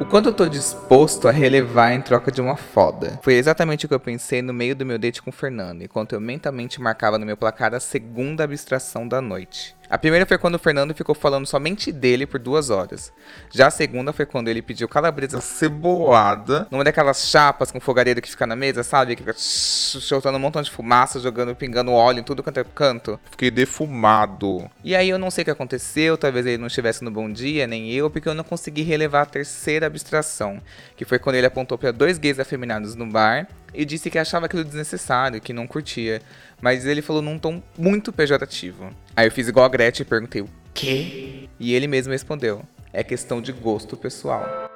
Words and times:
O 0.00 0.06
quanto 0.06 0.30
eu 0.30 0.32
tô 0.32 0.48
disposto 0.48 1.28
a 1.28 1.30
relevar 1.30 1.92
em 1.92 2.00
troca 2.00 2.32
de 2.32 2.40
uma 2.40 2.56
foda. 2.56 3.20
Foi 3.22 3.34
exatamente 3.34 3.84
o 3.84 3.88
que 3.88 3.94
eu 3.94 4.00
pensei 4.00 4.40
no 4.40 4.50
meio 4.50 4.74
do 4.74 4.86
meu 4.86 4.98
date 4.98 5.20
com 5.20 5.28
o 5.28 5.32
Fernando, 5.32 5.82
enquanto 5.82 6.14
eu 6.14 6.20
mentalmente 6.20 6.80
marcava 6.80 7.18
no 7.18 7.26
meu 7.26 7.36
placar 7.36 7.74
a 7.74 7.80
segunda 7.80 8.42
abstração 8.42 9.06
da 9.06 9.20
noite. 9.20 9.76
A 9.90 9.98
primeira 9.98 10.24
foi 10.24 10.38
quando 10.38 10.54
o 10.54 10.58
Fernando 10.58 10.94
ficou 10.94 11.16
falando 11.16 11.46
somente 11.46 11.90
dele 11.90 12.24
por 12.24 12.38
duas 12.38 12.70
horas. 12.70 13.12
Já 13.50 13.66
a 13.66 13.70
segunda 13.70 14.12
foi 14.12 14.24
quando 14.24 14.46
ele 14.46 14.62
pediu 14.62 14.88
calabresa 14.88 15.40
ceboada 15.40 16.68
numa 16.70 16.84
daquelas 16.84 17.28
chapas 17.28 17.72
com 17.72 17.80
fogareiro 17.80 18.22
que 18.22 18.30
fica 18.30 18.46
na 18.46 18.54
mesa, 18.54 18.84
sabe? 18.84 19.16
Que 19.16 19.22
fica 19.24 19.34
soltando 19.36 20.36
um 20.36 20.38
montão 20.38 20.62
de 20.62 20.70
fumaça, 20.70 21.18
jogando, 21.18 21.56
pingando 21.56 21.90
óleo 21.90 22.20
em 22.20 22.22
tudo 22.22 22.40
quanto 22.40 22.60
é 22.60 22.64
canto. 22.64 23.18
Fiquei 23.32 23.50
defumado. 23.50 24.70
E 24.84 24.94
aí 24.94 25.08
eu 25.08 25.18
não 25.18 25.28
sei 25.28 25.42
o 25.42 25.44
que 25.46 25.50
aconteceu, 25.50 26.16
talvez 26.16 26.46
ele 26.46 26.58
não 26.58 26.68
estivesse 26.68 27.02
no 27.02 27.10
bom 27.10 27.28
dia, 27.28 27.66
nem 27.66 27.90
eu, 27.90 28.08
porque 28.08 28.28
eu 28.28 28.34
não 28.34 28.44
consegui 28.44 28.82
relevar 28.82 29.22
a 29.22 29.26
terceira 29.26 29.88
abstração, 29.88 30.62
que 30.96 31.04
foi 31.04 31.18
quando 31.18 31.34
ele 31.34 31.48
apontou 31.48 31.76
para 31.76 31.90
dois 31.90 32.16
gays 32.16 32.38
afeminados 32.38 32.94
no 32.94 33.06
bar 33.06 33.48
e 33.74 33.84
disse 33.84 34.10
que 34.10 34.18
achava 34.18 34.46
aquilo 34.46 34.64
desnecessário, 34.64 35.40
que 35.40 35.52
não 35.52 35.66
curtia. 35.66 36.20
Mas 36.60 36.86
ele 36.86 37.02
falou 37.02 37.22
num 37.22 37.38
tom 37.38 37.62
muito 37.78 38.12
pejorativo. 38.12 38.90
Aí 39.16 39.26
eu 39.26 39.32
fiz 39.32 39.48
igual 39.48 39.66
a 39.66 39.68
Gretchen 39.68 40.04
e 40.04 40.08
perguntei: 40.08 40.42
o 40.42 40.48
quê? 40.74 41.48
E 41.58 41.74
ele 41.74 41.86
mesmo 41.86 42.12
respondeu: 42.12 42.62
é 42.92 43.02
questão 43.02 43.40
de 43.40 43.52
gosto 43.52 43.96
pessoal. 43.96 44.70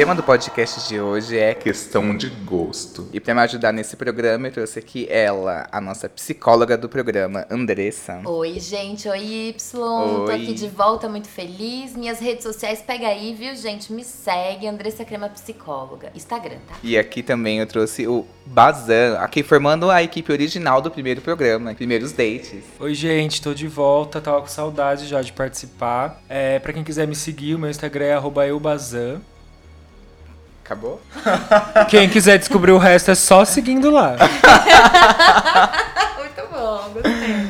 Tema 0.00 0.14
do 0.14 0.22
podcast 0.22 0.88
de 0.88 0.98
hoje 0.98 1.36
é 1.36 1.52
questão 1.52 2.16
de 2.16 2.30
gosto. 2.30 3.06
E 3.12 3.20
para 3.20 3.34
me 3.34 3.40
ajudar 3.42 3.70
nesse 3.70 3.98
programa, 3.98 4.48
eu 4.48 4.52
trouxe 4.52 4.78
aqui 4.78 5.06
ela, 5.10 5.68
a 5.70 5.78
nossa 5.78 6.08
psicóloga 6.08 6.74
do 6.78 6.88
programa, 6.88 7.46
Andressa. 7.50 8.22
Oi, 8.24 8.58
gente. 8.58 9.06
Oi, 9.06 9.50
Y. 9.50 9.72
Tô 9.72 10.24
Oi. 10.24 10.34
aqui 10.34 10.54
de 10.54 10.68
volta, 10.68 11.06
muito 11.06 11.28
feliz. 11.28 11.94
Minhas 11.94 12.18
redes 12.18 12.44
sociais, 12.44 12.80
pega 12.80 13.08
aí, 13.08 13.34
viu, 13.34 13.54
gente? 13.54 13.92
Me 13.92 14.02
segue, 14.02 14.66
Andressa 14.66 15.04
Crema 15.04 15.28
Psicóloga. 15.28 16.10
Instagram, 16.14 16.56
tá? 16.66 16.76
E 16.82 16.96
aqui 16.96 17.22
também 17.22 17.58
eu 17.58 17.66
trouxe 17.66 18.06
o 18.06 18.24
Bazan, 18.46 19.18
aqui 19.18 19.42
formando 19.42 19.90
a 19.90 20.02
equipe 20.02 20.32
original 20.32 20.80
do 20.80 20.90
primeiro 20.90 21.20
programa, 21.20 21.74
Primeiros 21.74 22.12
Dates. 22.12 22.64
Oi, 22.78 22.94
gente, 22.94 23.42
tô 23.42 23.52
de 23.52 23.68
volta, 23.68 24.18
tava 24.18 24.40
com 24.40 24.46
saudade 24.46 25.06
já 25.06 25.20
de 25.20 25.34
participar. 25.34 26.22
É, 26.26 26.58
pra 26.58 26.72
quem 26.72 26.82
quiser 26.82 27.06
me 27.06 27.14
seguir, 27.14 27.54
o 27.54 27.58
meu 27.58 27.68
Instagram 27.68 28.06
é 28.06 28.14
arroba 28.14 28.46
eubazan. 28.46 29.20
Acabou? 30.70 31.02
Quem 31.90 32.08
quiser 32.08 32.38
descobrir 32.38 32.70
o 32.70 32.78
resto 32.78 33.10
é 33.10 33.16
só 33.16 33.44
seguindo 33.44 33.90
lá. 33.90 34.14
muito 36.16 36.48
bom, 36.48 36.92
gostei. 36.92 37.48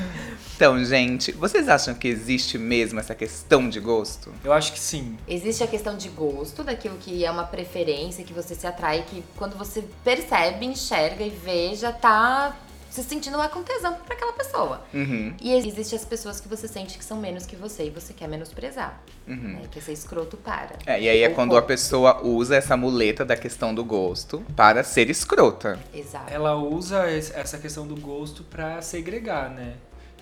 Então, 0.57 0.83
gente, 0.83 1.31
vocês 1.33 1.69
acham 1.69 1.93
que 1.93 2.09
existe 2.09 2.57
mesmo 2.57 2.99
essa 2.99 3.15
questão 3.15 3.69
de 3.69 3.79
gosto? 3.79 4.33
Eu 4.43 4.55
acho 4.55 4.73
que 4.73 4.81
sim. 4.81 5.19
Existe 5.29 5.63
a 5.63 5.67
questão 5.67 5.99
de 5.99 6.09
gosto, 6.09 6.65
daquilo 6.65 6.97
que 6.97 7.23
é 7.23 7.31
uma 7.31 7.45
preferência, 7.45 8.25
que 8.25 8.33
você 8.33 8.55
se 8.55 8.67
atrai, 8.67 9.05
que 9.07 9.23
quando 9.37 9.55
você 9.55 9.85
percebe, 10.03 10.65
enxerga 10.65 11.23
e 11.23 11.29
vê, 11.29 11.75
já 11.75 11.93
tá 11.93 12.57
se 12.91 13.03
sentindo 13.05 13.39
lá 13.39 13.49
com 13.49 13.63
tesão 13.63 13.95
pra 13.95 14.15
aquela 14.17 14.33
pessoa. 14.33 14.83
Uhum, 14.93 15.35
E 15.41 15.53
existe 15.55 15.95
as 15.95 16.05
pessoas 16.05 16.41
que 16.41 16.49
você 16.49 16.67
sente 16.67 16.99
que 16.99 17.05
são 17.05 17.17
menos 17.19 17.47
que 17.47 17.55
você 17.57 17.85
e 17.87 17.91
você 17.91 18.13
quer 18.13 18.29
menosprezar. 18.29 19.01
uhum. 19.29 19.37
Né? 19.37 19.63
Quer 19.71 19.81
ser 19.81 19.93
escroto 19.93 20.37
para. 20.37 20.77
É, 20.85 21.01
e 21.01 21.09
aí 21.09 21.23
é 21.23 21.29
Ou 21.29 21.35
quando 21.35 21.57
a 21.57 21.63
pessoa 21.63 22.21
usa 22.27 22.57
essa 22.57 22.77
muleta 22.77 23.25
da 23.25 23.37
questão 23.37 23.75
do 23.75 23.85
gosto 23.85 24.43
para 24.57 24.83
ser 24.83 25.09
escrota. 25.09 25.79
Exato. 25.95 26.33
Ela 26.33 26.57
usa 26.57 27.11
es- 27.11 27.31
essa 27.35 27.57
questão 27.59 27.87
do 27.87 27.97
gosto 27.97 28.43
pra 28.45 28.83
segregar, 28.83 29.49
né? 29.51 29.75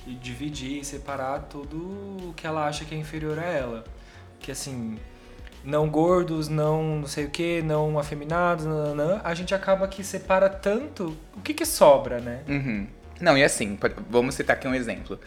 E 0.06 0.14
dividir, 0.14 0.84
separar 0.84 1.40
tudo 1.50 1.76
o 2.28 2.34
que 2.36 2.46
ela 2.46 2.66
acha 2.66 2.84
que 2.84 2.94
é 2.94 2.98
inferior 2.98 3.38
a 3.38 3.44
ela. 3.44 3.84
Que 4.40 4.52
assim, 4.52 4.98
não 5.64 5.88
gordos, 5.88 6.48
não 6.48 6.98
não 7.00 7.06
sei 7.06 7.24
o 7.24 7.30
que, 7.30 7.62
não 7.62 7.98
afeminados, 7.98 8.64
nananã, 8.64 9.20
a 9.24 9.34
gente 9.34 9.54
acaba 9.54 9.86
que 9.88 10.02
separa 10.02 10.48
tanto 10.48 11.16
o 11.36 11.40
que 11.40 11.54
que 11.54 11.66
sobra, 11.66 12.20
né? 12.20 12.40
Uhum. 12.48 12.86
Não, 13.20 13.36
e 13.36 13.42
assim, 13.42 13.78
vamos 14.08 14.34
citar 14.34 14.56
aqui 14.56 14.68
um 14.68 14.74
exemplo. 14.74 15.18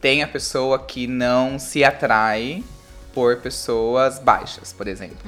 Tem 0.00 0.22
a 0.22 0.28
pessoa 0.28 0.78
que 0.78 1.06
não 1.06 1.58
se 1.58 1.82
atrai 1.82 2.62
por 3.12 3.38
pessoas 3.38 4.18
baixas, 4.18 4.72
por 4.72 4.86
exemplo. 4.86 5.18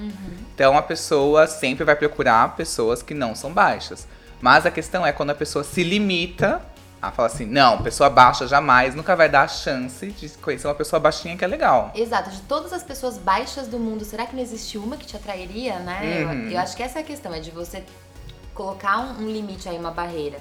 Então 0.55 0.77
a 0.77 0.83
pessoa 0.83 1.47
sempre 1.47 1.85
vai 1.85 1.97
procurar 1.97 2.55
pessoas 2.57 3.03
que 3.03 3.15
não 3.15 3.35
são 3.35 3.53
baixas. 3.53 4.07
Mas 4.41 4.65
a 4.65 4.71
questão 4.71 5.07
é 5.07 5.13
quando 5.13 5.31
a 5.31 5.35
pessoa 5.35 5.65
se 5.65 5.83
limita 5.83 6.63
a 7.01 7.11
falar 7.11 7.29
assim, 7.29 7.47
não, 7.47 7.83
pessoa 7.83 8.11
baixa 8.11 8.47
jamais 8.47 8.95
nunca 8.95 9.17
vai 9.17 9.29
dar 9.29 9.43
a 9.43 9.49
chance 9.49 10.07
de 10.11 10.29
conhecer 10.31 10.67
uma 10.67 10.75
pessoa 10.75 11.01
baixinha 11.01 11.37
que 11.37 11.45
é 11.45 11.49
legal. 11.49 11.91
Exato, 11.95 12.31
de 12.31 12.41
todas 12.43 12.73
as 12.73 12.83
pessoas 12.83 13.17
baixas 13.17 13.69
do 13.69 13.79
mundo, 13.79 14.05
será 14.05 14.27
que 14.27 14.35
não 14.35 14.43
existe 14.43 14.77
uma 14.77 14.97
que 14.97 15.07
te 15.07 15.17
atrairia, 15.17 15.79
né? 15.79 16.25
Uhum. 16.25 16.45
Eu, 16.45 16.51
eu 16.53 16.59
acho 16.61 16.77
que 16.77 16.83
essa 16.83 16.99
é 16.99 17.03
a 17.03 17.05
questão, 17.05 17.33
é 17.33 17.41
de 17.41 17.51
você 17.51 17.83
colocar 18.55 18.99
um, 18.99 19.25
um 19.25 19.31
limite 19.31 19.69
aí, 19.69 19.79
uma 19.79 19.91
barreira, 19.91 20.39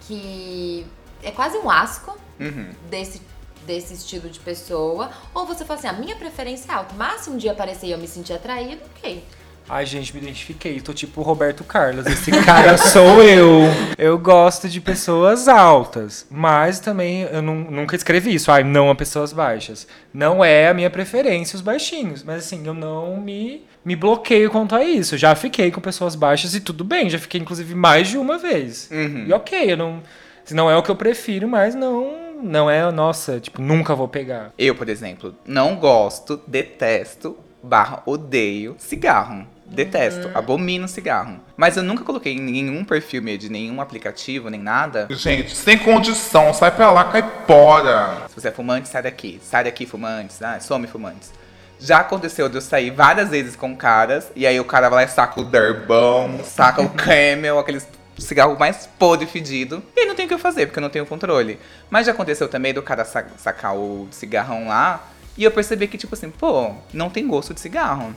que 0.00 0.84
é 1.22 1.30
quase 1.30 1.56
um 1.58 1.70
asco 1.70 2.18
Uhum. 2.40 2.70
desse, 2.90 3.22
desse 3.64 3.94
estilo 3.94 4.28
de 4.28 4.40
pessoa, 4.40 5.10
ou 5.32 5.46
você 5.46 5.64
fala 5.64 5.78
assim, 5.78 5.86
a 5.86 5.92
minha 5.92 6.16
preferência 6.16 6.72
é 6.72 6.74
alta, 6.74 6.92
mas 6.96 7.20
se 7.20 7.30
um 7.30 7.36
dia 7.36 7.52
aparecer 7.52 7.86
e 7.86 7.92
eu 7.92 7.98
me 7.98 8.08
sentir 8.08 8.32
atraído, 8.32 8.82
ok. 8.96 9.24
Ai, 9.68 9.86
gente, 9.86 10.14
me 10.14 10.20
identifiquei. 10.20 10.80
Tô 10.80 10.92
tipo 10.92 11.20
o 11.20 11.24
Roberto 11.24 11.64
Carlos. 11.64 12.04
Esse 12.06 12.30
cara 12.44 12.76
sou 12.78 13.22
eu. 13.22 13.62
Eu 13.96 14.18
gosto 14.18 14.68
de 14.68 14.80
pessoas 14.80 15.48
altas. 15.48 16.26
Mas 16.30 16.78
também 16.80 17.22
eu 17.22 17.40
nu- 17.40 17.70
nunca 17.70 17.96
escrevi 17.96 18.34
isso. 18.34 18.50
Ai, 18.50 18.62
não 18.64 18.90
a 18.90 18.94
pessoas 18.94 19.32
baixas. 19.32 19.86
Não 20.12 20.44
é 20.44 20.68
a 20.68 20.74
minha 20.74 20.90
preferência 20.90 21.56
os 21.56 21.62
baixinhos. 21.62 22.22
Mas 22.22 22.44
assim, 22.44 22.66
eu 22.66 22.74
não 22.74 23.16
me, 23.16 23.64
me 23.84 23.96
bloqueio 23.96 24.50
quanto 24.50 24.74
a 24.74 24.84
isso. 24.84 25.16
Já 25.16 25.34
fiquei 25.34 25.70
com 25.70 25.80
pessoas 25.80 26.14
baixas 26.14 26.54
e 26.54 26.60
tudo 26.60 26.84
bem. 26.84 27.08
Já 27.08 27.18
fiquei, 27.18 27.40
inclusive, 27.40 27.74
mais 27.74 28.08
de 28.08 28.18
uma 28.18 28.36
vez. 28.36 28.90
Uhum. 28.90 29.24
E 29.28 29.32
ok, 29.32 29.72
eu 29.72 29.76
não. 29.76 30.02
Não 30.50 30.68
é 30.70 30.76
o 30.76 30.82
que 30.82 30.90
eu 30.90 30.96
prefiro, 30.96 31.48
mas 31.48 31.74
não. 31.74 32.20
Não 32.42 32.68
é, 32.68 32.90
nossa, 32.90 33.38
tipo, 33.38 33.62
nunca 33.62 33.94
vou 33.94 34.08
pegar. 34.08 34.52
Eu, 34.58 34.74
por 34.74 34.88
exemplo, 34.88 35.32
não 35.46 35.76
gosto, 35.76 36.40
detesto, 36.48 37.38
barra, 37.62 38.02
odeio 38.04 38.74
cigarro. 38.78 39.46
Detesto, 39.72 40.30
abomino 40.34 40.86
cigarro. 40.86 41.40
Mas 41.56 41.76
eu 41.76 41.82
nunca 41.82 42.04
coloquei 42.04 42.34
em 42.34 42.40
nenhum 42.40 42.84
perfil 42.84 43.22
de 43.38 43.48
nenhum 43.50 43.80
aplicativo, 43.80 44.50
nem 44.50 44.60
nada. 44.60 45.06
Gente, 45.10 45.54
sem 45.56 45.78
condição, 45.78 46.52
sai 46.52 46.70
pra 46.70 46.90
lá, 46.90 47.04
cai 47.04 47.24
fora. 47.46 48.22
Se 48.28 48.34
você 48.40 48.48
é 48.48 48.50
fumante, 48.50 48.88
sai 48.88 49.02
daqui. 49.02 49.40
Sai 49.42 49.64
daqui, 49.64 49.86
fumantes. 49.86 50.42
Ah, 50.42 50.58
some, 50.60 50.86
fumantes. 50.86 51.32
Já 51.80 51.98
aconteceu 51.98 52.48
de 52.48 52.56
eu 52.56 52.60
sair 52.60 52.90
várias 52.90 53.30
vezes 53.30 53.56
com 53.56 53.74
caras, 53.76 54.30
e 54.36 54.46
aí 54.46 54.58
o 54.60 54.64
cara 54.64 54.88
vai 54.88 55.04
lá 55.04 55.10
e 55.10 55.12
saca 55.12 55.40
o 55.40 55.44
derbão, 55.44 56.40
saca 56.44 56.80
o 56.82 56.88
camel, 56.94 57.58
aqueles 57.58 57.86
cigarro 58.18 58.56
mais 58.58 58.86
podre 58.98 59.24
e 59.26 59.28
fedido. 59.28 59.82
E 59.96 60.00
aí 60.00 60.06
não 60.06 60.14
tem 60.14 60.26
o 60.26 60.28
que 60.28 60.34
eu 60.34 60.38
fazer, 60.38 60.66
porque 60.66 60.78
eu 60.78 60.82
não 60.82 60.90
tenho 60.90 61.04
controle. 61.06 61.58
Mas 61.90 62.06
já 62.06 62.12
aconteceu 62.12 62.48
também 62.48 62.72
do 62.72 62.82
cara 62.82 63.04
sa- 63.04 63.24
sacar 63.36 63.74
o 63.74 64.06
cigarrão 64.12 64.68
lá, 64.68 65.00
e 65.36 65.44
eu 65.44 65.50
percebi 65.50 65.86
que, 65.88 65.96
tipo 65.96 66.14
assim, 66.14 66.30
pô, 66.30 66.74
não 66.92 67.08
tem 67.08 67.26
gosto 67.26 67.54
de 67.54 67.60
cigarro. 67.60 68.14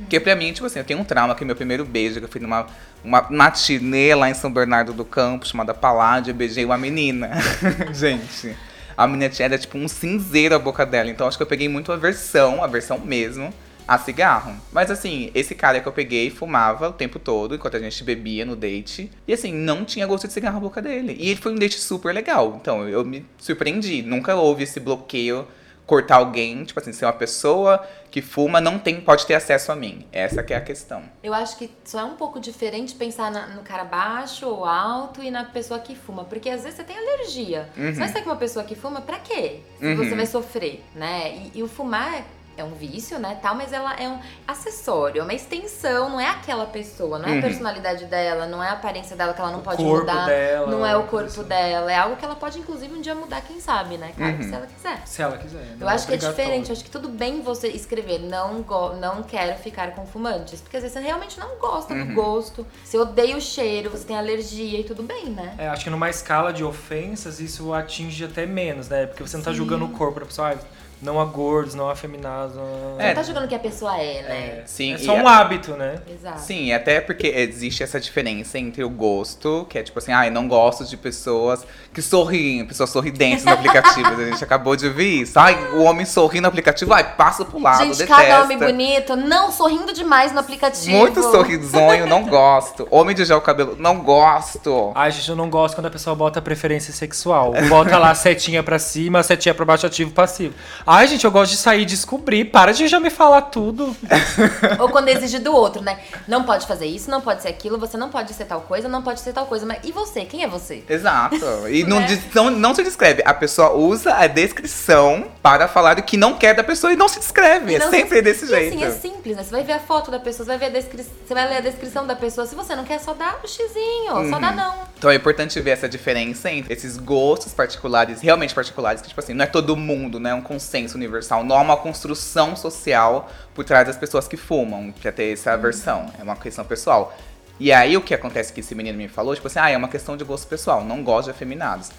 Porque 0.00 0.18
pra 0.18 0.34
mim, 0.34 0.52
tipo 0.52 0.66
assim, 0.66 0.78
eu 0.78 0.84
tenho 0.84 1.00
um 1.00 1.04
trauma 1.04 1.34
que 1.34 1.44
meu 1.44 1.54
primeiro 1.54 1.84
beijo, 1.84 2.18
que 2.18 2.24
eu 2.24 2.28
fui 2.28 2.40
numa 2.40 2.66
uma 3.04 3.26
matinê 3.30 4.14
lá 4.14 4.28
em 4.28 4.34
São 4.34 4.50
Bernardo 4.50 4.92
do 4.92 5.04
Campo, 5.04 5.46
chamada 5.46 5.72
Paládio, 5.72 6.32
eu 6.32 6.34
beijei 6.34 6.64
uma 6.64 6.76
menina. 6.76 7.30
Gente, 7.92 8.56
a 8.96 9.06
menina 9.06 9.28
tinha 9.28 9.46
era 9.46 9.58
tipo 9.58 9.78
um 9.78 9.86
cinzeiro 9.86 10.54
a 10.54 10.58
boca 10.58 10.84
dela. 10.84 11.08
Então 11.10 11.28
acho 11.28 11.36
que 11.36 11.42
eu 11.42 11.46
peguei 11.46 11.68
muito 11.68 11.92
a 11.92 11.96
versão, 11.96 12.64
a 12.64 12.66
versão 12.66 12.98
mesmo, 12.98 13.52
a 13.86 13.96
cigarro. 13.96 14.56
Mas 14.72 14.90
assim, 14.90 15.30
esse 15.34 15.54
cara 15.54 15.78
que 15.78 15.86
eu 15.86 15.92
peguei 15.92 16.30
fumava 16.30 16.88
o 16.88 16.92
tempo 16.92 17.20
todo, 17.20 17.54
enquanto 17.54 17.76
a 17.76 17.80
gente 17.80 18.02
bebia 18.02 18.44
no 18.44 18.56
date. 18.56 19.10
E 19.28 19.32
assim, 19.32 19.52
não 19.52 19.84
tinha 19.84 20.06
gosto 20.06 20.26
de 20.26 20.32
cigarro 20.32 20.54
na 20.54 20.60
boca 20.60 20.82
dele. 20.82 21.16
E 21.20 21.28
ele 21.28 21.40
foi 21.40 21.52
um 21.52 21.56
date 21.56 21.78
super 21.78 22.12
legal. 22.12 22.58
Então 22.60 22.88
eu 22.88 23.04
me 23.04 23.24
surpreendi. 23.38 24.02
Nunca 24.02 24.34
houve 24.34 24.64
esse 24.64 24.80
bloqueio 24.80 25.46
cortar 25.86 26.16
alguém, 26.16 26.64
tipo 26.64 26.80
assim, 26.80 26.92
ser 26.92 27.04
uma 27.06 27.12
pessoa 27.12 27.86
que 28.10 28.20
fuma 28.20 28.60
não 28.60 28.78
tem, 28.78 29.00
pode 29.00 29.24
ter 29.26 29.34
acesso 29.34 29.70
a 29.70 29.76
mim. 29.76 30.06
Essa 30.10 30.42
que 30.42 30.52
é 30.52 30.56
a 30.56 30.60
questão. 30.60 31.02
Eu 31.22 31.32
acho 31.32 31.56
que 31.56 31.70
só 31.84 32.00
é 32.00 32.04
um 32.04 32.16
pouco 32.16 32.40
diferente 32.40 32.94
pensar 32.94 33.30
na- 33.30 33.46
no 33.48 33.62
cara 33.62 33.84
baixo 33.84 34.46
ou 34.46 34.64
alto 34.64 35.22
e 35.22 35.30
na 35.30 35.44
pessoa 35.44 35.78
que 35.78 35.94
fuma. 35.94 36.24
Porque 36.24 36.48
às 36.50 36.62
vezes 36.64 36.76
você 36.78 36.84
tem 36.84 36.96
alergia. 36.96 37.68
Uhum. 37.76 37.92
Você 37.92 37.98
vai 38.00 38.08
sair 38.08 38.22
com 38.22 38.30
uma 38.30 38.36
pessoa 38.36 38.64
que 38.64 38.74
fuma, 38.74 39.00
pra 39.00 39.18
quê? 39.20 39.60
Se 39.78 39.86
Uhum. 39.86 39.96
você 39.96 40.14
vai 40.14 40.26
sofrer, 40.26 40.82
né? 40.94 41.36
E, 41.54 41.58
e 41.58 41.62
o 41.62 41.68
fumar 41.68 42.24
é 42.56 42.64
um 42.64 42.72
vício, 42.74 43.18
né, 43.18 43.38
tal, 43.42 43.54
mas 43.54 43.72
ela 43.72 43.94
é 43.96 44.08
um 44.08 44.18
acessório, 44.46 45.20
é 45.20 45.22
uma 45.22 45.34
extensão, 45.34 46.08
não 46.10 46.20
é 46.20 46.28
aquela 46.28 46.66
pessoa, 46.66 47.18
não 47.18 47.28
é 47.28 47.32
Uhum. 47.32 47.38
a 47.38 47.42
personalidade 47.42 48.04
dela, 48.06 48.46
não 48.46 48.62
é 48.62 48.68
a 48.68 48.72
aparência 48.72 49.14
dela 49.16 49.34
que 49.34 49.40
ela 49.40 49.50
não 49.50 49.60
pode 49.60 49.82
corpo 49.82 50.00
mudar, 50.06 50.26
dela, 50.26 50.66
não 50.70 50.86
é 50.86 50.96
o 50.96 51.02
corpo 51.04 51.26
assim. 51.26 51.42
dela, 51.44 51.92
é 51.92 51.96
algo 51.96 52.16
que 52.16 52.24
ela 52.24 52.34
pode 52.36 52.58
inclusive 52.58 52.94
um 52.94 53.00
dia 53.00 53.14
mudar, 53.14 53.40
quem 53.42 53.60
sabe, 53.60 53.96
né, 53.98 54.12
claro, 54.16 54.36
Uhum. 54.36 54.42
se 54.42 54.54
ela 54.54 54.66
quiser. 54.66 55.02
Se 55.06 55.22
ela 55.22 55.36
quiser. 55.38 55.66
Eu 55.72 55.78
não 55.80 55.88
acho 55.88 56.06
que 56.06 56.14
é 56.14 56.16
diferente, 56.16 56.68
eu 56.70 56.72
acho 56.72 56.84
que 56.84 56.90
tudo 56.90 57.08
bem 57.08 57.42
você 57.42 57.68
escrever, 57.68 58.18
não, 58.20 58.62
go 58.62 58.94
não 58.96 59.22
quero 59.22 59.56
ficar 59.58 59.90
com 59.94 60.06
fumantes, 60.06 60.60
porque 60.60 60.76
às 60.76 60.82
vezes 60.82 60.94
você 60.98 61.04
realmente 61.04 61.38
não 61.38 61.56
gosta 61.58 61.92
Uhum. 61.94 62.06
do 62.06 62.14
gosto, 62.14 62.66
você 62.84 62.96
odeia 62.98 63.36
o 63.36 63.40
cheiro, 63.40 63.90
você 63.90 64.04
tem 64.04 64.16
alergia 64.16 64.80
e 64.80 64.84
tudo 64.84 65.02
bem, 65.02 65.26
né? 65.26 65.54
É, 65.58 65.68
acho 65.68 65.84
que 65.84 65.90
numa 65.90 66.08
escala 66.10 66.52
de 66.52 66.64
ofensas 66.64 67.38
isso 67.40 67.72
atinge 67.72 68.24
até 68.24 68.46
menos, 68.46 68.88
né? 68.88 69.06
Porque 69.06 69.22
você 69.22 69.36
não 69.36 69.44
tá 69.44 69.52
julgando 69.52 69.84
o 69.84 69.88
corpo 69.90 70.20
da 70.20 70.26
pessoa, 70.26 70.52
ah, 70.52 70.56
não 71.00 71.20
há 71.20 71.24
gordos, 71.24 71.74
não 71.74 71.88
há 71.88 71.92
afeminados. 71.92 72.56
Não... 72.56 72.96
É. 72.98 73.08
não 73.08 73.14
tá 73.14 73.22
jogando 73.22 73.46
que 73.48 73.54
a 73.54 73.58
pessoa 73.58 73.96
é, 73.98 74.22
né? 74.22 74.62
Sim, 74.66 74.94
é 74.94 74.98
só 74.98 75.16
e 75.16 75.20
um 75.20 75.28
a- 75.28 75.36
hábito, 75.38 75.72
né? 75.72 75.96
Exato. 76.08 76.40
Sim, 76.40 76.72
até 76.72 77.00
porque 77.00 77.26
existe 77.26 77.82
essa 77.82 78.00
diferença 78.00 78.58
entre 78.58 78.82
o 78.82 78.88
gosto, 78.88 79.66
que 79.68 79.78
é 79.78 79.82
tipo 79.82 79.98
assim, 79.98 80.12
ah, 80.12 80.26
eu 80.26 80.32
não 80.32 80.48
gosto 80.48 80.84
de 80.84 80.96
pessoas 80.96 81.64
que 81.92 82.00
sorriem, 82.00 82.64
pessoas 82.66 82.90
sorridentes 82.90 83.44
no 83.44 83.52
aplicativo. 83.52 84.08
a 84.08 84.24
gente 84.24 84.42
acabou 84.42 84.74
de 84.74 84.88
ver 84.88 85.22
isso. 85.22 85.38
Ai, 85.38 85.56
o 85.74 85.82
homem 85.82 86.06
sorri 86.06 86.40
no 86.40 86.48
aplicativo, 86.48 86.92
ai, 86.92 87.14
passa 87.14 87.44
pro 87.44 87.58
lado, 87.60 87.84
Gente, 87.84 87.98
detesta. 87.98 88.22
cada 88.22 88.44
homem 88.44 88.58
bonito, 88.58 89.16
não 89.16 89.50
sorrindo 89.52 89.92
demais 89.92 90.32
no 90.32 90.40
aplicativo. 90.40 90.96
Muito 90.96 91.22
sorrisonho, 91.22 92.06
não 92.06 92.24
gosto. 92.24 92.88
Homem 92.90 93.14
de 93.14 93.24
gel 93.24 93.40
cabelo, 93.40 93.76
não 93.78 93.98
gosto. 94.00 94.92
Ai, 94.94 95.10
gente, 95.10 95.28
eu 95.28 95.36
não 95.36 95.48
gosto 95.50 95.74
quando 95.74 95.86
a 95.86 95.90
pessoa 95.90 96.16
bota 96.16 96.40
preferência 96.40 96.92
sexual. 96.92 97.52
Bota 97.68 97.98
lá 97.98 98.14
setinha 98.14 98.62
pra 98.62 98.78
cima, 98.78 99.22
setinha 99.22 99.54
pra 99.54 99.64
baixo, 99.64 99.86
ativo, 99.86 100.10
passivo. 100.10 100.54
Ai, 100.86 101.06
gente, 101.08 101.24
eu 101.24 101.30
gosto 101.32 101.50
de 101.50 101.56
sair 101.58 101.82
e 101.82 101.84
descobrir. 101.84 102.44
Para 102.46 102.72
de 102.72 102.86
já 102.86 103.00
me 103.00 103.10
falar 103.10 103.42
tudo. 103.42 103.96
Ou 104.78 104.88
quando 104.88 105.08
exige 105.08 105.38
do 105.40 105.52
outro, 105.52 105.82
né? 105.82 105.98
Não 106.28 106.44
pode 106.44 106.66
fazer 106.66 106.86
isso, 106.86 107.10
não 107.10 107.20
pode 107.20 107.42
ser 107.42 107.48
aquilo, 107.48 107.76
você 107.78 107.96
não 107.96 108.08
pode 108.08 108.32
ser 108.34 108.44
tal 108.44 108.60
coisa, 108.60 108.88
não 108.88 109.02
pode 109.02 109.20
ser 109.20 109.32
tal 109.32 109.46
coisa. 109.46 109.66
Mas 109.66 109.78
e 109.82 109.90
você? 109.90 110.24
Quem 110.24 110.44
é 110.44 110.48
você? 110.48 110.84
Exato. 110.88 111.36
E 111.68 111.82
não, 111.84 111.98
Né? 112.00 112.22
não, 112.34 112.50
não 112.50 112.74
se 112.74 112.82
descreve. 112.84 113.22
A 113.26 113.34
pessoa 113.34 113.72
usa 113.72 114.14
a 114.14 114.26
descrição 114.26 115.26
para 115.42 115.66
falar 115.66 115.98
o 115.98 116.02
que 116.02 116.16
não 116.16 116.34
quer 116.34 116.54
da 116.54 116.62
pessoa 116.62 116.92
e 116.92 116.96
não 116.96 117.08
se 117.08 117.18
descreve. 117.18 117.72
E 117.72 117.76
é 117.76 117.80
sempre 117.90 118.16
se- 118.18 118.22
desse 118.22 118.44
e 118.44 118.48
jeito. 118.48 118.76
Assim, 118.76 118.84
é 118.84 118.90
simples, 118.90 119.36
né? 119.36 119.42
Você 119.42 119.50
vai 119.50 119.64
ver 119.64 119.72
a 119.72 119.80
foto 119.80 120.10
da 120.10 120.18
pessoa, 120.20 120.44
você 120.44 120.56
vai 120.56 120.58
ver 120.58 120.66
a 120.76 120.80
descrição, 120.80 121.12
você 121.26 121.34
vai 121.34 121.48
ler 121.48 121.56
a 121.56 121.60
descrição 121.60 122.06
da 122.06 122.14
pessoa. 122.14 122.46
Se 122.46 122.54
você 122.54 122.76
não 122.76 122.84
quer, 122.84 123.00
só 123.00 123.12
dá 123.14 123.34
o 123.42 123.48
xizinho, 123.48 124.30
só 124.30 124.38
dá 124.38 124.52
não. 124.52 124.74
Então 124.98 125.10
é 125.10 125.14
importante 125.16 125.60
ver 125.60 125.70
essa 125.70 125.88
diferença 125.88 126.50
entre 126.50 126.72
esses 126.72 126.96
gostos 126.96 127.52
particulares, 127.52 128.20
realmente 128.20 128.54
particulares, 128.54 129.02
que, 129.02 129.08
tipo 129.08 129.20
assim, 129.20 129.34
não 129.34 129.44
é 129.44 129.46
todo 129.48 129.76
mundo, 129.76 130.18
não 130.20 130.30
é 130.30 130.34
um 130.34 130.40
consenso 130.76 130.96
universal, 130.96 131.42
não 131.44 131.56
há 131.56 131.62
uma 131.62 131.76
construção 131.76 132.54
social 132.54 133.30
por 133.54 133.64
trás 133.64 133.86
das 133.86 133.96
pessoas 133.96 134.28
que 134.28 134.36
fumam, 134.36 134.92
pra 134.92 135.10
ter 135.10 135.32
essa 135.32 135.52
aversão. 135.52 136.10
É 136.18 136.22
uma 136.22 136.36
questão 136.36 136.64
pessoal. 136.64 137.16
E 137.58 137.72
aí 137.72 137.96
o 137.96 138.02
que 138.02 138.14
acontece 138.14 138.52
que 138.52 138.60
esse 138.60 138.74
menino 138.74 138.98
me 138.98 139.08
falou, 139.08 139.34
tipo 139.34 139.46
assim, 139.46 139.58
ah, 139.58 139.70
é 139.70 139.76
uma 139.76 139.88
questão 139.88 140.16
de 140.16 140.24
gosto 140.24 140.46
pessoal, 140.46 140.84
não 140.84 141.02
gosto 141.02 141.26
de 141.26 141.30
afeminados. 141.30 141.90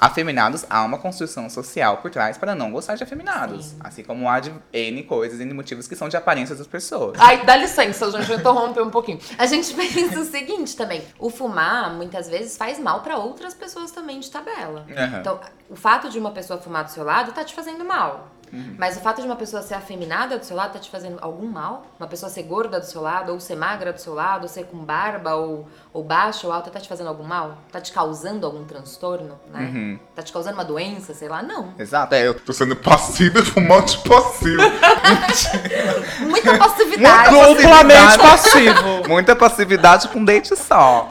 Afeminados, 0.00 0.64
há 0.70 0.84
uma 0.84 0.98
construção 0.98 1.48
social 1.50 1.98
por 1.98 2.10
trás 2.10 2.38
para 2.38 2.54
não 2.54 2.70
gostar 2.70 2.94
de 2.94 3.02
afeminados. 3.02 3.66
Sim. 3.66 3.76
Assim 3.80 4.02
como 4.02 4.28
há 4.28 4.40
de 4.40 4.52
N 4.72 5.02
coisas, 5.02 5.40
N 5.40 5.52
motivos 5.52 5.88
que 5.88 5.96
são 5.96 6.08
de 6.08 6.16
aparências 6.16 6.58
das 6.58 6.66
pessoas. 6.66 7.18
Ai, 7.18 7.44
dá 7.44 7.56
licença, 7.56 8.10
gente, 8.10 8.30
eu 8.30 8.38
interromper 8.38 8.82
um 8.82 8.90
pouquinho. 8.90 9.18
A 9.36 9.46
gente 9.46 9.74
pensa 9.74 10.20
o 10.20 10.24
seguinte 10.24 10.76
também: 10.76 11.02
o 11.18 11.30
fumar 11.30 11.92
muitas 11.94 12.28
vezes 12.28 12.56
faz 12.56 12.78
mal 12.78 13.00
pra 13.00 13.18
outras 13.18 13.54
pessoas 13.54 13.90
também 13.90 14.20
de 14.20 14.30
tabela. 14.30 14.86
Aham. 14.96 15.20
Então, 15.20 15.40
o 15.68 15.76
fato 15.76 16.08
de 16.08 16.18
uma 16.18 16.30
pessoa 16.30 16.60
fumar 16.60 16.84
do 16.84 16.90
seu 16.90 17.04
lado 17.04 17.32
tá 17.32 17.44
te 17.44 17.54
fazendo 17.54 17.84
mal. 17.84 18.37
Uhum. 18.52 18.74
Mas 18.78 18.96
o 18.96 19.00
fato 19.00 19.20
de 19.20 19.26
uma 19.26 19.36
pessoa 19.36 19.62
ser 19.62 19.74
afeminada 19.74 20.38
do 20.38 20.44
seu 20.44 20.56
lado 20.56 20.72
tá 20.72 20.78
te 20.78 20.90
fazendo 20.90 21.18
algum 21.20 21.46
mal? 21.46 21.86
Uma 21.98 22.08
pessoa 22.08 22.30
ser 22.30 22.42
gorda 22.42 22.80
do 22.80 22.86
seu 22.86 23.00
lado, 23.00 23.32
ou 23.32 23.40
ser 23.40 23.56
magra 23.56 23.92
do 23.92 24.00
seu 24.00 24.14
lado, 24.14 24.42
ou 24.42 24.48
ser 24.48 24.64
com 24.64 24.78
barba, 24.78 25.34
ou, 25.34 25.68
ou 25.92 26.02
baixa 26.02 26.46
ou 26.46 26.52
alta, 26.52 26.70
tá 26.70 26.80
te 26.80 26.88
fazendo 26.88 27.08
algum 27.08 27.24
mal? 27.24 27.58
Tá 27.70 27.80
te 27.80 27.92
causando 27.92 28.46
algum 28.46 28.64
transtorno, 28.64 29.38
né? 29.52 29.60
Uhum. 29.60 29.98
Tá 30.14 30.22
te 30.22 30.32
causando 30.32 30.56
uma 30.56 30.64
doença, 30.64 31.14
sei 31.14 31.28
lá? 31.28 31.42
Não. 31.42 31.74
Exato, 31.78 32.14
é, 32.14 32.26
eu 32.26 32.38
Tô 32.48 32.54
sendo 32.54 32.74
passivo 32.74 33.40
e 33.40 33.44
fumante 33.44 33.98
passivo. 34.08 34.62
Muita 36.26 36.56
passividade. 36.56 37.34
Duplamente 37.34 38.18
passivo. 38.18 39.04
Muita 39.06 39.36
passividade 39.36 40.08
com 40.08 40.20
um 40.20 40.24
date 40.24 40.56
só. 40.56 41.08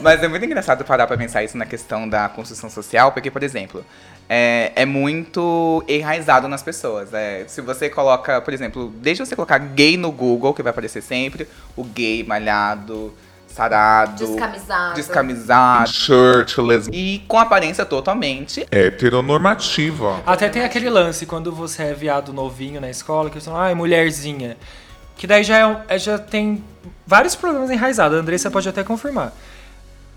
Mas 0.00 0.22
é 0.22 0.28
muito 0.28 0.44
engraçado 0.44 0.82
parar 0.82 1.06
pra 1.06 1.16
pensar 1.18 1.44
isso 1.44 1.58
na 1.58 1.66
questão 1.66 2.08
da 2.08 2.26
construção 2.28 2.70
social, 2.70 3.12
porque, 3.12 3.30
por 3.30 3.42
exemplo, 3.42 3.84
é, 4.28 4.72
é 4.74 4.86
muito 4.86 5.84
enraizado 5.88 6.48
nas 6.48 6.62
pessoas. 6.62 7.12
É, 7.12 7.44
se 7.48 7.60
você 7.60 7.88
coloca, 7.90 8.40
por 8.40 8.52
exemplo, 8.54 8.92
deixa 8.96 9.24
você 9.24 9.34
colocar 9.36 9.58
gay 9.58 9.96
no 9.96 10.10
Google, 10.10 10.54
que 10.54 10.62
vai 10.62 10.70
aparecer 10.70 11.02
sempre, 11.02 11.46
o 11.76 11.84
gay 11.84 12.22
malhado, 12.24 13.12
sarado, 13.48 14.26
Descamisado. 14.26 14.94
descamisado, 14.94 15.88
Shirtless. 15.90 16.88
e 16.92 17.22
com 17.28 17.38
aparência 17.38 17.84
totalmente. 17.84 18.66
Heteronormativa. 18.70 20.22
Até 20.26 20.48
tem 20.48 20.62
aquele 20.64 20.88
lance 20.88 21.26
quando 21.26 21.52
você 21.52 21.82
é 21.84 21.94
viado 21.94 22.32
novinho 22.32 22.80
na 22.80 22.88
escola, 22.90 23.28
que 23.28 23.34
eles 23.36 23.44
falam, 23.44 23.60
ai, 23.60 23.74
mulherzinha. 23.74 24.56
Que 25.16 25.26
daí 25.26 25.44
já, 25.44 25.58
é, 25.58 25.94
é- 25.94 25.98
já 25.98 26.18
tem 26.18 26.64
vários 27.06 27.34
problemas 27.36 27.70
enraizados. 27.70 28.16
A 28.16 28.20
Andressa 28.20 28.50
pode 28.50 28.68
até 28.68 28.82
confirmar. 28.82 29.32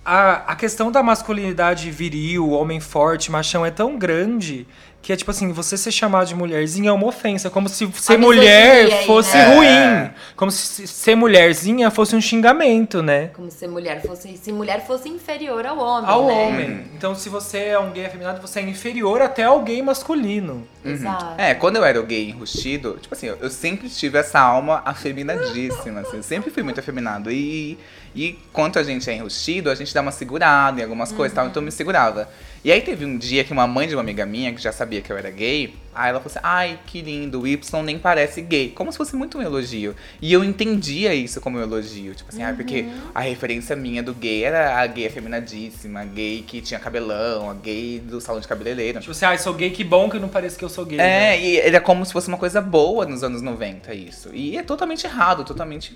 A, 0.05 0.51
a 0.51 0.55
questão 0.55 0.91
da 0.91 1.01
masculinidade 1.01 1.89
viril, 1.89 2.51
homem 2.51 2.79
forte, 2.79 3.31
machão, 3.31 3.65
é 3.65 3.71
tão 3.71 3.97
grande 3.97 4.67
que 5.05 5.13
é 5.13 5.15
tipo 5.15 5.29
assim, 5.29 5.51
você 5.51 5.77
ser 5.77 5.91
chamado 5.91 6.25
de 6.25 6.33
mulherzinha 6.33 6.89
é 6.89 6.91
uma 6.91 7.05
ofensa. 7.05 7.47
Como 7.47 7.69
se 7.69 7.87
ser 7.93 8.17
mulher 8.17 8.85
aí, 8.91 9.05
fosse 9.05 9.37
né? 9.37 9.53
ruim. 9.53 10.11
Como 10.35 10.49
se 10.49 10.87
ser 10.87 11.13
mulherzinha 11.13 11.91
fosse 11.91 12.15
um 12.15 12.21
xingamento, 12.21 13.03
né? 13.03 13.27
Como 13.27 13.51
se 13.51 13.67
mulher 13.67 14.01
fosse, 14.01 14.35
se 14.35 14.51
mulher 14.51 14.83
fosse 14.87 15.07
inferior 15.07 15.63
ao 15.63 15.77
homem. 15.77 16.09
Ao 16.09 16.25
né? 16.25 16.33
homem. 16.33 16.85
Então, 16.95 17.13
se 17.13 17.29
você 17.29 17.65
é 17.65 17.77
um 17.77 17.91
gay 17.91 18.07
afeminado, 18.07 18.41
você 18.41 18.61
é 18.61 18.63
inferior 18.63 19.21
até 19.21 19.43
ao 19.43 19.61
gay 19.61 19.79
masculino. 19.79 20.67
Exato. 20.83 21.39
É, 21.39 21.53
quando 21.53 21.75
eu 21.75 21.85
era 21.85 22.01
gay 22.01 22.31
enrustido, 22.31 22.97
tipo 22.99 23.13
assim, 23.13 23.27
eu, 23.27 23.37
eu 23.39 23.51
sempre 23.51 23.87
tive 23.89 24.17
essa 24.17 24.39
alma 24.39 24.81
afeminadíssima, 24.85 25.99
assim, 25.99 26.17
eu 26.17 26.23
sempre 26.23 26.49
fui 26.49 26.63
muito 26.63 26.79
afeminado. 26.79 27.29
E, 27.31 27.77
e 28.15 28.39
quando 28.51 28.79
a 28.79 28.83
gente 28.83 29.07
é 29.07 29.13
enrustido, 29.13 29.69
a 29.69 29.75
gente 29.75 29.93
dá 29.93 30.01
uma 30.01 30.11
segurada 30.11 30.79
em 30.79 30.83
algumas 30.83 31.11
coisas 31.11 31.31
e 31.31 31.35
tal, 31.35 31.45
então 31.45 31.61
eu 31.61 31.65
me 31.65 31.71
segurava. 31.71 32.27
E 32.65 32.71
aí 32.71 32.81
teve 32.81 33.05
um 33.05 33.15
dia 33.15 33.43
que 33.43 33.53
uma 33.53 33.67
mãe 33.67 33.87
de 33.87 33.93
uma 33.93 34.01
amiga 34.01 34.25
minha, 34.25 34.51
que 34.51 34.59
já 34.59 34.71
sabia 34.71 34.99
que 34.99 35.11
eu 35.11 35.15
era 35.15 35.29
gay, 35.29 35.75
aí 35.93 36.09
ela 36.09 36.19
falou 36.19 36.31
assim, 36.35 36.39
ai, 36.41 36.79
que 36.87 36.99
lindo, 36.99 37.41
o 37.41 37.47
Y 37.47 37.83
nem 37.83 37.99
parece 37.99 38.41
gay. 38.41 38.71
Como 38.71 38.91
se 38.91 38.97
fosse 38.97 39.15
muito 39.15 39.37
um 39.37 39.41
elogio. 39.43 39.95
E 40.19 40.33
eu 40.33 40.43
entendia 40.43 41.13
isso 41.13 41.39
como 41.39 41.59
um 41.59 41.61
elogio. 41.61 42.15
Tipo 42.15 42.31
assim, 42.31 42.41
ah, 42.41 42.51
porque 42.55 42.87
a 43.13 43.19
referência 43.19 43.75
minha 43.75 44.01
do 44.01 44.15
gay 44.15 44.43
era 44.43 44.81
a 44.81 44.87
gay 44.87 45.05
afeminadíssima, 45.05 46.01
a 46.01 46.05
gay 46.05 46.41
que 46.41 46.59
tinha 46.59 46.79
cabelão, 46.79 47.51
a 47.51 47.53
gay 47.53 47.99
do 47.99 48.19
salão 48.19 48.41
de 48.41 48.47
cabeleireiro. 48.47 48.99
Tipo 48.99 49.11
assim, 49.11 49.25
ah, 49.25 49.37
sou 49.37 49.53
gay, 49.53 49.69
que 49.69 49.83
bom 49.83 50.09
que 50.09 50.17
não 50.17 50.27
parece 50.27 50.57
que 50.57 50.65
eu 50.65 50.69
sou 50.69 50.87
gay. 50.87 50.97
É, 50.97 51.01
né? 51.03 51.39
e 51.39 51.59
era 51.59 51.79
como 51.79 52.03
se 52.03 52.11
fosse 52.11 52.27
uma 52.29 52.37
coisa 52.39 52.59
boa 52.61 53.05
nos 53.05 53.23
anos 53.23 53.43
90 53.43 53.93
isso. 53.93 54.31
E 54.33 54.57
é 54.57 54.63
totalmente 54.63 55.05
errado, 55.05 55.45
totalmente 55.45 55.95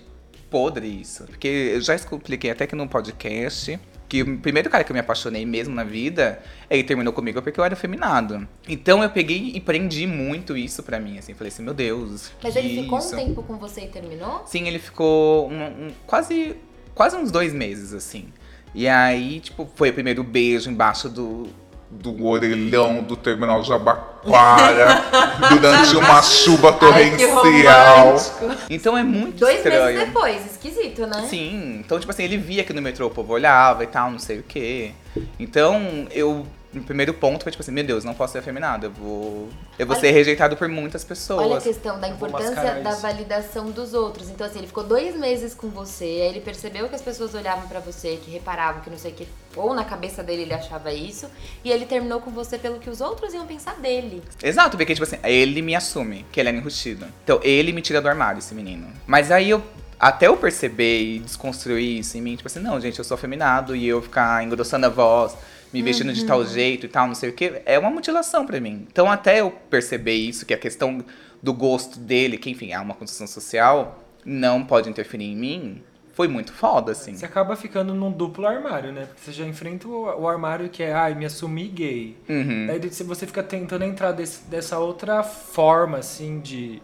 podre 0.52 0.86
isso. 0.86 1.24
Porque 1.24 1.48
eu 1.48 1.82
já 1.82 1.96
expliquei 1.96 2.52
até 2.52 2.68
que 2.68 2.76
no 2.76 2.88
podcast 2.88 3.80
que 4.10 4.24
o 4.24 4.38
primeiro 4.40 4.70
cara 4.72 4.84
que 4.84 4.92
eu 4.92 4.94
me 4.96 5.00
apaixonei 5.00 5.46
mesmo 5.46 5.74
na 5.76 5.84
vida, 5.84 6.42
ele 6.68 6.84
terminou 6.84 7.14
comigo 7.14 7.40
porque 7.44 7.60
eu 7.60 7.64
era 7.64 7.76
feminado. 7.76 8.48
Então 8.68 9.04
eu 9.04 9.10
peguei 9.12 9.52
e 9.54 9.62
prendi 9.62 10.08
muito 10.08 10.58
isso 10.58 10.82
pra 10.82 11.00
mim, 11.00 11.20
assim. 11.20 11.36
Falei 11.36 11.50
assim, 11.50 11.62
meu 11.62 11.76
Deus. 11.76 12.32
Mas 12.44 12.56
ele 12.56 12.82
ficou 12.82 12.98
isso? 12.98 13.16
um 13.16 13.20
tempo 13.20 13.44
com 13.44 13.58
você 13.58 13.82
e 13.82 13.88
terminou? 13.88 14.44
Sim, 14.48 14.68
ele 14.68 14.80
ficou 14.80 15.50
um- 15.52 15.86
um- 15.88 15.92
quase, 16.08 16.56
quase 16.96 17.16
uns 17.16 17.30
dois 17.32 17.54
meses, 17.54 17.94
assim. 17.94 18.26
E 18.74 18.88
aí, 18.88 19.40
tipo, 19.40 19.70
foi 19.76 19.92
o 19.92 19.94
primeiro 19.94 20.24
beijo 20.24 20.70
embaixo 20.72 21.08
do, 21.08 21.48
Do 21.92 22.24
orelhão 22.26 23.02
do 23.02 23.16
terminal 23.16 23.64
Jabaquara. 23.64 25.04
durante 25.50 25.96
uma 25.98 26.22
chuva 26.22 26.68
Ai, 26.70 26.74
que 26.74 26.80
torrencial. 27.28 28.06
romântico. 28.08 28.52
Então 28.70 28.98
é 28.98 29.02
muito 29.04 29.40
Dois 29.40 29.58
estranho. 29.58 29.86
meses 29.86 30.06
depois, 30.06 30.46
esquisito, 30.46 31.08
né? 31.08 31.26
Sim, 31.28 31.82
então, 31.84 32.00
tipo 32.00 32.12
assim, 32.12 32.24
ele 32.24 32.38
via 32.38 32.64
que 32.64 32.74
no 32.74 32.82
metrô 32.82 33.08
o 33.08 33.10
povo 33.10 33.34
olhava 33.34 33.84
e 33.84 33.88
tal, 33.88 34.12
não 34.12 34.20
sei 34.20 34.40
o 34.40 34.44
quê. 34.44 34.92
Então, 35.40 36.08
eu. 36.12 36.46
O 36.72 36.82
primeiro 36.84 37.16
ponto 37.16 37.42
foi 37.44 37.52
tipo 37.52 37.64
assim, 37.64 37.72
meu 37.72 37.84
Deus, 37.84 38.04
não 38.04 38.14
posso 38.14 38.34
ser 38.34 38.40
afeminado, 38.40 38.86
eu 38.86 38.92
vou. 38.92 39.50
Eu 39.80 39.88
vou 39.88 39.96
Olha- 39.96 40.00
ser 40.02 40.12
rejeitado 40.12 40.56
por 40.56 40.68
muitas 40.68 41.02
Olha 41.04 41.06
a 41.06 41.10
pessoas. 41.10 41.64
questão 41.64 42.00
da 42.00 42.08
importância 42.08 42.76
da 42.82 42.92
isso. 42.92 43.02
validação 43.02 43.72
dos 43.72 43.96
outros. 43.96 44.30
Então, 44.30 44.46
assim, 44.46 44.60
ele 44.60 44.68
ficou 44.68 44.84
dois 44.84 45.16
meses 45.16 45.56
com 45.56 45.68
você, 45.70 46.04
aí 46.04 46.22
ele 46.30 46.42
percebeu 46.42 46.88
que 46.88 46.94
as 46.94 47.02
pessoas 47.02 47.34
olhavam 47.34 47.68
pra 47.68 47.80
você, 47.80 48.18
que 48.24 48.30
reparavam, 48.30 48.82
que 48.82 48.90
não 48.92 49.00
sei 49.00 49.12
o 49.12 49.16
que, 49.16 49.28
ou 49.56 49.74
na 49.74 49.84
cabeça 49.84 50.22
dele 50.22 50.44
ele 50.44 50.54
achava 50.54 50.94
isso, 50.94 51.28
e 51.64 51.72
ele 51.72 51.88
terminou 51.88 52.22
com 52.22 52.30
você 52.30 52.60
pelo 52.60 52.78
que 52.78 52.90
os 52.90 53.02
outros 53.02 53.34
iam 53.34 53.48
pensar 53.48 53.76
dele. 53.78 54.22
Exato, 54.44 54.78
porque, 54.78 54.94
tipo 54.94 55.06
assim, 55.08 55.18
ele 55.24 55.64
me 55.64 55.76
assume 55.76 56.24
que 56.32 56.40
ele 56.40 56.50
é 56.50 56.54
enrustido. 56.54 57.08
Então, 57.24 57.40
ele 57.42 57.72
me 57.72 57.82
tira 57.82 58.00
do 58.00 58.08
armário, 58.08 58.38
esse 58.38 58.54
menino. 58.54 58.88
Mas 59.08 59.32
aí 59.32 59.50
eu. 59.50 59.64
Até 60.00 60.28
eu 60.28 60.38
perceber 60.38 61.02
e 61.02 61.20
desconstruir 61.20 62.00
isso 62.00 62.18
em 62.18 62.22
mim, 62.22 62.36
tipo 62.36 62.48
assim, 62.48 62.60
não, 62.60 62.80
gente, 62.80 62.98
eu 63.00 63.04
sou 63.06 63.16
afeminado 63.16 63.76
e 63.76 63.86
eu 63.88 64.02
ficar 64.02 64.44
engrossando 64.44 64.86
a 64.86 64.90
voz, 64.90 65.36
me 65.74 65.82
vestindo 65.82 66.14
de 66.14 66.22
Uhum. 66.22 66.28
tal 66.28 66.46
jeito 66.46 66.86
e 66.86 66.90
tal, 66.90 67.06
não 67.08 67.16
sei 67.16 67.30
o 67.30 67.34
quê, 67.34 67.62
é 67.66 67.78
uma 67.78 67.90
mutilação 67.90 68.46
pra 68.46 68.60
mim. 68.60 68.88
Então, 68.92 69.12
até 69.12 69.42
eu 69.42 69.52
perceber 69.52 70.14
isso, 70.16 70.46
que 70.46 70.54
a 70.54 70.58
questão 70.58 71.04
do 71.44 71.54
gosto 71.54 72.00
dele, 72.00 72.38
que 72.38 72.50
enfim, 72.50 72.72
é 72.72 72.80
uma 72.80 72.94
construção 72.94 73.28
social, 73.28 74.02
não 74.26 74.64
pode 74.64 74.90
interferir 74.90 75.26
em 75.26 75.36
mim, 75.36 75.84
foi 76.14 76.28
muito 76.28 76.52
foda, 76.52 76.92
assim. 76.92 77.16
Você 77.16 77.26
acaba 77.26 77.56
ficando 77.56 77.94
num 77.94 78.12
duplo 78.12 78.46
armário, 78.46 78.92
né? 78.92 79.06
Porque 79.06 79.22
você 79.22 79.32
já 79.32 79.46
enfrenta 79.46 79.88
o, 79.88 80.22
o 80.22 80.28
armário 80.28 80.68
que 80.70 80.84
é, 80.84 80.92
ai, 80.94 81.14
me 81.16 81.26
assumi 81.26 81.68
gay. 81.68 82.18
Uhum. 82.28 82.66
Daí 82.68 82.80
você- 82.90 83.04
você 83.06 83.26
fica 83.26 83.42
tentando 83.44 83.84
entrar 83.86 84.12
desse- 84.12 84.42
dessa 84.50 84.80
outra 84.80 85.24
forma, 85.24 85.98
assim, 86.00 86.40
de. 86.42 86.82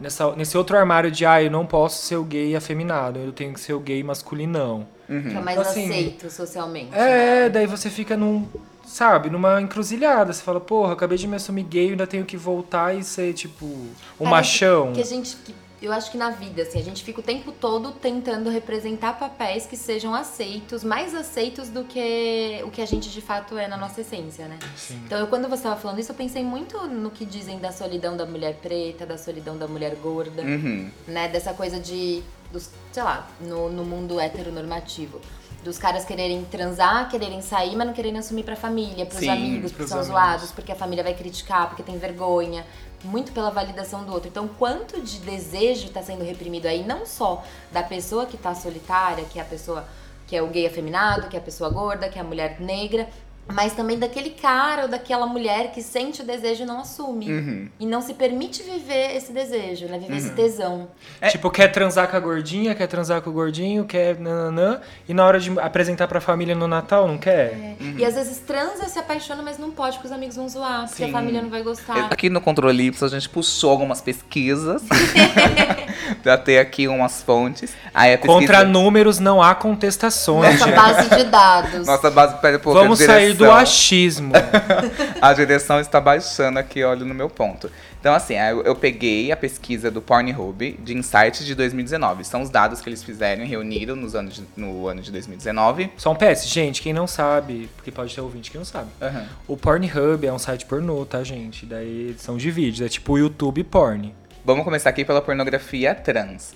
Nessa, 0.00 0.34
nesse 0.36 0.56
outro 0.58 0.76
armário 0.76 1.10
de, 1.10 1.24
ah, 1.26 1.42
eu 1.42 1.50
não 1.50 1.64
posso 1.66 2.04
ser 2.04 2.16
o 2.16 2.24
gay 2.24 2.54
afeminado, 2.56 3.18
eu 3.18 3.32
tenho 3.32 3.52
que 3.52 3.60
ser 3.60 3.72
o 3.74 3.80
gay 3.80 4.02
masculinão. 4.02 4.86
Que 5.06 5.12
é 5.14 5.40
mais 5.40 5.58
Então, 5.58 5.70
assim, 5.70 5.88
aceito 5.88 6.30
socialmente. 6.30 6.90
né? 6.90 7.46
É, 7.46 7.48
daí 7.48 7.66
você 7.66 7.88
fica 7.88 8.16
num, 8.16 8.46
sabe, 8.84 9.30
numa 9.30 9.60
encruzilhada. 9.62 10.32
Você 10.32 10.42
fala, 10.42 10.60
porra, 10.60 10.94
acabei 10.94 11.16
de 11.16 11.28
me 11.28 11.36
assumir 11.36 11.62
gay, 11.62 11.90
ainda 11.90 12.06
tenho 12.06 12.24
que 12.24 12.36
voltar 12.36 12.92
e 12.96 13.04
ser, 13.04 13.32
tipo, 13.32 13.64
um 13.64 13.88
Parece 14.18 14.30
machão. 14.30 14.92
Que 14.92 15.00
a 15.00 15.04
gente. 15.04 15.36
que- 15.36 15.54
eu 15.82 15.92
acho 15.92 16.10
que 16.10 16.16
na 16.16 16.30
vida, 16.30 16.62
assim, 16.62 16.78
a 16.78 16.82
gente 16.82 17.04
fica 17.04 17.20
o 17.20 17.22
tempo 17.22 17.52
todo 17.52 17.92
tentando 17.92 18.48
representar 18.50 19.18
papéis 19.18 19.66
que 19.66 19.76
sejam 19.76 20.14
aceitos, 20.14 20.82
mais 20.82 21.14
aceitos 21.14 21.68
do 21.68 21.84
que 21.84 22.60
o 22.64 22.70
que 22.70 22.80
a 22.80 22.86
gente 22.86 23.10
de 23.10 23.20
fato 23.20 23.58
é 23.58 23.68
na 23.68 23.76
nossa 23.76 24.00
essência, 24.00 24.48
né? 24.48 24.58
Sim. 24.76 25.00
Então, 25.04 25.18
eu, 25.18 25.26
quando 25.26 25.48
você 25.48 25.56
estava 25.56 25.76
falando 25.76 25.98
isso, 25.98 26.10
eu 26.12 26.16
pensei 26.16 26.42
muito 26.42 26.78
no 26.86 27.10
que 27.10 27.24
dizem 27.26 27.58
da 27.58 27.72
solidão 27.72 28.16
da 28.16 28.24
mulher 28.24 28.54
preta, 28.62 29.04
da 29.04 29.18
solidão 29.18 29.56
da 29.58 29.68
mulher 29.68 29.94
gorda, 29.96 30.42
Uhum. 30.42 30.90
né? 31.06 31.28
Dessa 31.28 31.52
coisa 31.52 31.78
de, 31.78 32.22
dos, 32.50 32.70
sei 32.92 33.02
lá, 33.02 33.28
no, 33.40 33.68
no 33.70 33.84
mundo 33.84 34.18
heteronormativo. 34.18 35.20
Dos 35.62 35.78
caras 35.78 36.04
quererem 36.04 36.44
transar, 36.44 37.08
quererem 37.10 37.42
sair, 37.42 37.74
mas 37.74 37.86
não 37.88 37.92
quererem 37.92 38.18
assumir 38.18 38.44
pra 38.44 38.54
família, 38.54 39.04
pros 39.04 39.18
Sim, 39.18 39.28
amigos, 39.30 39.72
porque 39.72 39.88
são 39.88 39.98
amigos. 39.98 40.14
zoados, 40.16 40.52
porque 40.52 40.70
a 40.70 40.76
família 40.76 41.02
vai 41.02 41.12
criticar, 41.12 41.66
porque 41.68 41.82
tem 41.82 41.98
vergonha. 41.98 42.64
Muito 43.04 43.32
pela 43.32 43.50
validação 43.50 44.04
do 44.04 44.12
outro. 44.12 44.28
Então, 44.28 44.48
quanto 44.48 45.00
de 45.00 45.18
desejo 45.20 45.90
tá 45.90 46.02
sendo 46.02 46.24
reprimido 46.24 46.66
aí, 46.66 46.84
não 46.84 47.06
só 47.06 47.44
da 47.70 47.82
pessoa 47.82 48.26
que 48.26 48.36
tá 48.36 48.54
solitária, 48.54 49.24
que 49.24 49.38
é 49.38 49.42
a 49.42 49.44
pessoa 49.44 49.86
que 50.26 50.34
é 50.34 50.42
o 50.42 50.48
gay 50.48 50.66
afeminado, 50.66 51.28
que 51.28 51.36
é 51.36 51.38
a 51.38 51.42
pessoa 51.42 51.70
gorda, 51.70 52.08
que 52.08 52.18
é 52.18 52.20
a 52.20 52.24
mulher 52.24 52.60
negra, 52.60 53.08
mas 53.52 53.72
também 53.74 53.98
daquele 53.98 54.30
cara 54.30 54.82
ou 54.82 54.88
daquela 54.88 55.26
mulher 55.26 55.70
que 55.72 55.80
sente 55.80 56.22
o 56.22 56.24
desejo 56.24 56.64
e 56.64 56.66
não 56.66 56.80
assume. 56.80 57.30
Uhum. 57.30 57.68
E 57.78 57.86
não 57.86 58.02
se 58.02 58.14
permite 58.14 58.62
viver 58.62 59.16
esse 59.16 59.32
desejo, 59.32 59.86
né? 59.86 59.98
Viver 59.98 60.16
esse 60.16 60.30
tesão. 60.30 60.88
Tipo, 61.30 61.50
quer 61.50 61.68
transar 61.68 62.08
com 62.08 62.16
a 62.16 62.20
gordinha, 62.20 62.74
quer 62.74 62.86
transar 62.86 63.22
com 63.22 63.30
o 63.30 63.32
gordinho, 63.32 63.84
quer 63.84 64.18
nananã, 64.18 64.80
e 65.08 65.14
na 65.14 65.24
hora 65.24 65.38
de 65.38 65.58
apresentar 65.60 66.08
pra 66.08 66.20
família 66.20 66.54
no 66.54 66.66
Natal, 66.66 67.06
não 67.06 67.18
quer? 67.18 67.76
E 67.96 68.04
às 68.04 68.14
vezes 68.14 68.38
transa, 68.38 68.88
se 68.88 68.98
apaixona, 68.98 69.42
mas 69.42 69.58
não 69.58 69.70
pode, 69.70 69.96
porque 69.96 70.08
os 70.08 70.12
amigos 70.12 70.36
vão 70.36 70.48
zoar, 70.48 70.88
porque 70.88 71.04
Sim. 71.04 71.10
a 71.10 71.12
família 71.12 71.40
não 71.40 71.50
vai 71.50 71.62
gostar. 71.62 72.08
Aqui 72.10 72.28
no 72.28 72.40
Controle 72.40 72.86
Ipsos 72.86 73.12
a 73.12 73.18
gente 73.18 73.28
puxou 73.28 73.70
algumas 73.70 74.00
pesquisas 74.00 74.82
pra 76.22 76.36
ter 76.36 76.58
aqui 76.58 76.88
umas 76.88 77.22
fontes. 77.22 77.74
Aí 77.94 78.16
pesquisa... 78.16 78.32
Contra 78.32 78.64
números 78.64 79.18
não 79.18 79.40
há 79.40 79.54
contestações, 79.54 80.58
Nossa 80.58 80.72
base 80.72 81.08
de 81.10 81.24
dados. 81.24 81.86
Nossa 81.86 82.10
base, 82.10 82.36
pouco, 82.58 82.78
Vamos 82.78 83.00
a 83.00 83.06
sair 83.06 83.35
do 83.36 83.50
achismo. 83.50 84.32
A 85.20 85.32
direção 85.32 85.80
está 85.80 86.00
baixando 86.00 86.58
aqui, 86.58 86.82
olha 86.82 87.04
no 87.04 87.14
meu 87.14 87.28
ponto. 87.28 87.70
Então, 88.00 88.14
assim, 88.14 88.34
eu, 88.34 88.62
eu 88.62 88.76
peguei 88.76 89.32
a 89.32 89.36
pesquisa 89.36 89.90
do 89.90 90.00
Pornhub 90.00 90.78
de 90.82 90.96
Insights 90.96 91.44
de 91.44 91.54
2019. 91.56 92.22
São 92.24 92.40
os 92.42 92.50
dados 92.50 92.80
que 92.80 92.88
eles 92.88 93.02
fizeram 93.02 93.42
e 93.42 93.46
reuniram 93.48 93.96
nos 93.96 94.14
anos 94.14 94.34
de- 94.34 94.44
no 94.56 94.86
ano 94.86 95.02
de 95.02 95.10
2019. 95.10 95.90
Só 95.96 96.12
um 96.12 96.14
PS, 96.14 96.46
gente, 96.48 96.80
quem 96.82 96.92
não 96.92 97.06
sabe, 97.08 97.68
porque 97.74 97.90
pode 97.90 98.14
ter 98.14 98.20
ouvinte 98.20 98.50
que 98.50 98.56
não 98.58 98.64
sabe. 98.64 98.88
Aham. 99.02 99.26
O 99.48 99.56
Pornhub 99.56 100.24
é 100.24 100.32
um 100.32 100.38
site 100.38 100.64
pornô, 100.66 101.04
tá, 101.04 101.24
gente? 101.24 101.66
Daí 101.66 102.14
são 102.18 102.36
de 102.36 102.48
vídeos, 102.50 102.86
é 102.86 102.88
tipo 102.88 103.14
o 103.14 103.18
YouTube 103.18 103.64
porn. 103.64 104.14
Vamos 104.44 104.62
começar 104.62 104.90
aqui 104.90 105.04
pela 105.04 105.20
pornografia 105.20 105.92
trans. 105.92 106.54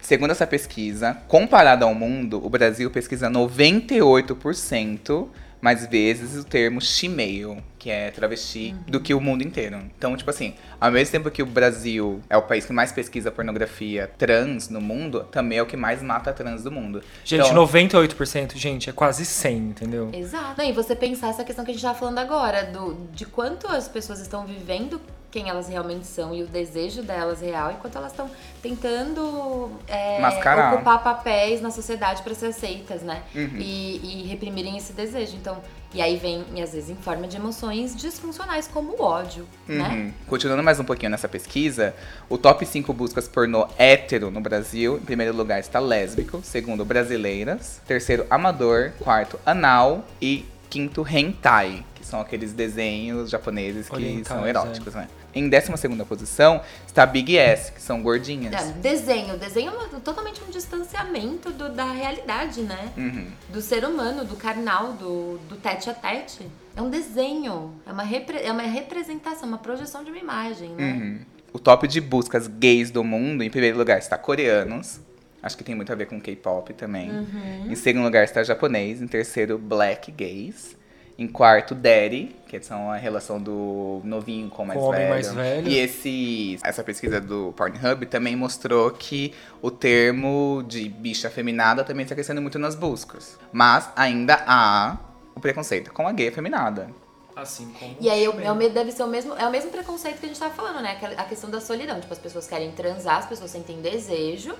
Segundo 0.00 0.30
essa 0.30 0.46
pesquisa, 0.46 1.16
comparado 1.26 1.84
ao 1.84 1.92
mundo, 1.92 2.40
o 2.44 2.48
Brasil 2.48 2.88
pesquisa 2.88 3.28
98% 3.28 5.26
mais 5.60 5.86
vezes 5.86 6.40
o 6.40 6.44
termo 6.44 6.80
she-male, 6.80 7.62
que 7.78 7.90
é 7.90 8.10
travesti, 8.10 8.74
do 8.86 9.00
que 9.00 9.14
o 9.14 9.20
mundo 9.20 9.42
inteiro. 9.42 9.78
Então, 9.96 10.16
tipo 10.16 10.30
assim, 10.30 10.54
ao 10.80 10.90
mesmo 10.90 11.12
tempo 11.12 11.30
que 11.30 11.42
o 11.42 11.46
Brasil 11.46 12.20
é 12.28 12.36
o 12.36 12.42
país 12.42 12.64
que 12.64 12.72
mais 12.72 12.92
pesquisa 12.92 13.30
pornografia 13.30 14.10
trans 14.18 14.68
no 14.68 14.80
mundo, 14.80 15.24
também 15.30 15.58
é 15.58 15.62
o 15.62 15.66
que 15.66 15.76
mais 15.76 16.02
mata 16.02 16.32
trans 16.32 16.62
do 16.62 16.70
mundo. 16.70 17.02
Gente, 17.24 17.48
Então, 17.48 17.66
98%, 17.66 18.56
gente, 18.56 18.90
é 18.90 18.92
quase 18.92 19.24
100, 19.24 19.56
entendeu? 19.56 20.10
Exato. 20.12 20.54
Não, 20.58 20.64
e 20.64 20.72
você 20.72 20.94
pensar 20.94 21.28
essa 21.28 21.44
questão 21.44 21.64
que 21.64 21.70
a 21.70 21.74
gente 21.74 21.82
tava 21.82 21.98
falando 21.98 22.18
agora, 22.18 22.64
do, 22.64 22.94
de 23.12 23.24
quanto 23.24 23.66
as 23.68 23.88
pessoas 23.88 24.20
estão 24.20 24.46
vivendo 24.46 25.00
quem 25.30 25.48
elas 25.48 25.68
realmente 25.68 26.06
são 26.06 26.34
e 26.34 26.42
o 26.42 26.46
desejo 26.46 27.02
delas 27.02 27.40
real, 27.40 27.72
enquanto 27.72 27.96
elas 27.96 28.12
estão 28.12 28.30
tentando 28.62 29.70
é, 29.86 30.20
Mascarar. 30.20 30.74
ocupar 30.74 31.02
papéis 31.02 31.60
na 31.60 31.70
sociedade 31.70 32.22
para 32.22 32.34
ser 32.34 32.46
aceitas, 32.46 33.02
né? 33.02 33.22
Uhum. 33.34 33.56
E, 33.58 34.22
e 34.24 34.26
reprimirem 34.26 34.76
esse 34.76 34.92
desejo. 34.92 35.36
Então, 35.36 35.58
e 35.92 36.02
aí 36.02 36.16
vem, 36.16 36.44
e 36.54 36.62
às 36.62 36.72
vezes, 36.72 36.90
em 36.90 36.96
forma 36.96 37.26
de 37.26 37.36
emoções 37.36 37.94
disfuncionais, 37.94 38.68
como 38.68 38.92
o 38.92 39.02
ódio, 39.02 39.46
né? 39.66 39.88
Uhum. 39.88 40.12
Continuando 40.26 40.62
mais 40.62 40.80
um 40.80 40.84
pouquinho 40.84 41.10
nessa 41.10 41.28
pesquisa, 41.28 41.94
o 42.28 42.36
top 42.36 42.64
5 42.64 42.92
buscas 42.92 43.28
pornô 43.28 43.66
hétero 43.78 44.30
no 44.30 44.40
Brasil, 44.40 44.96
em 44.96 45.04
primeiro 45.04 45.34
lugar 45.34 45.60
está 45.60 45.78
lésbico, 45.78 46.40
segundo 46.42 46.84
brasileiras, 46.84 47.80
terceiro 47.86 48.26
amador, 48.30 48.92
quarto 49.00 49.38
anal 49.46 50.04
e 50.20 50.46
quinto 50.68 51.06
hentai, 51.08 51.84
que 51.94 52.04
são 52.04 52.20
aqueles 52.20 52.52
desenhos 52.52 53.30
japoneses 53.30 53.88
que 53.88 53.94
Orientais, 53.94 54.26
são 54.28 54.46
eróticos, 54.46 54.94
né? 54.94 55.08
Em 55.34 55.48
décima 55.48 55.76
segunda 55.76 56.04
posição 56.04 56.60
está 56.86 57.04
Big 57.04 57.36
S, 57.36 57.70
que 57.72 57.80
são 57.82 58.02
gordinhas. 58.02 58.52
É, 58.54 58.72
desenho. 58.72 59.36
Desenho 59.36 59.72
é 59.72 60.00
totalmente 60.00 60.42
um 60.46 60.50
distanciamento 60.50 61.50
do- 61.52 61.68
da 61.70 61.92
realidade, 61.92 62.62
né? 62.62 62.92
Uhum. 62.96 63.26
do 63.50 63.60
ser 63.60 63.84
humano, 63.84 64.24
do 64.24 64.36
carnal, 64.36 64.94
do, 64.94 65.38
do 65.48 65.56
tete 65.56 65.90
a 65.90 65.94
tete. 65.94 66.40
É 66.74 66.82
um 66.82 66.88
desenho, 66.90 67.72
é 67.86 67.92
uma, 67.92 68.02
repre- 68.02 68.40
é 68.42 68.50
uma 68.50 68.62
representação, 68.62 69.48
uma 69.48 69.58
projeção 69.58 70.02
de 70.02 70.10
uma 70.10 70.18
imagem, 70.18 70.70
né? 70.70 70.92
Uhum. 70.92 71.20
O 71.52 71.58
top 71.58 71.86
de 71.88 72.00
buscas 72.00 72.46
gays 72.46 72.90
do 72.90 73.02
mundo, 73.04 73.42
em 73.42 73.50
primeiro 73.50 73.76
lugar 73.78 73.98
está 73.98 74.16
coreanos. 74.18 75.00
Acho 75.48 75.56
que 75.56 75.64
tem 75.64 75.74
muito 75.74 75.90
a 75.90 75.94
ver 75.94 76.04
com 76.04 76.20
K-pop 76.20 76.74
também. 76.74 77.10
Uhum. 77.10 77.72
Em 77.72 77.74
segundo 77.74 78.04
lugar 78.04 78.22
está 78.22 78.42
japonês. 78.42 79.00
Em 79.00 79.06
terceiro, 79.06 79.56
black 79.56 80.12
gays. 80.12 80.76
Em 81.18 81.26
quarto, 81.26 81.74
daddy, 81.74 82.36
que 82.46 82.60
são 82.60 82.92
a 82.92 82.96
relação 82.96 83.40
do 83.40 84.02
novinho 84.04 84.50
com 84.50 84.62
o 84.62 84.66
mais 84.66 84.78
Com 84.78 84.84
o 84.84 84.88
homem 84.90 85.00
velho. 85.00 85.14
mais 85.14 85.32
velho. 85.32 85.66
E 85.66 85.78
esse, 85.78 86.58
essa 86.62 86.84
pesquisa 86.84 87.18
do 87.18 87.54
Pornhub 87.56 88.04
também 88.04 88.36
mostrou 88.36 88.90
que 88.90 89.32
o 89.62 89.70
termo 89.70 90.62
de 90.68 90.86
bicha 90.86 91.28
afeminada 91.28 91.82
também 91.82 92.02
está 92.02 92.14
crescendo 92.14 92.42
muito 92.42 92.58
nas 92.58 92.74
buscas. 92.74 93.38
Mas 93.50 93.88
ainda 93.96 94.44
há 94.46 94.98
o 95.34 95.40
preconceito 95.40 95.94
com 95.94 96.06
a 96.06 96.12
gay 96.12 96.28
afeminada. 96.28 96.90
Assim 97.34 97.72
como. 97.78 97.96
E 98.00 98.10
aí 98.10 98.24
é 98.24 98.52
o 98.52 98.68
deve 98.68 98.92
ser 98.92 99.04
o 99.04 99.06
mesmo, 99.06 99.32
é 99.34 99.46
o 99.46 99.50
mesmo 99.50 99.70
preconceito 99.70 100.18
que 100.18 100.26
a 100.26 100.28
gente 100.28 100.38
tava 100.38 100.52
falando, 100.52 100.82
né? 100.82 100.98
A 101.16 101.24
questão 101.24 101.48
da 101.48 101.60
solidão. 101.60 101.98
Tipo, 102.00 102.12
as 102.12 102.18
pessoas 102.18 102.46
querem 102.46 102.70
transar, 102.72 103.18
as 103.18 103.26
pessoas 103.26 103.50
sentem 103.50 103.80
desejo, 103.80 104.54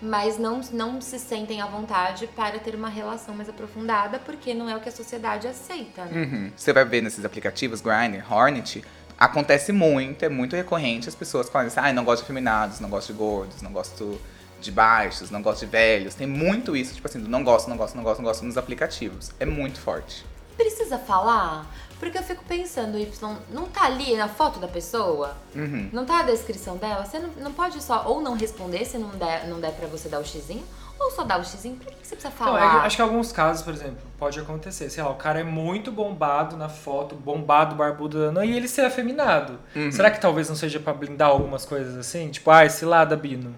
mas 0.00 0.38
não, 0.38 0.60
não 0.72 1.00
se 1.00 1.18
sentem 1.18 1.60
à 1.60 1.66
vontade 1.66 2.26
para 2.28 2.58
ter 2.58 2.74
uma 2.74 2.88
relação 2.88 3.34
mais 3.34 3.48
aprofundada, 3.48 4.18
porque 4.18 4.52
não 4.52 4.68
é 4.68 4.76
o 4.76 4.80
que 4.80 4.88
a 4.88 4.92
sociedade 4.92 5.46
aceita, 5.46 6.04
né? 6.04 6.22
Uhum. 6.22 6.52
Você 6.56 6.72
vai 6.72 6.84
ver 6.84 7.02
nesses 7.02 7.24
aplicativos, 7.24 7.80
Grindr, 7.80 8.24
Hornet, 8.30 8.84
acontece 9.18 9.72
muito, 9.72 10.22
é 10.24 10.28
muito 10.28 10.54
recorrente 10.54 11.08
as 11.08 11.14
pessoas 11.14 11.48
falarem 11.48 11.68
assim, 11.68 11.80
ah, 11.80 11.92
não 11.92 12.04
gosto 12.04 12.22
de 12.22 12.26
feminados, 12.26 12.80
não 12.80 12.88
gosto 12.88 13.12
de 13.12 13.18
gordos, 13.18 13.62
não 13.62 13.72
gosto 13.72 14.20
de 14.60 14.70
baixos, 14.70 15.30
não 15.30 15.42
gosto 15.42 15.60
de 15.60 15.66
velhos. 15.66 16.14
Tem 16.14 16.26
muito 16.26 16.76
isso, 16.76 16.94
tipo 16.94 17.06
assim, 17.06 17.20
do 17.20 17.28
não 17.28 17.42
gosto, 17.42 17.68
não 17.68 17.76
gosto, 17.76 17.94
não 17.94 18.02
gosto, 18.02 18.18
não 18.18 18.28
gosto 18.28 18.44
nos 18.44 18.56
aplicativos. 18.56 19.30
É 19.38 19.46
muito 19.46 19.80
forte. 19.80 20.24
Precisa 20.56 20.98
falar? 20.98 21.66
Porque 21.98 22.18
eu 22.18 22.22
fico 22.22 22.44
pensando, 22.46 22.98
Y, 22.98 23.36
não 23.50 23.66
tá 23.66 23.84
ali 23.86 24.14
na 24.16 24.28
foto 24.28 24.58
da 24.58 24.68
pessoa? 24.68 25.34
Uhum. 25.54 25.88
Não 25.92 26.04
tá 26.04 26.20
a 26.20 26.22
descrição 26.24 26.76
dela? 26.76 27.04
Você 27.04 27.18
não, 27.18 27.30
não 27.40 27.52
pode 27.52 27.82
só 27.82 28.04
ou 28.06 28.20
não 28.20 28.34
responder 28.36 28.84
se 28.84 28.98
não 28.98 29.08
der, 29.10 29.46
não 29.48 29.58
der 29.60 29.72
pra 29.72 29.86
você 29.88 30.08
dar 30.08 30.20
o 30.20 30.24
xizinho, 30.24 30.62
ou 31.00 31.10
só 31.10 31.24
dar 31.24 31.40
o 31.40 31.44
xizinho. 31.44 31.76
Por 31.76 31.86
que, 31.86 31.94
que 31.94 32.06
você 32.06 32.16
precisa 32.16 32.32
Não, 32.44 32.56
é 32.56 32.60
falar? 32.60 32.80
que- 32.80 32.86
acho 32.86 32.96
que 32.96 33.02
alguns 33.02 33.32
casos, 33.32 33.62
por 33.62 33.72
exemplo, 33.72 33.96
pode 34.18 34.38
acontecer. 34.38 34.90
Sei 34.90 35.02
lá, 35.02 35.08
o 35.10 35.14
cara 35.14 35.40
é 35.40 35.44
muito 35.44 35.90
bombado 35.90 36.54
na 36.56 36.68
foto, 36.68 37.14
bombado, 37.14 37.74
barbudo, 37.74 38.30
não, 38.30 38.44
e 38.44 38.54
ele 38.54 38.68
ser 38.68 38.82
afeminado. 38.84 39.58
Uhum. 39.74 39.90
Será 39.90 40.10
que 40.10 40.20
talvez 40.20 40.48
não 40.50 40.56
seja 40.56 40.78
pra 40.78 40.92
blindar 40.92 41.28
algumas 41.28 41.64
coisas 41.64 41.96
assim? 41.96 42.28
Tipo, 42.28 42.50
ah, 42.50 42.64
esse 42.66 42.84
lá 42.84 43.04
da 43.06 43.16
Bino. 43.16 43.54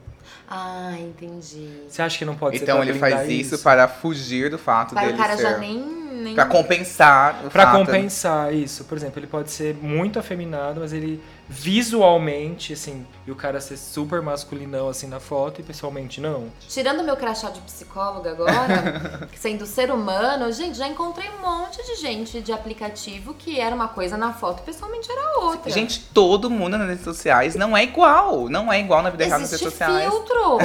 Ah, 0.50 0.92
entendi. 0.98 1.68
Você 1.88 2.00
acha 2.00 2.16
que 2.16 2.24
não 2.24 2.34
pode 2.34 2.56
ser 2.58 2.62
Então 2.64 2.82
ele 2.82 2.94
faz 2.94 3.28
isso, 3.28 3.58
para 3.58 3.86
fugir 3.86 4.48
do 4.50 4.56
fato 4.58 4.94
Para 4.94 5.02
dele 5.08 5.14
o 5.14 5.16
cara 5.18 5.36
ser... 5.36 5.42
já 5.42 5.58
nem 5.58 5.97
nem. 6.08 6.34
Pra 6.34 6.46
compensar 6.46 7.44
o 7.46 7.50
Pra 7.50 7.64
fato. 7.66 7.78
compensar 7.78 8.52
isso, 8.54 8.84
por 8.84 8.96
exemplo, 8.96 9.18
ele 9.20 9.26
pode 9.26 9.50
ser 9.50 9.74
muito 9.74 10.18
afeminado, 10.18 10.80
mas 10.80 10.92
ele 10.92 11.22
visualmente, 11.48 12.74
assim, 12.74 13.06
e 13.26 13.30
o 13.30 13.34
cara 13.34 13.58
ser 13.60 13.76
super 13.78 14.20
masculinão 14.20 14.88
assim 14.88 15.06
na 15.06 15.18
foto 15.18 15.60
e 15.60 15.64
pessoalmente 15.64 16.20
não. 16.20 16.48
Tirando 16.68 17.02
meu 17.02 17.16
crachá 17.16 17.48
de 17.50 17.60
psicóloga 17.60 18.30
agora, 18.32 19.28
sendo 19.34 19.64
ser 19.64 19.90
humano, 19.90 20.52
gente, 20.52 20.76
já 20.76 20.86
encontrei 20.86 21.26
um 21.30 21.40
monte 21.40 21.82
de 21.86 21.94
gente 22.00 22.40
de 22.42 22.52
aplicativo 22.52 23.32
que 23.34 23.58
era 23.58 23.74
uma 23.74 23.88
coisa 23.88 24.16
na 24.16 24.32
foto, 24.32 24.62
pessoalmente 24.62 25.10
era 25.10 25.40
outra. 25.40 25.70
Gente, 25.70 26.00
todo 26.12 26.50
mundo 26.50 26.76
nas 26.76 26.88
redes 26.88 27.04
sociais 27.04 27.54
não 27.54 27.74
é 27.76 27.82
igual. 27.84 28.48
Não 28.50 28.70
é 28.72 28.78
igual 28.80 29.02
na 29.02 29.08
vida 29.10 29.24
real 29.24 29.38
nas 29.40 29.50
redes 29.50 29.62
Existe 29.66 29.78
sociais. 29.78 30.10
filtro. 30.10 30.58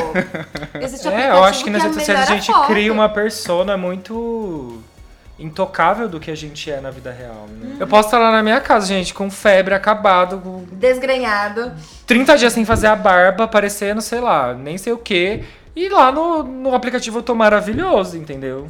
Existe 0.81 1.07
É, 1.07 1.09
aplicativo 1.12 1.38
eu 1.38 1.43
acho 1.45 1.63
que 1.63 1.69
nas 1.69 1.81
a 1.81 1.85
redes 1.85 2.00
sociais 2.00 2.29
a 2.29 2.33
gente 2.35 2.51
cria 2.67 2.91
uma 2.91 3.07
persona 3.09 3.77
muito 3.77 4.81
intocável 5.37 6.07
do 6.07 6.19
que 6.19 6.29
a 6.29 6.35
gente 6.35 6.69
é 6.69 6.79
na 6.79 6.91
vida 6.91 7.11
real. 7.11 7.47
né? 7.49 7.77
Eu 7.79 7.87
posso 7.87 8.07
estar 8.07 8.19
lá 8.19 8.31
na 8.31 8.43
minha 8.43 8.61
casa, 8.61 8.85
gente, 8.85 9.13
com 9.13 9.29
febre, 9.31 9.73
acabado, 9.73 10.39
com 10.39 10.63
Desgrenhado. 10.71 11.73
30 12.05 12.37
dias 12.37 12.53
sem 12.53 12.65
fazer 12.65 12.87
a 12.87 12.95
barba, 12.95 13.47
parecendo, 13.47 14.01
sei 14.01 14.19
lá, 14.19 14.53
nem 14.53 14.77
sei 14.77 14.93
o 14.93 14.97
quê. 14.97 15.43
E 15.75 15.89
lá 15.89 16.11
no, 16.11 16.43
no 16.43 16.75
aplicativo 16.75 17.19
eu 17.19 17.23
tô 17.23 17.33
maravilhoso, 17.33 18.15
entendeu? 18.15 18.69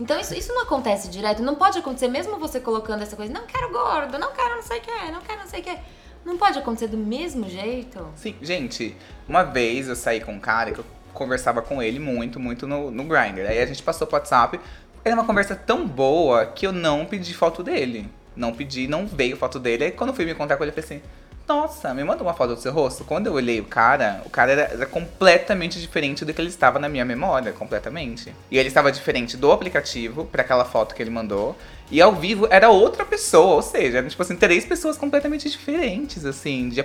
Então 0.00 0.18
isso, 0.18 0.34
isso 0.34 0.52
não 0.52 0.62
acontece 0.62 1.08
direto, 1.08 1.42
não 1.42 1.54
pode 1.54 1.78
acontecer 1.78 2.08
mesmo 2.08 2.38
você 2.38 2.58
colocando 2.58 3.02
essa 3.02 3.14
coisa, 3.14 3.32
não 3.32 3.46
quero 3.46 3.70
gordo, 3.70 4.18
não 4.18 4.32
quero 4.32 4.56
não 4.56 4.62
sei 4.62 4.78
o 4.78 4.80
que, 4.80 5.12
não 5.12 5.20
quero 5.20 5.40
não 5.40 5.46
sei 5.46 5.60
o 5.60 5.62
que. 5.62 5.76
Não 6.24 6.38
pode 6.38 6.58
acontecer 6.58 6.88
do 6.88 6.96
mesmo 6.96 7.46
jeito? 7.48 8.06
Sim, 8.16 8.34
gente, 8.40 8.96
uma 9.28 9.42
vez 9.42 9.88
eu 9.88 9.94
saí 9.94 10.20
com 10.20 10.32
um 10.32 10.40
cara 10.40 10.72
que 10.72 10.78
eu 10.78 10.84
conversava 11.12 11.62
com 11.62 11.80
ele 11.82 11.98
muito, 11.98 12.40
muito 12.40 12.66
no, 12.66 12.90
no 12.90 13.04
Grindr. 13.04 13.46
Aí 13.48 13.62
a 13.62 13.66
gente 13.66 13.82
passou 13.82 14.06
pro 14.06 14.16
WhatsApp. 14.16 14.58
Era 15.04 15.14
uma 15.16 15.24
conversa 15.24 15.54
tão 15.54 15.86
boa 15.86 16.46
que 16.46 16.66
eu 16.66 16.72
não 16.72 17.04
pedi 17.04 17.34
foto 17.34 17.62
dele. 17.62 18.08
Não 18.34 18.54
pedi, 18.54 18.88
não 18.88 19.06
veio 19.06 19.36
foto 19.36 19.60
dele. 19.60 19.84
Aí 19.84 19.92
quando 19.92 20.10
eu 20.10 20.16
fui 20.16 20.24
me 20.24 20.32
encontrar 20.32 20.56
com 20.56 20.64
ele, 20.64 20.70
eu 20.70 20.74
falei 20.74 20.98
assim: 20.98 21.06
Nossa, 21.46 21.92
me 21.92 22.02
manda 22.02 22.22
uma 22.22 22.32
foto 22.32 22.54
do 22.54 22.60
seu 22.60 22.72
rosto. 22.72 23.04
Quando 23.04 23.26
eu 23.26 23.34
olhei 23.34 23.60
o 23.60 23.66
cara, 23.66 24.22
o 24.24 24.30
cara 24.30 24.52
era, 24.52 24.62
era 24.62 24.86
completamente 24.86 25.78
diferente 25.78 26.24
do 26.24 26.32
que 26.32 26.40
ele 26.40 26.48
estava 26.48 26.78
na 26.78 26.88
minha 26.88 27.04
memória, 27.04 27.52
completamente. 27.52 28.34
E 28.50 28.56
ele 28.56 28.68
estava 28.68 28.90
diferente 28.90 29.36
do 29.36 29.52
aplicativo, 29.52 30.24
pra 30.24 30.40
aquela 30.40 30.64
foto 30.64 30.94
que 30.94 31.02
ele 31.02 31.10
mandou. 31.10 31.54
E 31.94 32.00
ao 32.02 32.12
vivo 32.12 32.48
era 32.50 32.70
outra 32.70 33.04
pessoa, 33.04 33.54
ou 33.54 33.62
seja, 33.62 33.98
eram 33.98 34.08
tipo 34.08 34.20
assim, 34.20 34.34
três 34.34 34.64
pessoas 34.64 34.98
completamente 34.98 35.48
diferentes, 35.48 36.26
assim, 36.26 36.68
de 36.68 36.82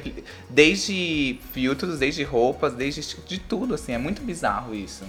desde 0.47 1.39
filtros, 1.51 1.97
desde 1.97 2.21
roupas, 2.23 2.73
desde 2.75 2.99
esti- 2.99 3.17
de 3.25 3.39
tudo, 3.39 3.73
assim, 3.73 3.91
é 3.91 3.97
muito 3.97 4.21
bizarro 4.21 4.75
isso. 4.75 5.03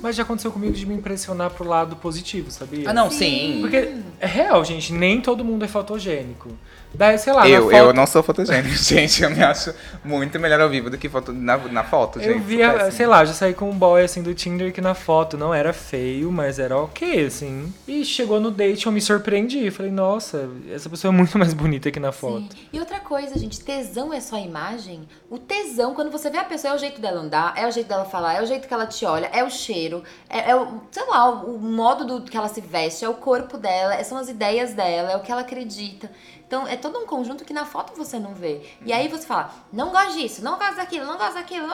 Mas 0.00 0.14
já 0.14 0.22
aconteceu 0.22 0.52
comigo 0.52 0.72
de 0.72 0.86
me 0.86 0.94
impressionar 0.94 1.50
pro 1.50 1.66
lado 1.68 1.96
positivo, 1.96 2.48
sabia? 2.52 2.88
Ah, 2.88 2.94
não, 2.94 3.10
sim. 3.10 3.58
Porque 3.60 3.94
é 4.20 4.26
real, 4.26 4.64
gente, 4.64 4.92
nem 4.92 5.20
todo 5.20 5.44
mundo 5.44 5.64
é 5.64 5.68
fotogênico. 5.68 6.50
Daí, 6.94 7.18
sei 7.18 7.32
lá, 7.32 7.48
eu, 7.48 7.64
na 7.64 7.70
foto, 7.70 7.76
eu 7.76 7.92
não 7.92 8.06
sou 8.06 8.22
fotogênico, 8.22 8.74
gente. 8.76 9.22
Eu 9.22 9.30
me 9.30 9.42
acho 9.42 9.74
muito 10.04 10.38
melhor 10.38 10.60
ao 10.60 10.68
vivo 10.68 10.88
do 10.88 10.96
que 10.96 11.08
foto, 11.08 11.32
na, 11.32 11.56
na 11.56 11.84
foto, 11.84 12.20
gente. 12.20 12.32
Eu 12.32 12.40
via, 12.40 12.90
sei 12.90 13.06
lá, 13.06 13.24
já 13.24 13.32
saí 13.32 13.52
com 13.54 13.68
um 13.70 13.76
boy 13.76 14.02
assim 14.02 14.22
do 14.22 14.32
Tinder 14.34 14.72
que 14.72 14.80
na 14.80 14.94
foto 14.94 15.36
não 15.36 15.52
era 15.52 15.72
feio, 15.72 16.30
mas 16.30 16.58
era 16.58 16.76
ok, 16.78 17.26
assim. 17.26 17.72
E 17.86 18.04
chegou 18.04 18.38
no 18.40 18.50
date, 18.50 18.86
eu 18.86 18.92
me 18.92 19.00
surpreendi. 19.00 19.70
Falei, 19.70 19.90
nossa, 19.90 20.48
essa 20.70 20.88
pessoa 20.88 21.12
é 21.12 21.16
muito 21.16 21.36
mais 21.38 21.52
bonita 21.52 21.90
que 21.90 21.98
na 22.00 22.12
foto. 22.12 22.52
Sim. 22.54 22.68
E 22.72 22.78
outra 22.80 23.00
coisa, 23.00 23.38
gente, 23.38 23.60
tesão 23.60 24.12
é 24.12 24.20
só 24.20 24.38
imagem? 24.38 25.08
O 25.28 25.38
tesão, 25.38 25.94
quando 25.94 26.10
você 26.10 26.30
vê 26.30 26.38
a 26.38 26.44
pessoa, 26.44 26.72
é 26.72 26.76
o 26.76 26.78
jeito 26.78 27.00
dela 27.00 27.20
andar, 27.20 27.54
é 27.56 27.66
o 27.66 27.70
jeito 27.70 27.88
dela 27.88 28.04
falar, 28.04 28.34
é 28.34 28.42
o 28.42 28.46
jeito 28.46 28.68
que 28.68 28.74
ela 28.74 28.86
te 28.86 29.04
olha, 29.04 29.26
é 29.32 29.42
o 29.42 29.50
cheiro, 29.50 30.02
é, 30.28 30.50
é 30.50 30.56
o, 30.56 30.80
sei 30.90 31.04
lá, 31.08 31.28
o, 31.30 31.56
o 31.56 31.58
modo 31.58 32.04
do 32.04 32.22
que 32.22 32.36
ela 32.36 32.48
se 32.48 32.60
veste, 32.60 33.04
é 33.04 33.08
o 33.08 33.14
corpo 33.14 33.58
dela, 33.58 33.94
é- 33.94 34.04
são 34.04 34.16
as 34.18 34.28
ideias 34.28 34.74
dela, 34.74 35.10
é 35.12 35.16
o 35.16 35.20
que 35.20 35.32
ela 35.32 35.40
acredita. 35.40 36.10
Então, 36.46 36.66
é 36.66 36.76
todo 36.76 36.98
um 36.98 37.06
conjunto 37.06 37.44
que 37.44 37.52
na 37.52 37.64
foto 37.64 37.92
você 37.96 38.18
não 38.18 38.34
vê. 38.34 38.60
E 38.84 38.92
aí 38.92 39.08
você 39.08 39.26
fala, 39.26 39.52
não 39.72 39.90
gosto 39.90 40.12
disso, 40.12 40.42
não 40.44 40.58
gosto 40.58 40.76
daquilo, 40.76 41.06
não 41.06 41.16
gosto 41.16 41.34
daquilo. 41.34 41.68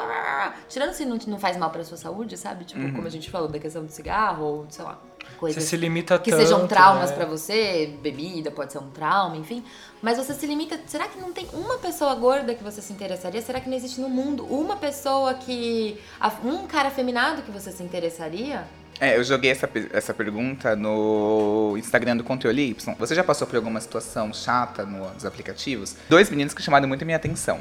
Tirando 0.69 0.93
se 0.93 1.05
não, 1.05 1.19
não 1.27 1.39
faz 1.39 1.57
mal 1.57 1.71
pra 1.71 1.85
sua 1.85 1.97
saúde, 1.97 2.37
sabe? 2.37 2.65
Tipo, 2.65 2.93
como 2.93 3.07
a 3.07 3.11
gente 3.11 3.31
falou 3.31 3.49
da 3.49 3.59
questão 3.59 3.85
do 3.85 3.91
cigarro, 3.91 4.45
ou 4.45 4.67
sei 4.71 4.85
lá, 4.85 4.99
Você 5.19 5.37
coisas 5.37 5.65
se 5.65 5.77
limita 5.77 6.19
que 6.19 6.31
tanto. 6.31 6.43
sejam 6.43 6.67
traumas 6.67 7.11
né? 7.11 7.17
pra 7.17 7.27
você, 7.27 7.99
bebida 8.03 8.51
pode 8.51 8.73
ser 8.73 8.79
um 8.79 8.91
trauma, 8.91 9.37
enfim. 9.37 9.65
Mas 10.01 10.17
você 10.17 10.33
se 10.33 10.47
limita. 10.47 10.81
Será 10.87 11.09
que 11.09 11.19
não 11.19 11.33
tem 11.33 11.49
uma 11.53 11.77
pessoa 11.79 12.15
gorda 12.15 12.55
que 12.55 12.63
você 12.63 12.81
se 12.81 12.93
interessaria? 12.93 13.43
Será 13.43 13.61
que 13.61 13.69
não 13.69 13.77
existe 13.77 14.01
no 14.01 14.09
mundo 14.09 14.45
uma 14.47 14.77
pessoa 14.77 15.35
que. 15.35 16.01
um 16.45 16.67
cara 16.67 16.89
afeminado 16.89 17.43
que 17.43 17.51
você 17.51 17.71
se 17.71 17.83
interessaria? 17.83 18.67
É, 18.99 19.17
eu 19.17 19.25
joguei 19.25 19.51
essa, 19.51 19.69
essa 19.93 20.13
pergunta 20.13 20.77
no 20.77 21.75
Instagram 21.79 22.17
do 22.19 22.25
Conteúdo 22.25 22.59
Y. 22.59 22.95
Você 22.99 23.15
já 23.15 23.25
passou 23.25 23.47
por 23.47 23.57
alguma 23.57 23.81
situação 23.81 24.33
chata 24.33 24.85
no- 24.85 25.11
nos 25.15 25.25
aplicativos? 25.25 25.97
Dois 26.09 26.29
meninos 26.29 26.53
que 26.53 26.63
chamaram 26.63 26.87
muito 26.87 27.03
a 27.03 27.05
minha 27.07 27.17
atenção. 27.17 27.61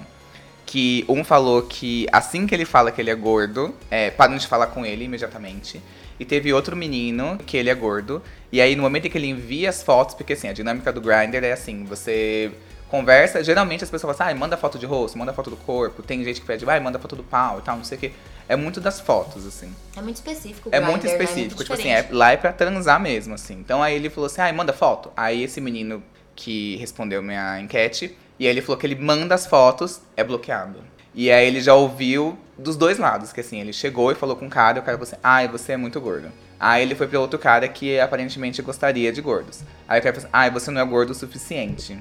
Que 0.65 1.05
um 1.07 1.23
falou 1.23 1.63
que 1.63 2.07
assim 2.11 2.45
que 2.45 2.53
ele 2.53 2.65
fala 2.65 2.91
que 2.91 3.01
ele 3.01 3.09
é 3.09 3.15
gordo, 3.15 3.73
é, 3.89 4.11
param 4.11 4.35
de 4.37 4.45
falar 4.47 4.67
com 4.67 4.85
ele 4.85 5.05
imediatamente. 5.05 5.81
E 6.19 6.25
teve 6.25 6.51
outro 6.53 6.75
menino 6.75 7.37
que 7.45 7.55
ele 7.55 7.69
é 7.69 7.75
gordo. 7.75 8.21
E 8.51 8.59
aí, 8.59 8.75
no 8.75 8.83
momento 8.83 9.07
em 9.07 9.09
que 9.09 9.17
ele 9.17 9.27
envia 9.27 9.69
as 9.69 9.81
fotos, 9.81 10.15
porque 10.15 10.33
assim, 10.33 10.49
a 10.49 10.53
dinâmica 10.53 10.91
do 10.91 10.99
Grindr 10.99 11.43
é 11.45 11.53
assim, 11.53 11.85
você 11.85 12.51
conversa, 12.89 13.41
geralmente 13.43 13.83
as 13.83 13.89
pessoas 13.89 14.15
falam 14.17 14.29
assim, 14.31 14.37
ah, 14.37 14.39
manda 14.39 14.57
foto 14.57 14.77
de 14.77 14.85
rosto, 14.85 15.17
manda 15.17 15.31
foto 15.31 15.49
do 15.49 15.55
corpo. 15.55 16.03
Tem 16.03 16.21
gente 16.23 16.41
que 16.41 16.45
pede, 16.47 16.65
vai, 16.65 16.79
manda 16.81 16.99
foto 16.99 17.15
do 17.15 17.23
pau 17.23 17.59
e 17.59 17.61
tal, 17.61 17.77
não 17.77 17.83
sei 17.85 17.97
o 17.97 18.01
quê. 18.01 18.11
É 18.49 18.55
muito 18.55 18.81
das 18.81 18.99
fotos, 18.99 19.45
assim. 19.45 19.71
É 19.95 20.01
muito 20.01 20.15
específico. 20.15 20.69
o 20.69 20.75
É 20.75 20.79
Grindr, 20.79 20.91
muito 20.91 21.05
né? 21.05 21.11
específico, 21.11 21.63
tipo 21.63 21.73
assim, 21.73 21.89
é, 21.89 22.07
lá 22.11 22.31
é 22.31 22.37
pra 22.37 22.51
transar 22.51 22.99
mesmo, 22.99 23.35
assim. 23.35 23.53
Então 23.53 23.81
aí 23.83 23.95
ele 23.95 24.09
falou 24.09 24.25
assim, 24.25 24.41
ai, 24.41 24.51
manda 24.51 24.73
foto. 24.73 25.11
Aí 25.15 25.43
esse 25.43 25.61
menino 25.61 26.03
que 26.35 26.75
respondeu 26.77 27.21
minha 27.21 27.61
enquete, 27.61 28.17
e 28.39 28.45
aí 28.45 28.51
ele 28.51 28.61
falou 28.61 28.77
que 28.77 28.87
ele 28.87 28.95
manda 28.95 29.35
as 29.35 29.45
fotos, 29.45 30.01
é 30.17 30.23
bloqueado. 30.23 30.79
E 31.13 31.29
aí 31.31 31.45
ele 31.45 31.61
já 31.61 31.75
ouviu 31.75 32.37
dos 32.57 32.75
dois 32.75 32.97
lados, 32.97 33.31
que 33.31 33.39
assim, 33.39 33.61
ele 33.61 33.71
chegou 33.71 34.11
e 34.11 34.15
falou 34.15 34.35
com 34.35 34.47
o 34.47 34.49
cara, 34.49 34.79
e 34.79 34.81
o 34.81 34.83
cara 34.83 34.97
falou 34.97 35.07
assim, 35.11 35.21
ai, 35.23 35.47
você 35.47 35.73
é 35.73 35.77
muito 35.77 36.01
gordo. 36.01 36.31
Aí 36.59 36.81
ele 36.81 36.95
foi 36.95 37.07
pra 37.07 37.19
outro 37.19 37.37
cara 37.37 37.67
que 37.67 37.99
aparentemente 37.99 38.61
gostaria 38.61 39.11
de 39.11 39.21
gordos. 39.21 39.61
Aí 39.87 39.99
o 39.99 40.03
cara 40.03 40.15
falou 40.15 40.27
assim, 40.27 40.29
ai, 40.33 40.49
você 40.49 40.71
não 40.71 40.81
é 40.81 40.85
gordo 40.85 41.11
o 41.11 41.15
suficiente. 41.15 41.97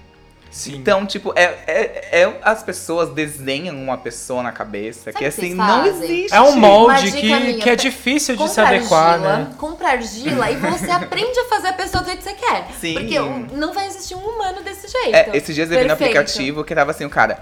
Sim. 0.51 0.77
Então, 0.77 1.07
tipo, 1.07 1.33
é, 1.37 1.45
é, 1.67 2.23
é- 2.23 2.39
as 2.43 2.63
pessoas 2.63 3.11
desenham 3.11 3.77
uma 3.77 3.99
pessoa 3.99 4.43
na 4.43 4.53
cabeça 4.53 5.13
Sabe 5.13 5.19
que 5.19 5.25
assim, 5.25 5.55
não 5.55 5.87
existe. 5.87 6.35
É 6.35 6.41
um 6.41 6.57
molde 6.57 7.13
que, 7.13 7.27
minha, 7.27 7.59
que 7.59 7.71
é 7.71 7.77
difícil 7.77 8.37
de 8.37 8.49
se 8.49 8.57
Compra 8.57 8.77
adequar, 8.77 9.13
argila, 9.15 9.37
né? 9.37 9.51
compra 9.59 9.89
argila 9.91 10.51
e 10.51 10.57
você 10.57 10.91
aprende 10.91 11.39
a 11.39 11.45
fazer 11.45 11.69
a 11.69 11.73
pessoa 11.73 12.03
do 12.03 12.07
jeito 12.07 12.19
que 12.19 12.25
você 12.25 12.35
quer. 12.35 12.67
Sim. 12.81 12.95
Porque 12.95 13.19
não 13.55 13.73
vai 13.73 13.87
existir 13.87 14.15
um 14.15 14.21
humano 14.21 14.63
desse 14.63 14.89
jeito. 14.89 15.15
É, 15.15 15.31
esses 15.35 15.55
dias 15.55 15.71
eu 15.71 15.79
vi 15.79 15.85
no 15.85 15.93
aplicativo 15.93 16.65
que 16.65 16.75
tava 16.75 16.91
assim, 16.91 17.05
o 17.05 17.11
cara, 17.11 17.39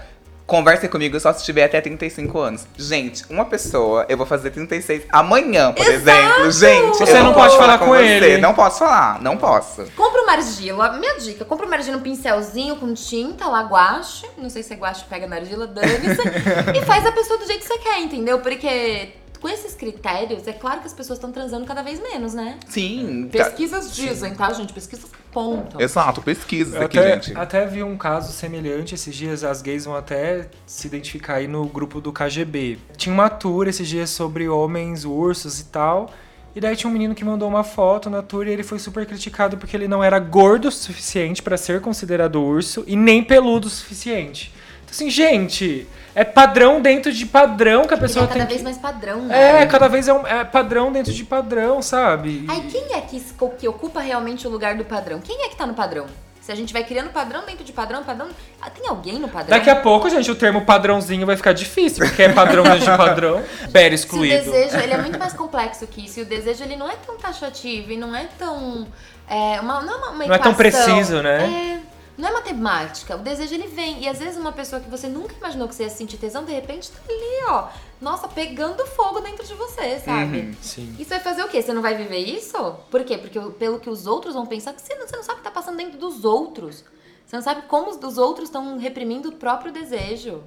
converse 0.47 0.87
comigo 0.87 1.19
só 1.19 1.33
se 1.33 1.43
tiver 1.43 1.65
até 1.65 1.81
35 1.81 2.39
anos. 2.39 2.65
Gente, 2.77 3.23
uma 3.29 3.45
pessoa, 3.45 4.05
eu 4.07 4.15
vou 4.17 4.25
fazer 4.25 4.49
36 4.49 5.03
amanhã, 5.11 5.73
por 5.73 5.85
Exato! 5.85 6.41
exemplo. 6.41 6.51
Gente, 6.51 6.97
Você 6.97 7.17
eu 7.17 7.23
não 7.25 7.33
posso 7.33 7.57
pode 7.57 7.57
falar 7.57 7.77
com 7.77 7.87
você. 7.87 8.03
ele. 8.05 8.37
Não 8.37 8.53
posso 8.53 8.79
falar, 8.79 9.21
não 9.21 9.37
posso. 9.37 9.83
Compra 9.95 10.21
uma 10.21 10.31
argila, 10.31 10.93
minha 10.93 11.19
dica, 11.19 11.43
compra 11.43 11.65
uma 11.65 11.75
argila, 11.75 11.97
um 11.97 12.01
pincelzinho 12.01 12.77
com 12.77 12.93
tinta, 12.93 13.45
lá 13.47 13.61
guache, 13.63 14.25
não 14.37 14.49
sei 14.49 14.63
se 14.63 14.73
é 14.73 14.77
guache 14.77 15.03
pega 15.09 15.27
na 15.27 15.35
argila, 15.35 15.67
dane-se, 15.67 16.21
e 16.75 16.85
faz 16.85 17.05
a 17.05 17.11
pessoa 17.11 17.37
do 17.37 17.45
jeito 17.45 17.59
que 17.59 17.67
você 17.67 17.77
quer, 17.79 17.99
entendeu? 17.99 18.39
Porque 18.39 19.09
com 19.41 19.47
esses 19.49 19.75
critérios, 19.75 20.47
é 20.47 20.53
claro 20.53 20.81
que 20.81 20.87
as 20.87 20.93
pessoas 20.93 21.17
estão 21.17 21.31
transando 21.31 21.65
cada 21.65 21.81
vez 21.81 21.99
menos, 22.01 22.33
né? 22.33 22.57
Sim. 22.67 23.29
tá- 23.31 23.45
Pesquisas 23.45 23.95
dizem, 23.95 24.33
tá, 24.33 24.51
gente? 24.53 24.73
Pesquisas 24.73 25.05
pontam. 25.31 25.79
Exato, 25.79 26.21
pesquisa 26.21 26.77
Eu 26.77 26.85
aqui, 26.85 26.97
até, 26.97 27.13
gente. 27.21 27.37
até 27.37 27.65
vi 27.65 27.83
um 27.83 27.97
caso 27.97 28.31
semelhante 28.31 28.95
esses 28.95 29.13
dias, 29.15 29.43
as 29.43 29.61
gays 29.61 29.85
vão 29.85 29.95
até 29.95 30.49
se 30.65 30.87
identificar 30.87 31.35
aí 31.35 31.47
no 31.47 31.65
grupo 31.65 32.01
do 32.01 32.11
KGB. 32.11 32.79
Tinha 32.95 33.13
uma 33.13 33.29
tour 33.29 33.67
esses 33.67 33.87
dias 33.87 34.09
sobre 34.09 34.47
homens, 34.49 35.05
ursos 35.05 35.59
e 35.59 35.65
tal. 35.65 36.09
E 36.55 36.59
daí 36.59 36.75
tinha 36.75 36.89
um 36.89 36.93
menino 36.93 37.13
que 37.13 37.23
mandou 37.23 37.47
uma 37.47 37.63
foto 37.63 38.09
na 38.09 38.23
tour 38.23 38.47
e 38.47 38.51
ele 38.51 38.63
foi 38.63 38.79
super 38.79 39.05
criticado 39.05 39.57
porque 39.57 39.77
ele 39.77 39.87
não 39.87 40.03
era 40.03 40.17
gordo 40.17 40.69
o 40.69 40.71
suficiente 40.71 41.43
pra 41.43 41.55
ser 41.55 41.81
considerado 41.81 42.41
urso 42.41 42.83
e 42.87 42.95
nem 42.95 43.23
peludo 43.23 43.67
o 43.67 43.69
suficiente. 43.69 44.51
Então 44.83 44.89
assim, 44.91 45.09
gente, 45.11 45.87
é 46.19 46.23
padrão 46.23 46.81
dentro 46.81 47.13
de 47.13 47.27
padrão 47.27 47.85
que 47.85 47.93
a 47.93 47.97
Ele 47.97 48.01
pessoa 48.07 48.25
é 48.25 48.27
cada 48.27 48.39
tem 48.39 48.47
vez 48.47 48.57
que... 48.57 48.63
mais 48.63 48.77
padrão, 48.79 49.21
né? 49.21 49.61
É, 49.61 49.65
cada 49.67 49.87
vez 49.87 50.07
é, 50.07 50.13
um, 50.13 50.25
é 50.25 50.43
padrão 50.43 50.91
dentro 50.91 51.13
de 51.13 51.23
padrão, 51.23 51.79
sabe? 51.79 52.43
Aí 52.47 52.61
quem 52.61 52.93
é 52.95 53.01
que, 53.01 53.23
que 53.59 53.67
ocupa 53.67 53.99
realmente 54.01 54.47
o 54.47 54.49
lugar 54.49 54.75
do 54.75 54.83
padrão? 54.83 55.19
Quem 55.19 55.45
é 55.45 55.49
que 55.49 55.55
tá 55.55 55.67
no 55.67 55.75
padrão? 55.75 56.07
Se 56.41 56.51
a 56.51 56.55
gente 56.55 56.73
vai 56.73 56.83
criando 56.83 57.09
padrão 57.11 57.43
dentro 57.45 57.63
de 57.63 57.71
padrão, 57.71 58.03
padrão. 58.03 58.29
Ah, 58.59 58.69
tem 58.69 58.87
alguém 58.87 59.19
no 59.19 59.27
padrão? 59.27 59.49
Daqui 59.55 59.69
a 59.69 59.75
pouco, 59.75 60.09
gente, 60.09 60.31
o 60.31 60.35
termo 60.35 60.61
padrãozinho 60.65 61.25
vai 61.25 61.35
ficar 61.35 61.53
difícil, 61.53 62.05
porque 62.07 62.23
é 62.23 62.29
padrão 62.29 62.63
dentro 62.63 62.79
de 62.79 62.85
padrão, 62.97 63.43
bera 63.69 63.89
Se 63.95 64.03
o 64.03 64.07
excluído. 64.07 64.51
desejo, 64.51 64.77
ele 64.77 64.93
é 64.93 64.97
muito 64.97 65.19
mais 65.19 65.33
complexo 65.33 65.85
que 65.85 66.05
isso. 66.05 66.19
E 66.19 66.23
o 66.23 66.25
desejo, 66.25 66.63
ele 66.63 66.77
não 66.77 66.89
é 66.89 66.95
tão 67.05 67.15
taxativo 67.17 67.91
e 67.91 67.97
não 67.97 68.15
é 68.15 68.27
tão... 68.39 68.87
É, 69.29 69.59
uma, 69.59 69.81
não 69.81 69.93
é 69.93 69.97
uma, 69.97 70.09
uma 70.11 70.25
Não 70.25 70.33
é 70.33 70.37
tão 70.39 70.53
equação. 70.53 70.53
preciso, 70.55 71.21
né? 71.21 71.43
É, 71.43 71.79
Não 72.17 72.29
é 72.29 72.31
matemática. 72.33 73.15
O 73.15 73.19
desejo 73.19 73.53
ele 73.53 73.67
vem. 73.67 74.01
E 74.03 74.07
às 74.07 74.17
vezes 74.17 74.37
uma 74.37 74.51
pessoa 74.51 74.81
que 74.81 74.89
você 74.89 75.07
nunca 75.07 75.35
imaginou 75.35 75.67
que 75.67 75.75
você 75.75 75.83
ia 75.83 75.89
sentir 75.89 76.17
tesão, 76.17 76.43
de 76.43 76.51
repente 76.51 76.91
tá 76.91 76.99
ali, 77.07 77.45
ó. 77.47 77.67
Nossa, 78.01 78.27
pegando 78.27 78.85
fogo 78.87 79.19
dentro 79.19 79.45
de 79.45 79.53
você, 79.53 79.99
sabe? 79.99 80.39
Uhum. 80.39 80.55
Sim. 80.61 80.95
Isso 80.97 81.09
vai 81.09 81.19
fazer 81.19 81.43
o 81.43 81.47
quê? 81.47 81.61
Você 81.61 81.73
não 81.73 81.81
vai 81.81 81.95
viver 81.95 82.19
isso? 82.19 82.57
Por 82.89 83.03
quê? 83.03 83.17
Porque 83.17 83.39
pelo 83.39 83.79
que 83.79 83.89
os 83.89 84.07
outros 84.07 84.33
vão 84.33 84.45
pensar, 84.45 84.73
que 84.73 84.81
você 84.81 84.95
não, 84.95 85.07
você 85.07 85.15
não 85.15 85.23
sabe 85.23 85.35
o 85.35 85.37
que 85.37 85.43
tá 85.43 85.51
passando 85.51 85.77
dentro 85.77 85.97
dos 85.99 86.25
outros. 86.25 86.83
Você 87.25 87.35
não 87.35 87.43
sabe 87.43 87.63
como 87.63 87.89
os 87.91 87.97
dos 87.97 88.17
outros 88.17 88.47
estão 88.47 88.77
reprimindo 88.77 89.29
o 89.29 89.33
próprio 89.33 89.71
desejo, 89.71 90.41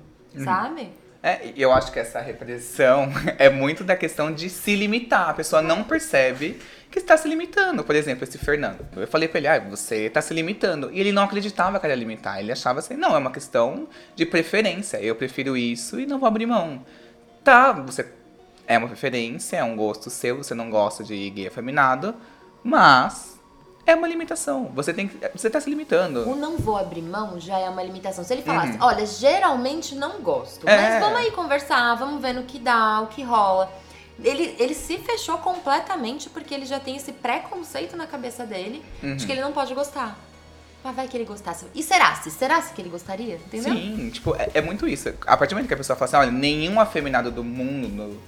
sabe? 0.45 0.93
É, 1.23 1.53
eu 1.55 1.71
acho 1.71 1.93
que 1.93 1.99
essa 1.99 2.21
repressão 2.21 3.11
é 3.39 3.51
muito 3.51 3.85
da 3.85 3.97
questão 3.97 4.33
de 4.33 4.49
se 4.49 4.75
limitar. 4.75 5.29
A 5.29 5.35
pessoa 5.35 5.61
não 5.61 5.85
percebe 5.85 6.61
que 6.91 6.99
está 6.99 7.17
se 7.17 7.29
limitando. 7.29 7.85
Por 7.85 7.95
exemplo, 7.95 8.25
esse 8.25 8.39
Fernando. 8.39 8.87
Eu 8.97 9.07
falei 9.07 9.29
pra 9.29 9.39
ele, 9.39 9.49
ah, 9.49 9.59
você 9.59 10.07
está 10.07 10.23
se 10.23 10.33
limitando. 10.33 10.91
E 10.93 10.99
ele 10.99 11.13
não 11.13 11.25
acreditava 11.25 11.79
que 11.79 11.87
era 11.87 11.95
limitar. 11.95 12.41
Ele 12.41 12.51
achava 12.51 12.79
assim, 12.79 12.95
não, 12.95 13.15
é 13.15 13.19
uma 13.19 13.31
questão 13.31 13.89
de 14.17 14.25
preferência. 14.25 14.97
Eu 14.99 15.15
prefiro 15.15 15.57
isso 15.57 16.01
e 16.01 16.07
não 16.07 16.19
vou 16.19 16.27
abrir 16.27 16.47
mão. 16.47 16.85
Tá, 17.45 17.73
você 17.73 18.07
é 18.67 18.79
uma 18.79 18.87
preferência, 18.87 19.57
é 19.57 19.65
um 19.65 19.75
gosto 19.75 20.09
seu, 20.11 20.37
você 20.37 20.55
não 20.55 20.71
gosta 20.71 21.03
de 21.03 21.29
gay 21.31 21.49
afeminado, 21.49 22.15
mas 22.63 23.40
é 23.91 23.95
uma 23.95 24.07
limitação. 24.07 24.71
Você 24.75 24.93
tem 24.95 25.09
que, 25.09 25.19
você 25.35 25.51
tá 25.51 25.61
se 25.61 25.69
limitando. 25.69 26.29
O 26.29 26.37
não 26.37 26.57
vou 26.57 26.77
abrir 26.77 27.03
mão 27.03 27.39
já 27.41 27.59
é 27.59 27.69
uma 27.69 27.83
limitação. 27.83 28.23
Se 28.25 28.33
ele 28.33 28.43
falasse, 28.43 28.79
olha, 28.81 29.05
geralmente 29.05 29.95
não 29.95 30.21
gosto, 30.21 30.69
É. 30.69 30.77
mas 30.77 31.01
vamos 31.01 31.19
aí 31.19 31.31
conversar, 31.33 31.95
vamos 31.97 32.21
ver 32.23 32.33
no 32.33 32.45
que 32.45 32.59
dá, 32.59 33.01
o 33.01 33.09
que 33.09 33.23
rola. 33.23 33.71
Ele, 34.23 34.55
ele 34.59 34.75
se 34.75 34.99
fechou 34.99 35.39
completamente 35.39 36.29
porque 36.29 36.53
ele 36.55 36.67
já 36.67 36.79
tem 36.79 36.97
esse 36.97 37.11
preconceito 37.11 37.97
na 37.97 38.07
cabeça 38.07 38.45
dele 38.45 38.85
de 39.17 39.27
que 39.27 39.33
ele 39.33 39.41
não 39.41 39.53
pode 39.53 39.75
gostar. 39.75 40.17
Mas 40.85 40.97
vai 40.97 41.09
que 41.09 41.17
ele 41.17 41.25
gostasse. 41.25 41.67
E 41.75 41.83
será 41.83 42.15
se? 42.15 42.31
Será 42.31 42.63
se 42.63 42.73
que 42.73 42.81
ele 42.81 42.89
gostaria? 42.89 43.35
Entendeu? 43.35 43.75
Sim, 43.75 44.11
tipo, 44.11 44.35
é, 44.37 44.51
é 44.55 44.61
muito 44.63 44.89
isso. 44.89 45.11
A 45.27 45.37
partir 45.37 45.51
do 45.55 45.57
momento 45.57 45.69
que 45.69 45.75
a 45.75 45.77
pessoa 45.77 45.95
fala 45.97 46.07
assim, 46.09 46.17
olha, 46.17 46.31
nenhum 46.31 46.81
afeminado 46.81 47.31
do 47.31 47.45
mundo 47.45 48.19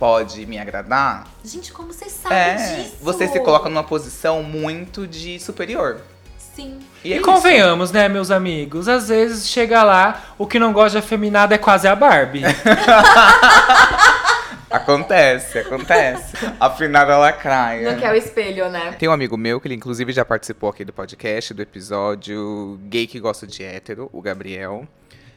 pode 0.00 0.46
me 0.46 0.58
agradar, 0.58 1.26
Gente, 1.44 1.70
como 1.72 1.92
você 1.92 2.08
sabe 2.08 2.34
é, 2.34 2.54
disso? 2.56 2.96
você 3.02 3.28
se 3.28 3.38
coloca 3.40 3.68
numa 3.68 3.84
posição 3.84 4.42
muito 4.42 5.06
de 5.06 5.38
superior. 5.38 6.00
Sim. 6.38 6.78
E, 7.04 7.12
é 7.12 7.16
E 7.16 7.18
isso. 7.18 7.24
convenhamos, 7.24 7.92
né, 7.92 8.08
meus 8.08 8.30
amigos? 8.30 8.88
Às 8.88 9.08
vezes 9.08 9.46
chega 9.48 9.82
lá, 9.84 10.32
o 10.38 10.46
que 10.46 10.58
não 10.58 10.72
gosta 10.72 10.98
de 10.98 11.04
afeminado 11.06 11.52
é 11.52 11.58
quase 11.58 11.86
a 11.86 11.94
Barbie. 11.94 12.42
Acontece, 14.70 15.58
acontece. 15.58 16.32
Afinada 16.60 17.18
lacraia. 17.18 17.90
Não 17.90 17.98
quer 17.98 18.12
o 18.12 18.14
espelho, 18.14 18.68
né? 18.70 18.92
Tem 18.96 19.08
um 19.08 19.12
amigo 19.12 19.36
meu 19.36 19.60
que 19.60 19.66
ele 19.66 19.74
inclusive 19.74 20.12
já 20.12 20.24
participou 20.24 20.70
aqui 20.70 20.84
do 20.84 20.92
podcast, 20.92 21.52
do 21.52 21.60
episódio 21.60 22.78
Gay 22.84 23.08
que 23.08 23.18
Gosta 23.18 23.48
de 23.48 23.64
Hétero, 23.64 24.08
o 24.12 24.22
Gabriel. 24.22 24.86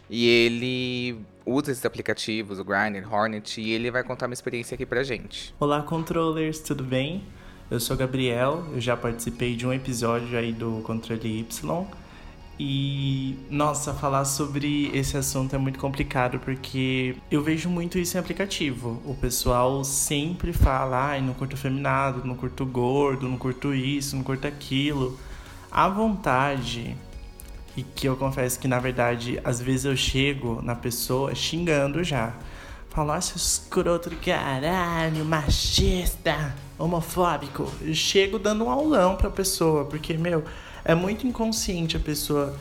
E 0.10 0.28
ele 0.28 1.20
usa 1.46 1.72
esses 1.72 1.86
aplicativos, 1.86 2.60
o 2.60 2.64
Grindr, 2.64 3.12
Hornet, 3.12 3.60
e 3.60 3.72
ele 3.72 3.90
vai 3.90 4.04
contar 4.04 4.28
uma 4.28 4.34
experiência 4.34 4.76
aqui 4.76 4.86
pra 4.86 5.04
gente. 5.04 5.54
Olá, 5.60 5.82
controllers, 5.82 6.60
tudo 6.60 6.84
bem? 6.84 7.24
Eu 7.72 7.80
sou 7.80 7.98
Gabriel, 7.98 8.66
eu 8.74 8.82
já 8.82 8.96
participei 8.96 9.56
de 9.56 9.66
um 9.66 9.74
episódio 9.74 10.38
aí 10.38 10.52
do 10.52 10.82
Controle 10.84 11.40
Y. 11.40 11.88
E, 12.60 13.36
nossa, 13.50 13.94
falar 13.94 14.26
sobre 14.26 14.92
esse 14.94 15.18
assunto 15.18 15.56
é 15.56 15.58
muito 15.58 15.80
complicado 15.80 16.38
porque 16.40 17.16
eu 17.32 17.42
vejo 17.42 17.68
muito 17.68 17.98
isso 17.98 18.16
em 18.16 18.20
aplicativo. 18.20 19.02
O 19.06 19.16
pessoal 19.16 19.84
sempre 19.84 20.54
fala, 20.54 21.10
ai, 21.10 21.22
não 21.22 21.34
curto 21.34 21.58
feminado, 21.58 22.24
não 22.24 22.36
curto 22.36 22.64
gordo, 22.66 23.28
não 23.28 23.38
curto 23.38 23.74
isso, 23.74 24.16
não 24.16 24.24
curto 24.24 24.46
aquilo. 24.48 25.18
A 25.72 25.90
vontade, 25.90 26.96
e 27.76 27.84
que 27.84 28.08
eu 28.08 28.16
confesso 28.16 28.60
que 28.60 28.68
na 28.68 28.80
verdade, 28.80 29.40
às 29.44 29.62
vezes 29.62 29.86
eu 29.86 29.96
chego 29.96 30.62
na 30.62 30.76
pessoa 30.76 31.34
xingando 31.34 32.04
já. 32.04 32.34
Falo, 32.90 33.08
nossa, 33.14 33.36
escroto 33.38 34.10
do 34.12 34.16
caralho, 34.18 35.26
machista, 35.26 36.54
homofóbico. 36.78 37.68
Eu 37.82 37.94
chego 37.96 38.38
dando 38.38 38.66
um 38.66 38.70
aulão 38.70 39.16
pra 39.16 39.30
pessoa, 39.32 39.86
porque, 39.86 40.14
meu, 40.14 40.44
é 40.86 40.94
muito 40.94 41.26
inconsciente 41.26 41.98
a 41.98 42.00
pessoa 42.00 42.56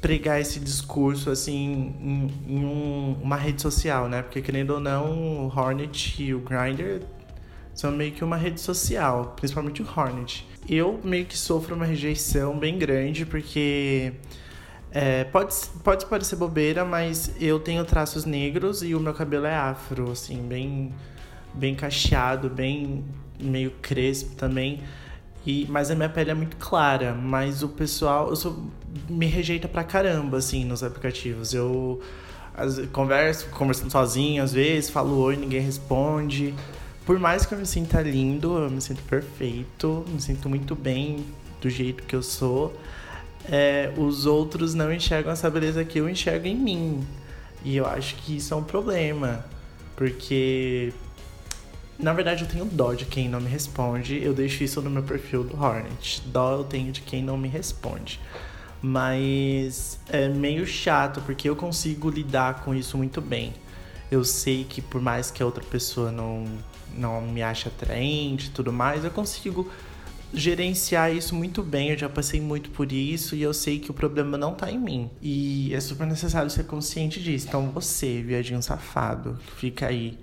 pregar 0.00 0.40
esse 0.40 0.60
discurso 0.60 1.30
assim 1.30 1.94
em, 2.00 2.32
em 2.48 2.64
um- 2.64 3.16
uma 3.22 3.36
rede 3.36 3.60
social, 3.60 4.08
né? 4.08 4.22
Porque 4.22 4.40
querendo 4.40 4.70
ou 4.70 4.80
não, 4.80 5.46
o 5.46 5.52
Hornet 5.54 6.22
e 6.22 6.32
o 6.32 6.38
Grindr 6.40 7.02
são 7.74 7.90
meio 7.92 8.12
que 8.12 8.22
uma 8.24 8.36
rede 8.36 8.60
social, 8.60 9.34
principalmente 9.36 9.82
o 9.82 9.86
Hornet. 9.94 10.46
Eu 10.68 10.98
meio 11.04 11.26
que 11.26 11.36
sofro 11.36 11.74
uma 11.74 11.84
rejeição 11.84 12.58
bem 12.58 12.78
grande 12.78 13.26
porque 13.26 14.12
é, 14.98 15.24
pode, 15.24 15.54
pode 15.84 16.06
parecer 16.06 16.36
bobeira, 16.36 16.82
mas 16.82 17.30
eu 17.38 17.60
tenho 17.60 17.84
traços 17.84 18.24
negros 18.24 18.82
e 18.82 18.94
o 18.94 19.00
meu 19.00 19.12
cabelo 19.12 19.44
é 19.44 19.54
afro, 19.54 20.10
assim, 20.10 20.38
bem, 20.48 20.90
bem 21.52 21.74
cacheado, 21.74 22.48
bem 22.48 23.04
meio 23.38 23.72
crespo 23.82 24.34
também. 24.36 24.80
E, 25.46 25.66
mas 25.68 25.90
a 25.90 25.94
minha 25.94 26.08
pele 26.08 26.30
é 26.30 26.34
muito 26.34 26.56
clara, 26.56 27.12
mas 27.14 27.62
o 27.62 27.68
pessoal 27.68 28.30
eu 28.30 28.36
sou, 28.36 28.56
me 29.08 29.26
rejeita 29.26 29.68
pra 29.68 29.84
caramba, 29.84 30.38
assim, 30.38 30.64
nos 30.64 30.82
aplicativos. 30.82 31.52
Eu 31.52 32.00
às- 32.56 32.80
converso, 32.92 33.50
conversando 33.50 33.90
sozinho 33.90 34.42
às 34.42 34.54
vezes, 34.54 34.88
falo 34.90 35.18
oi, 35.18 35.36
ninguém 35.36 35.60
responde. 35.60 36.54
Por 37.04 37.18
mais 37.18 37.44
que 37.44 37.54
eu 37.54 37.58
me 37.58 37.66
sinta 37.66 38.00
lindo, 38.00 38.56
eu 38.58 38.70
me 38.70 38.80
sinto 38.80 39.02
perfeito, 39.02 40.04
me 40.08 40.20
sinto 40.22 40.48
muito 40.48 40.74
bem 40.74 41.24
do 41.60 41.68
jeito 41.70 42.02
que 42.04 42.16
eu 42.16 42.22
sou, 42.22 42.74
é, 43.50 43.92
os 43.96 44.26
outros 44.26 44.74
não 44.74 44.92
enxergam 44.92 45.32
essa 45.32 45.48
beleza 45.48 45.84
que 45.84 45.98
eu 45.98 46.08
enxergo 46.08 46.46
em 46.46 46.56
mim. 46.56 47.06
E 47.64 47.76
eu 47.76 47.86
acho 47.86 48.14
que 48.16 48.36
isso 48.36 48.54
é 48.54 48.56
um 48.56 48.62
problema, 48.62 49.44
porque 49.96 50.92
na 51.98 52.12
verdade 52.12 52.44
eu 52.44 52.48
tenho 52.48 52.64
dó 52.64 52.94
de 52.94 53.04
quem 53.04 53.28
não 53.28 53.40
me 53.40 53.48
responde. 53.48 54.22
Eu 54.22 54.34
deixo 54.34 54.62
isso 54.62 54.80
no 54.82 54.90
meu 54.90 55.02
perfil 55.02 55.44
do 55.44 55.60
Hornet. 55.60 56.22
Dó 56.26 56.52
eu 56.52 56.64
tenho 56.64 56.92
de 56.92 57.00
quem 57.00 57.22
não 57.22 57.36
me 57.36 57.48
responde. 57.48 58.20
Mas 58.82 59.98
é 60.08 60.28
meio 60.28 60.66
chato 60.66 61.20
porque 61.22 61.48
eu 61.48 61.56
consigo 61.56 62.10
lidar 62.10 62.62
com 62.62 62.74
isso 62.74 62.96
muito 62.96 63.20
bem. 63.20 63.52
Eu 64.10 64.24
sei 64.24 64.64
que 64.64 64.80
por 64.80 65.00
mais 65.00 65.30
que 65.30 65.42
a 65.42 65.46
outra 65.46 65.64
pessoa 65.64 66.12
não, 66.12 66.44
não 66.96 67.22
me 67.22 67.42
ache 67.42 67.68
atraente 67.68 68.46
e 68.46 68.50
tudo 68.50 68.72
mais, 68.72 69.02
eu 69.04 69.10
consigo 69.10 69.68
gerenciar 70.32 71.14
isso 71.14 71.34
muito 71.34 71.62
bem. 71.62 71.90
Eu 71.90 71.98
já 71.98 72.08
passei 72.08 72.40
muito 72.40 72.70
por 72.70 72.90
isso 72.92 73.34
e 73.34 73.42
eu 73.42 73.54
sei 73.54 73.78
que 73.78 73.90
o 73.90 73.94
problema 73.94 74.36
não 74.36 74.54
tá 74.54 74.70
em 74.70 74.78
mim. 74.78 75.10
E 75.20 75.74
é 75.74 75.80
super 75.80 76.06
necessário 76.06 76.50
ser 76.50 76.64
consciente 76.64 77.22
disso. 77.22 77.46
Então 77.48 77.70
você, 77.70 78.22
viadinho 78.22 78.62
safado, 78.62 79.38
que 79.46 79.52
fica 79.52 79.86
aí 79.86 80.18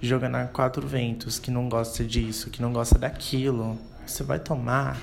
jogando 0.00 0.36
a 0.36 0.44
quatro 0.46 0.86
ventos, 0.86 1.38
que 1.38 1.50
não 1.50 1.68
gosta 1.68 2.04
disso, 2.04 2.50
que 2.50 2.60
não 2.60 2.72
gosta 2.72 2.98
daquilo, 2.98 3.78
você 4.06 4.22
vai 4.22 4.38
tomar. 4.38 5.00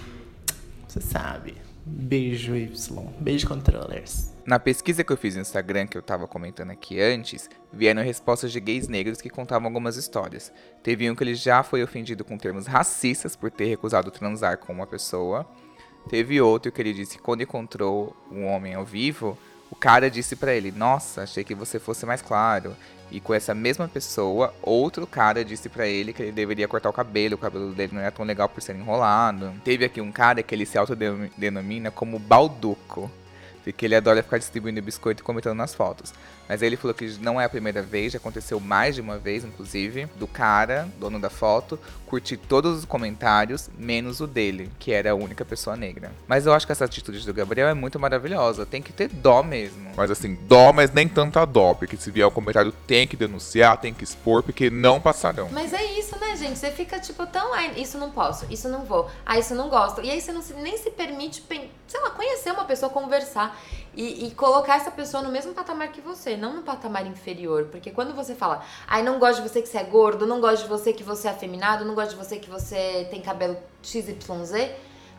Você 0.87 1.01
sabe. 1.01 1.55
Beijo, 1.85 2.55
Y. 2.55 3.07
Beijo, 3.19 3.47
controllers. 3.47 4.28
Na 4.45 4.57
pesquisa 4.57 5.03
que 5.03 5.11
eu 5.11 5.17
fiz 5.17 5.35
no 5.35 5.41
Instagram, 5.41 5.85
que 5.85 5.97
eu 5.97 6.01
tava 6.01 6.27
comentando 6.27 6.71
aqui 6.71 6.99
antes, 6.99 7.49
vieram 7.71 8.01
respostas 8.01 8.51
de 8.51 8.59
gays 8.59 8.87
negros 8.87 9.21
que 9.21 9.29
contavam 9.29 9.67
algumas 9.67 9.95
histórias. 9.95 10.51
Teve 10.81 11.09
um 11.09 11.15
que 11.15 11.23
ele 11.23 11.35
já 11.35 11.61
foi 11.61 11.83
ofendido 11.83 12.23
com 12.23 12.37
termos 12.37 12.65
racistas 12.65 13.35
por 13.35 13.51
ter 13.51 13.65
recusado 13.65 14.09
transar 14.11 14.57
com 14.57 14.73
uma 14.73 14.87
pessoa. 14.87 15.45
Teve 16.09 16.41
outro 16.41 16.71
que 16.71 16.81
ele 16.81 16.93
disse 16.93 17.17
que 17.17 17.23
quando 17.23 17.43
encontrou 17.43 18.15
um 18.31 18.45
homem 18.45 18.73
ao 18.73 18.85
vivo, 18.85 19.37
o 19.69 19.75
cara 19.75 20.09
disse 20.09 20.35
pra 20.35 20.53
ele: 20.53 20.71
Nossa, 20.71 21.23
achei 21.23 21.43
que 21.43 21.53
você 21.53 21.77
fosse 21.77 22.05
mais 22.05 22.21
claro. 22.21 22.75
E 23.11 23.19
com 23.19 23.33
essa 23.33 23.55
mesma 23.55 23.87
pessoa, 23.87 24.53
outro 24.61 25.07
cara 25.07 25.43
disse 25.43 25.67
pra 25.67 25.87
ele 25.87 26.13
que 26.13 26.21
ele 26.21 26.31
deveria 26.31 26.67
cortar 26.67 26.89
o 26.89 26.93
cabelo, 26.93 27.35
o 27.35 27.39
cabelo 27.39 27.73
dele 27.73 27.93
não 27.93 28.01
era 28.01 28.11
tão 28.11 28.23
legal 28.23 28.47
por 28.47 28.61
ser 28.61 28.75
enrolado. 28.75 29.51
Teve 29.63 29.83
aqui 29.83 29.99
um 29.99 30.11
cara 30.11 30.43
que 30.43 30.53
ele 30.53 30.65
se 30.65 30.77
autodenomina 30.77 31.89
como 31.89 32.19
Balduco. 32.19 33.09
Porque 33.71 33.85
ele 33.85 33.95
adora 33.95 34.23
ficar 34.23 34.37
distribuindo 34.37 34.81
biscoito 34.81 35.21
e 35.21 35.23
comentando 35.23 35.57
nas 35.57 35.75
fotos. 35.75 36.13
Mas 36.49 36.63
ele 36.63 36.75
falou 36.75 36.95
que 36.95 37.05
não 37.21 37.39
é 37.39 37.45
a 37.45 37.49
primeira 37.49 37.81
vez, 37.83 38.11
já 38.13 38.17
aconteceu 38.17 38.59
mais 38.59 38.95
de 38.95 39.01
uma 39.01 39.19
vez, 39.19 39.45
inclusive, 39.45 40.07
do 40.15 40.25
cara, 40.27 40.89
dono 40.99 41.19
da 41.19 41.29
foto, 41.29 41.79
curtir 42.07 42.37
todos 42.37 42.79
os 42.79 42.85
comentários, 42.85 43.69
menos 43.77 44.19
o 44.19 44.25
dele, 44.25 44.71
que 44.79 44.91
era 44.91 45.11
a 45.11 45.15
única 45.15 45.45
pessoa 45.45 45.75
negra. 45.75 46.11
Mas 46.27 46.47
eu 46.47 46.53
acho 46.53 46.65
que 46.65 46.71
essa 46.71 46.85
atitude 46.85 47.23
do 47.23 47.33
Gabriel 47.33 47.67
é 47.69 47.73
muito 47.75 47.99
maravilhosa. 47.99 48.65
Tem 48.65 48.81
que 48.81 48.91
ter 48.91 49.07
dó 49.09 49.43
mesmo. 49.43 49.91
Mas 49.95 50.09
assim, 50.09 50.33
dó, 50.47 50.73
mas 50.73 50.91
nem 50.91 51.07
tanta 51.07 51.45
dó, 51.45 51.75
porque 51.75 51.95
se 51.95 52.09
vier 52.09 52.25
o 52.25 52.31
comentário 52.31 52.71
tem 52.87 53.07
que 53.07 53.15
denunciar, 53.15 53.77
tem 53.77 53.93
que 53.93 54.03
expor, 54.03 54.41
porque 54.41 54.71
não 54.71 54.99
passarão. 54.99 55.49
Mas 55.51 55.71
é 55.71 55.83
isso, 55.99 56.17
né, 56.19 56.35
gente? 56.35 56.57
Você 56.57 56.71
fica 56.71 56.99
tipo 56.99 57.27
tão. 57.27 57.53
Ai, 57.53 57.73
isso 57.77 57.97
não 57.99 58.09
posso, 58.09 58.47
isso 58.49 58.67
não 58.67 58.85
vou, 58.85 59.07
ah, 59.23 59.37
isso 59.37 59.53
não 59.53 59.69
gosto. 59.69 60.01
E 60.01 60.09
aí 60.09 60.19
você 60.19 60.31
não 60.31 60.41
se- 60.41 60.53
nem 60.55 60.77
se 60.77 60.89
permite, 60.89 61.43
sei 61.87 62.01
lá, 62.01 62.09
conhecer 62.09 62.51
uma 62.51 62.65
pessoa, 62.65 62.89
conversar 62.89 63.59
e, 63.95 64.27
e 64.27 64.31
colocar 64.31 64.77
essa 64.77 64.89
pessoa 64.89 65.21
no 65.21 65.29
mesmo 65.31 65.53
patamar 65.53 65.89
que 65.91 66.01
você, 66.01 66.37
não 66.39 66.55
no 66.55 66.61
patamar 66.63 67.05
inferior. 67.05 67.65
Porque 67.71 67.91
quando 67.91 68.15
você 68.15 68.33
fala, 68.33 68.63
ai, 68.87 69.03
não 69.03 69.19
gosto 69.19 69.43
de 69.43 69.49
você 69.49 69.61
que 69.61 69.67
você 69.69 69.77
é 69.77 69.83
gordo, 69.83 70.25
não 70.25 70.39
gosto 70.41 70.63
de 70.63 70.69
você 70.69 70.91
que 70.93 71.03
você 71.03 71.27
é 71.27 71.31
afeminado, 71.31 71.85
não 71.85 71.93
gosto 71.93 72.11
de 72.11 72.15
você 72.15 72.37
que 72.37 72.49
você 72.49 73.07
tem 73.11 73.21
cabelo 73.21 73.57
XYZ. 73.83 74.71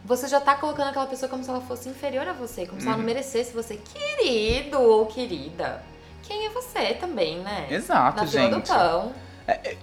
você 0.04 0.26
já 0.28 0.40
tá 0.40 0.54
colocando 0.54 0.88
aquela 0.88 1.06
pessoa 1.06 1.28
como 1.28 1.44
se 1.44 1.50
ela 1.50 1.60
fosse 1.60 1.88
inferior 1.88 2.26
a 2.26 2.32
você, 2.32 2.66
como 2.66 2.80
se 2.80 2.86
ela 2.86 2.96
não 2.96 3.00
Uhum. 3.04 3.06
merecesse 3.06 3.52
você. 3.52 3.76
Querido 3.76 4.80
ou 4.80 5.06
querida, 5.06 5.82
quem 6.22 6.46
é 6.46 6.50
você 6.50 6.94
também, 6.94 7.38
né? 7.40 7.66
Exato, 7.70 8.22
Na 8.22 8.26
fila 8.26 8.48
do 8.48 8.54
gente. 8.56 8.68
pão. 8.68 9.12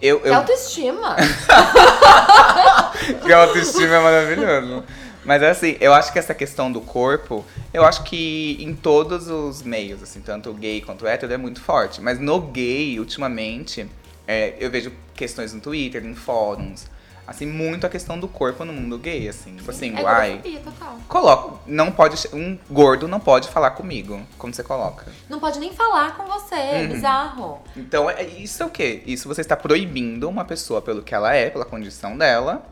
Eu, 0.01 0.21
Que 0.21 0.29
eu, 0.29 0.35
autoestima. 0.35 1.15
que 3.25 3.33
autoestima 3.33 3.95
é 3.95 3.99
maravilhoso. 3.99 4.83
Mas 5.27 5.43
assim, 5.43 5.75
eu 5.81 5.93
acho 5.93 6.13
que 6.13 6.17
essa 6.17 6.33
questão 6.33 6.71
do 6.71 6.79
corpo, 6.79 7.45
eu 7.73 7.83
acho 7.85 8.01
que 8.03 8.57
em 8.61 8.73
todos 8.73 9.27
os 9.27 9.61
meios, 9.61 10.01
assim, 10.01 10.21
tanto 10.21 10.53
gay 10.53 10.79
quanto 10.81 11.05
hétero, 11.05 11.33
é 11.33 11.37
muito 11.37 11.59
forte. 11.61 11.99
Mas 12.01 12.17
no 12.17 12.39
gay, 12.39 12.97
ultimamente, 12.97 13.85
é, 14.25 14.55
eu 14.57 14.71
vejo 14.71 14.89
questões 15.13 15.53
no 15.53 15.59
Twitter, 15.59 16.05
em 16.05 16.15
fóruns, 16.15 16.87
assim, 17.27 17.45
muito 17.45 17.85
a 17.85 17.89
questão 17.89 18.17
do 18.17 18.25
corpo 18.29 18.63
no 18.63 18.71
mundo 18.71 18.97
gay, 18.97 19.27
assim. 19.27 19.57
Tipo 19.57 19.69
assim, 19.69 19.93
é 19.97 20.01
uai. 20.01 20.41
total. 20.63 20.97
Coloca, 21.09 21.57
não 21.67 21.91
pode, 21.91 22.25
um 22.33 22.57
gordo 22.69 23.05
não 23.05 23.19
pode 23.19 23.49
falar 23.49 23.71
comigo, 23.71 24.21
como 24.37 24.53
você 24.53 24.63
coloca. 24.63 25.07
Não 25.29 25.41
pode 25.41 25.59
nem 25.59 25.73
falar 25.73 26.15
com 26.15 26.23
você, 26.25 26.55
é 26.55 26.81
Uhum. 26.83 26.87
bizarro. 26.87 27.59
Então, 27.75 28.09
é- 28.09 28.23
isso 28.23 28.63
é 28.63 28.65
o 28.65 28.69
quê? 28.69 29.03
Isso 29.05 29.27
você 29.27 29.41
está 29.41 29.57
proibindo 29.57 30.29
uma 30.29 30.45
pessoa 30.45 30.81
pelo 30.81 31.03
que 31.03 31.13
ela 31.13 31.35
é, 31.35 31.49
pela 31.49 31.65
condição 31.65 32.17
dela, 32.17 32.65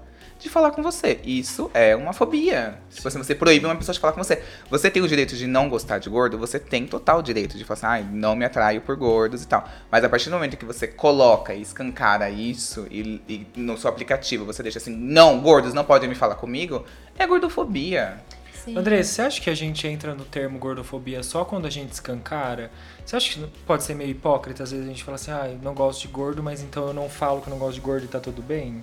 de 0.46 0.50
falar 0.50 0.72
com 0.72 0.84
você. 0.84 1.20
Isso 1.24 1.70
é 1.74 1.96
uma 1.96 2.14
fobia. 2.14 2.78
Tipo 2.92 3.08
assim, 3.08 3.18
você 3.18 3.34
proíbe 3.34 3.66
uma 3.66 3.76
pessoa 3.76 3.94
de 3.94 4.00
falar 4.00 4.14
com 4.14 4.24
você. 4.24 4.42
Você 4.70 4.90
tem 4.92 5.02
o 5.02 5.08
direito 5.08 5.36
de 5.36 5.48
não 5.48 5.68
gostar 5.68 5.98
de 5.98 6.10
gordo, 6.10 6.38
você 6.38 6.60
tem 6.60 6.86
total 6.86 7.22
direito 7.22 7.58
de 7.58 7.66
falar 7.66 7.78
assim, 7.78 7.86
ai, 7.86 8.08
não 8.12 8.36
me 8.36 8.46
atraio 8.46 8.82
por 8.82 8.96
gordos 8.96 9.44
e 9.44 9.48
tal. 9.48 9.68
Mas 9.92 10.04
a 10.04 10.10
partir 10.10 10.30
do 10.30 10.34
momento 10.34 10.56
que 10.56 10.66
você 10.66 10.88
coloca 10.88 11.54
e 11.54 11.62
escancara 11.62 12.30
isso 12.30 12.88
e, 12.92 13.22
e 13.28 13.48
no 13.60 13.78
seu 13.78 13.90
aplicativo 13.90 14.46
você 14.46 14.62
deixa 14.62 14.78
assim, 14.78 14.96
não, 14.96 15.42
gordos 15.42 15.74
não 15.74 15.84
podem 15.84 16.08
me 16.08 16.16
falar 16.16 16.36
comigo, 16.36 16.86
é 17.18 17.26
gordofobia. 17.26 18.18
Sim. 18.66 18.78
André, 18.78 19.04
você 19.04 19.22
acha 19.22 19.40
que 19.40 19.50
a 19.50 19.54
gente 19.54 19.88
entra 19.88 20.16
no 20.16 20.26
termo 20.26 20.58
gordofobia 20.58 21.22
só 21.22 21.46
quando 21.46 21.68
a 21.68 21.70
gente 21.70 21.92
escancara? 21.92 22.72
Você 23.06 23.16
acha 23.16 23.34
que 23.34 23.48
pode 23.66 23.84
ser 23.84 23.94
meio 23.94 24.10
hipócrita? 24.10 24.64
Às 24.64 24.72
vezes 24.72 24.86
a 24.86 24.90
gente 24.90 25.04
fala 25.04 25.16
assim, 25.16 25.32
ah, 25.32 25.50
eu 25.52 25.60
não 25.62 25.76
gosto 25.76 26.02
de 26.02 26.08
gordo, 26.08 26.42
mas 26.42 26.64
então 26.64 26.88
eu 26.88 26.94
não 26.94 27.08
falo 27.08 27.42
que 27.42 27.48
eu 27.48 27.52
não 27.52 27.60
gosto 27.60 27.76
de 27.76 27.82
gordo 27.82 28.06
e 28.06 28.08
tá 28.08 28.20
tudo 28.20 28.42
bem? 28.42 28.82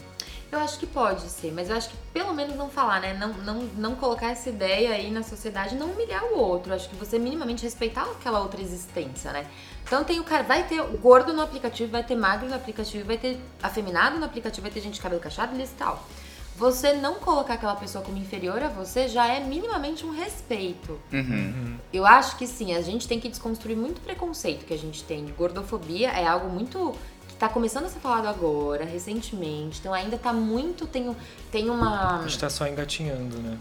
Eu 0.52 0.58
acho 0.58 0.78
que 0.78 0.86
pode 0.86 1.22
ser, 1.30 1.50
mas 1.50 1.70
eu 1.70 1.76
acho 1.76 1.88
que 1.88 1.96
pelo 2.12 2.34
menos 2.34 2.54
não 2.56 2.68
falar, 2.68 3.00
né? 3.00 3.14
Não, 3.14 3.32
não, 3.32 3.62
não 3.74 3.94
colocar 3.94 4.28
essa 4.32 4.50
ideia 4.50 4.90
aí 4.90 5.10
na 5.10 5.22
sociedade, 5.22 5.74
não 5.74 5.92
humilhar 5.92 6.22
o 6.24 6.38
outro. 6.38 6.72
Eu 6.72 6.76
acho 6.76 6.90
que 6.90 6.94
você 6.94 7.18
minimamente 7.18 7.62
respeitar 7.62 8.02
aquela 8.02 8.38
outra 8.40 8.60
existência, 8.60 9.32
né? 9.32 9.46
Então 9.82 10.04
tem 10.04 10.20
o 10.20 10.24
cara, 10.24 10.42
vai 10.42 10.62
ter 10.64 10.82
gordo 10.98 11.32
no 11.32 11.40
aplicativo, 11.40 11.90
vai 11.90 12.04
ter 12.04 12.16
magro 12.16 12.50
no 12.50 12.54
aplicativo, 12.54 13.06
vai 13.06 13.16
ter 13.16 13.40
afeminado 13.62 14.18
no 14.18 14.26
aplicativo, 14.26 14.60
vai 14.60 14.70
ter 14.70 14.82
gente 14.82 14.94
de 14.94 15.00
cabelo 15.00 15.22
cacheado, 15.22 15.58
e 15.58 15.66
tal. 15.68 16.06
Você 16.54 16.92
não 16.92 17.14
colocar 17.14 17.54
aquela 17.54 17.74
pessoa 17.74 18.04
como 18.04 18.18
inferior 18.18 18.62
a 18.62 18.68
você 18.68 19.08
já 19.08 19.26
é 19.26 19.40
minimamente 19.40 20.04
um 20.04 20.10
respeito. 20.10 21.00
Uhum. 21.10 21.78
Eu 21.90 22.04
acho 22.04 22.36
que 22.36 22.46
sim, 22.46 22.74
a 22.74 22.82
gente 22.82 23.08
tem 23.08 23.18
que 23.18 23.28
desconstruir 23.30 23.74
muito 23.74 24.02
preconceito 24.02 24.66
que 24.66 24.74
a 24.74 24.78
gente 24.78 25.02
tem 25.02 25.24
gordofobia. 25.36 26.10
É 26.10 26.26
algo 26.26 26.50
muito 26.50 26.94
tá 27.42 27.48
começando 27.48 27.87
a 27.87 27.88
ser 27.88 27.98
falado 27.98 28.26
agora, 28.28 28.85
recentemente. 28.85 29.81
Então 29.81 29.92
ainda 29.92 30.16
tá 30.16 30.33
muito. 30.33 30.87
Tem, 30.87 31.14
tem 31.50 31.68
uma. 31.68 32.20
A 32.20 32.22
gente 32.22 32.38
tá 32.38 32.48
só 32.48 32.68
engatinhando, 32.68 33.37
né? 33.38 33.59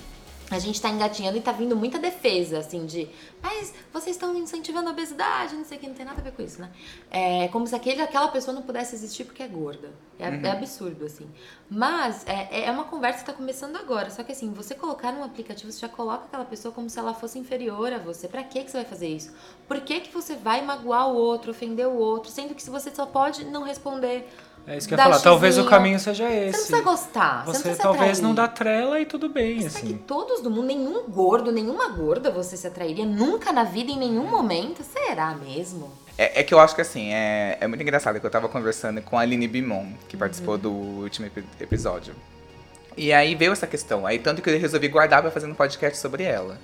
A 0.51 0.59
gente 0.59 0.81
tá 0.81 0.89
engatinhando 0.89 1.37
e 1.37 1.41
tá 1.41 1.51
vindo 1.51 1.75
muita 1.75 1.97
defesa, 1.97 2.59
assim, 2.59 2.85
de. 2.85 3.09
Mas 3.41 3.73
vocês 3.93 4.15
estão 4.15 4.35
incentivando 4.35 4.89
a 4.89 4.91
obesidade, 4.91 5.55
não 5.55 5.63
sei 5.63 5.77
o 5.77 5.81
que, 5.81 5.87
não 5.87 5.95
tem 5.95 6.05
nada 6.05 6.19
a 6.19 6.23
ver 6.23 6.33
com 6.33 6.41
isso, 6.41 6.59
né? 6.61 6.69
É 7.09 7.47
como 7.47 7.65
se 7.65 7.73
aquele, 7.73 8.01
aquela 8.01 8.27
pessoa 8.27 8.53
não 8.53 8.61
pudesse 8.61 8.93
existir 8.93 9.23
porque 9.23 9.41
é 9.41 9.47
gorda. 9.47 9.91
É, 10.19 10.47
é 10.47 10.51
absurdo, 10.51 11.05
assim. 11.05 11.27
Mas 11.69 12.25
é, 12.27 12.65
é 12.65 12.71
uma 12.71 12.83
conversa 12.83 13.19
que 13.19 13.25
tá 13.25 13.33
começando 13.33 13.75
agora. 13.77 14.11
Só 14.11 14.23
que 14.23 14.31
assim, 14.31 14.51
você 14.53 14.75
colocar 14.75 15.11
num 15.11 15.23
aplicativo, 15.23 15.71
você 15.71 15.79
já 15.79 15.89
coloca 15.89 16.25
aquela 16.25 16.45
pessoa 16.45 16.71
como 16.73 16.89
se 16.89 16.99
ela 16.99 17.13
fosse 17.13 17.39
inferior 17.39 17.91
a 17.91 17.97
você. 17.97 18.27
Pra 18.27 18.43
que, 18.43 18.63
que 18.63 18.69
você 18.69 18.77
vai 18.77 18.85
fazer 18.85 19.07
isso? 19.07 19.33
Por 19.67 19.81
que, 19.81 20.01
que 20.01 20.13
você 20.13 20.35
vai 20.35 20.61
magoar 20.61 21.07
o 21.07 21.15
outro, 21.15 21.51
ofender 21.51 21.87
o 21.87 21.95
outro, 21.95 22.29
sendo 22.29 22.53
que 22.53 22.61
se 22.61 22.69
você 22.69 22.93
só 22.93 23.05
pode 23.05 23.45
não 23.45 23.63
responder. 23.63 24.27
É 24.67 24.77
isso 24.77 24.87
que 24.87 24.93
eu 24.93 24.97
ia 24.97 25.03
falar. 25.03 25.19
Talvez 25.19 25.57
o 25.57 25.65
caminho 25.65 25.99
seja 25.99 26.23
Você 26.27 26.29
não 26.33 26.41
esse. 26.43 26.51
precisa 26.51 26.81
gostar. 26.81 27.45
Você, 27.45 27.51
Você 27.51 27.57
não 27.57 27.61
precisa 27.63 27.83
talvez 27.83 28.09
atrair. 28.11 28.21
não 28.21 28.35
dá 28.35 28.47
trela 28.47 28.99
e 28.99 29.05
tudo 29.05 29.27
bem, 29.27 29.55
Mas 29.63 29.73
será 29.73 29.85
que 29.85 29.93
assim. 29.93 29.97
todos 30.07 30.41
do 30.41 30.49
mundo, 30.51 30.67
nenhum 30.67 31.03
gordo, 31.09 31.51
nenhuma 31.51 31.89
gorda 31.89 32.29
você 32.31 32.55
se 32.55 32.67
atrairia 32.67 33.05
nunca 33.05 33.51
na 33.51 33.63
vida, 33.63 33.91
em 33.91 33.97
nenhum 33.97 34.25
momento? 34.25 34.83
Será 34.83 35.33
mesmo? 35.35 35.91
É, 36.17 36.41
é 36.41 36.43
que 36.43 36.53
eu 36.53 36.59
acho 36.59 36.75
que 36.75 36.81
assim, 36.81 37.11
é, 37.13 37.57
é 37.59 37.67
muito 37.67 37.81
engraçado 37.81 38.19
que 38.19 38.25
eu 38.25 38.29
tava 38.29 38.47
conversando 38.47 39.01
com 39.01 39.17
a 39.17 39.21
Aline 39.21 39.47
Bimon, 39.47 39.87
que 40.07 40.15
participou 40.15 40.57
do 40.57 40.69
último 40.71 41.25
epi- 41.27 41.43
episódio. 41.59 42.13
E 42.95 43.11
aí 43.11 43.33
veio 43.35 43.53
essa 43.53 43.65
questão. 43.65 44.05
Aí 44.05 44.19
tanto 44.19 44.41
que 44.41 44.49
eu 44.49 44.59
resolvi 44.59 44.87
guardar 44.89 45.21
pra 45.21 45.31
fazer 45.31 45.47
um 45.47 45.53
podcast 45.55 45.97
sobre 45.97 46.23
ela. 46.23 46.57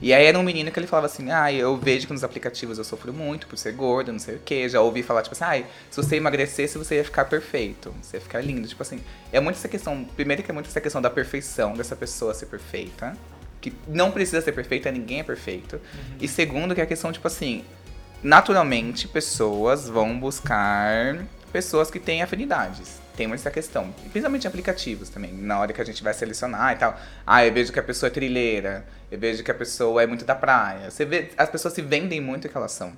E 0.00 0.14
aí 0.14 0.26
era 0.26 0.38
um 0.38 0.42
menino 0.42 0.70
que 0.70 0.78
ele 0.78 0.86
falava 0.86 1.06
assim, 1.06 1.30
ah, 1.30 1.52
eu 1.52 1.76
vejo 1.76 2.06
que 2.06 2.12
nos 2.12 2.22
aplicativos 2.22 2.78
eu 2.78 2.84
sofro 2.84 3.12
muito 3.12 3.46
por 3.46 3.58
ser 3.58 3.72
gordo, 3.72 4.12
não 4.12 4.18
sei 4.18 4.36
o 4.36 4.38
quê. 4.38 4.68
Já 4.68 4.80
ouvi 4.80 5.02
falar, 5.02 5.22
tipo 5.22 5.34
assim, 5.34 5.44
ai, 5.44 5.66
se 5.90 5.96
você 5.96 6.16
emagrecesse, 6.16 6.78
você 6.78 6.96
ia 6.96 7.04
ficar 7.04 7.24
perfeito. 7.24 7.94
Você 8.00 8.16
ia 8.16 8.20
ficar 8.20 8.40
lindo. 8.40 8.68
Tipo 8.68 8.82
assim, 8.82 9.00
é 9.32 9.40
muito 9.40 9.56
essa 9.56 9.68
questão. 9.68 10.04
Primeiro 10.04 10.42
que 10.42 10.50
é 10.50 10.54
muito 10.54 10.68
essa 10.68 10.80
questão 10.80 11.02
da 11.02 11.10
perfeição 11.10 11.74
dessa 11.74 11.96
pessoa 11.96 12.32
ser 12.32 12.46
perfeita. 12.46 13.16
Que 13.60 13.72
não 13.88 14.12
precisa 14.12 14.40
ser 14.40 14.52
perfeita, 14.52 14.90
ninguém 14.92 15.20
é 15.20 15.24
perfeito. 15.24 15.80
E 16.20 16.28
segundo, 16.28 16.74
que 16.74 16.80
é 16.80 16.84
a 16.84 16.86
questão, 16.86 17.10
tipo 17.10 17.26
assim, 17.26 17.64
naturalmente 18.22 19.08
pessoas 19.08 19.88
vão 19.88 20.18
buscar 20.18 21.26
pessoas 21.52 21.90
que 21.90 21.98
têm 21.98 22.22
afinidades. 22.22 23.00
Tem 23.18 23.26
muito 23.26 23.40
essa 23.40 23.50
questão. 23.50 23.92
Principalmente 24.12 24.44
em 24.44 24.46
aplicativos 24.46 25.08
também. 25.08 25.32
Na 25.32 25.58
hora 25.58 25.72
que 25.72 25.80
a 25.80 25.84
gente 25.84 26.04
vai 26.04 26.14
selecionar 26.14 26.72
e 26.72 26.76
tal. 26.76 26.96
Ah, 27.26 27.44
eu 27.44 27.52
vejo 27.52 27.72
que 27.72 27.80
a 27.80 27.82
pessoa 27.82 28.06
é 28.06 28.10
trilheira. 28.10 28.86
Eu 29.10 29.18
vejo 29.18 29.42
que 29.42 29.50
a 29.50 29.54
pessoa 29.54 30.00
é 30.00 30.06
muito 30.06 30.24
da 30.24 30.36
praia. 30.36 30.88
Você 30.88 31.04
vê, 31.04 31.30
as 31.36 31.50
pessoas 31.50 31.74
se 31.74 31.82
vendem 31.82 32.20
muito 32.20 32.44
o 32.44 32.48
que 32.48 32.56
elas 32.56 32.70
são. 32.70 32.92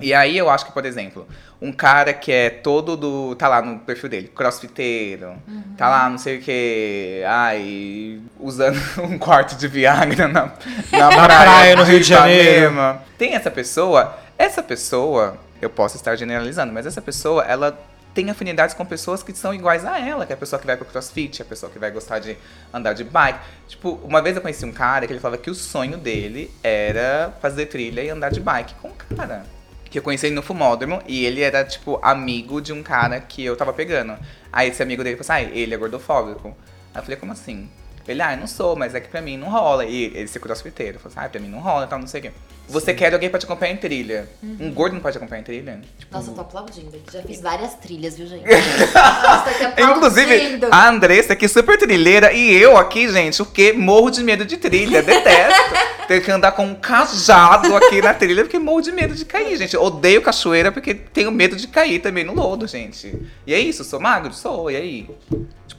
E 0.00 0.14
aí 0.14 0.38
eu 0.38 0.48
acho 0.48 0.64
que, 0.64 0.72
por 0.72 0.86
exemplo, 0.86 1.28
um 1.60 1.70
cara 1.72 2.14
que 2.14 2.32
é 2.32 2.48
todo 2.48 2.96
do. 2.96 3.34
tá 3.36 3.48
lá 3.48 3.60
no 3.60 3.80
perfil 3.80 4.08
dele, 4.08 4.28
crossfiteiro, 4.34 5.34
tá 5.76 5.88
lá, 5.88 6.08
não 6.08 6.16
sei 6.16 6.38
o 6.38 6.40
que. 6.40 7.22
Ai, 7.26 8.18
usando 8.38 8.80
um 9.04 9.18
quarto 9.18 9.56
de 9.56 9.68
Viagra 9.68 10.26
na, 10.26 10.46
na 10.90 11.08
praia, 11.12 11.26
praia, 11.26 11.76
no 11.76 11.82
Rio 11.82 12.00
de 12.00 12.08
Janeiro. 12.08 12.72
Tem 13.18 13.34
essa 13.34 13.50
pessoa, 13.50 14.18
essa 14.38 14.62
pessoa, 14.62 15.38
eu 15.60 15.68
posso 15.68 15.96
estar 15.96 16.16
generalizando, 16.16 16.72
mas 16.72 16.86
essa 16.86 17.02
pessoa, 17.02 17.44
ela 17.44 17.78
tem 18.14 18.30
afinidades 18.30 18.74
com 18.74 18.84
pessoas 18.84 19.22
que 19.22 19.32
são 19.32 19.54
iguais 19.54 19.84
a 19.84 19.98
ela, 19.98 20.26
que 20.26 20.32
é 20.32 20.34
a 20.34 20.38
pessoa 20.38 20.58
que 20.58 20.66
vai 20.66 20.76
pro 20.76 20.86
crossfit, 20.86 21.42
a 21.42 21.44
pessoa 21.44 21.70
que 21.70 21.78
vai 21.78 21.90
gostar 21.90 22.18
de 22.18 22.36
andar 22.72 22.92
de 22.92 23.04
bike. 23.04 23.38
Tipo, 23.68 24.00
uma 24.04 24.20
vez 24.20 24.36
eu 24.36 24.42
conheci 24.42 24.64
um 24.64 24.72
cara 24.72 25.06
que 25.06 25.12
ele 25.12 25.20
falava 25.20 25.40
que 25.40 25.50
o 25.50 25.54
sonho 25.54 25.96
dele 25.96 26.50
era 26.62 27.32
fazer 27.40 27.66
trilha 27.66 28.02
e 28.02 28.10
andar 28.10 28.30
de 28.30 28.40
bike 28.40 28.74
com 28.74 28.88
um 28.88 29.16
cara. 29.16 29.44
Que 29.84 29.98
eu 29.98 30.02
conheci 30.02 30.26
ele 30.26 30.34
no 30.34 30.42
Fumódromo 30.42 31.02
e 31.06 31.24
ele 31.24 31.40
era, 31.40 31.64
tipo, 31.64 31.98
amigo 32.02 32.60
de 32.60 32.72
um 32.72 32.82
cara 32.82 33.20
que 33.20 33.44
eu 33.44 33.56
tava 33.56 33.72
pegando. 33.72 34.16
Aí 34.52 34.68
esse 34.68 34.82
amigo 34.82 35.02
dele 35.02 35.16
falou 35.16 35.32
assim, 35.38 35.46
ah, 35.48 35.56
ele 35.56 35.74
é 35.74 35.76
gordofóbico. 35.76 36.48
Aí 36.94 37.00
eu 37.00 37.02
falei, 37.02 37.16
como 37.16 37.32
assim? 37.32 37.68
Ele, 38.08 38.22
ah, 38.22 38.32
eu 38.32 38.38
não 38.38 38.46
sou, 38.46 38.76
mas 38.76 38.94
é 38.94 39.00
que 39.00 39.08
pra 39.08 39.20
mim 39.20 39.36
não 39.36 39.48
rola. 39.48 39.84
E 39.84 40.04
ele 40.04 40.26
ser 40.26 40.40
crossfiteiro. 40.40 40.98
Falou 40.98 41.16
assim, 41.16 41.26
ah, 41.26 41.28
pra 41.28 41.40
mim 41.40 41.48
não 41.48 41.60
rola 41.60 41.84
e 41.84 41.88
tal, 41.88 41.98
não 41.98 42.06
sei 42.06 42.20
o 42.20 42.22
quê. 42.24 42.32
Você 42.70 42.94
quer 42.94 43.12
alguém 43.12 43.28
pra 43.28 43.38
te 43.38 43.46
acompanhar 43.46 43.72
em 43.72 43.76
trilha. 43.76 44.28
Um 44.42 44.72
gordo 44.72 44.94
não 44.94 45.00
pode 45.00 45.16
acompanhar 45.16 45.40
em 45.40 45.44
trilha? 45.44 45.80
Tipo, 45.98 46.14
Nossa, 46.14 46.30
eu 46.30 46.34
tô 46.34 46.40
aplaudindo 46.40 46.88
aqui. 46.88 47.12
Já 47.12 47.20
fiz 47.20 47.40
várias 47.40 47.74
trilhas, 47.74 48.16
viu, 48.16 48.28
gente? 48.28 48.44
Nossa, 48.94 49.66
aplaudindo. 49.66 49.90
Inclusive, 49.90 50.60
a 50.70 50.88
Andressa 50.88 51.32
aqui, 51.32 51.48
super 51.48 51.76
trilheira, 51.76 52.32
e 52.32 52.54
eu 52.54 52.76
aqui, 52.76 53.08
gente, 53.08 53.42
o 53.42 53.46
quê? 53.46 53.72
Morro 53.72 54.08
de 54.08 54.22
medo 54.22 54.44
de 54.44 54.56
trilha, 54.56 55.02
detesto. 55.02 55.74
Ter 56.06 56.22
que 56.22 56.30
andar 56.30 56.52
com 56.52 56.64
um 56.64 56.74
cajado 56.74 57.74
aqui 57.76 58.00
na 58.00 58.14
trilha, 58.14 58.44
porque 58.44 58.58
morro 58.58 58.80
de 58.80 58.92
medo 58.92 59.14
de 59.14 59.24
cair, 59.24 59.56
gente. 59.56 59.76
Odeio 59.76 60.22
cachoeira 60.22 60.70
porque 60.70 60.94
tenho 60.94 61.30
medo 61.32 61.56
de 61.56 61.66
cair 61.66 62.00
também 62.00 62.24
no 62.24 62.34
lodo, 62.34 62.68
gente. 62.68 63.16
E 63.46 63.52
é 63.52 63.58
isso, 63.58 63.82
sou 63.82 64.00
magro? 64.00 64.32
Sou, 64.32 64.70
e 64.70 64.76
aí? 64.76 65.10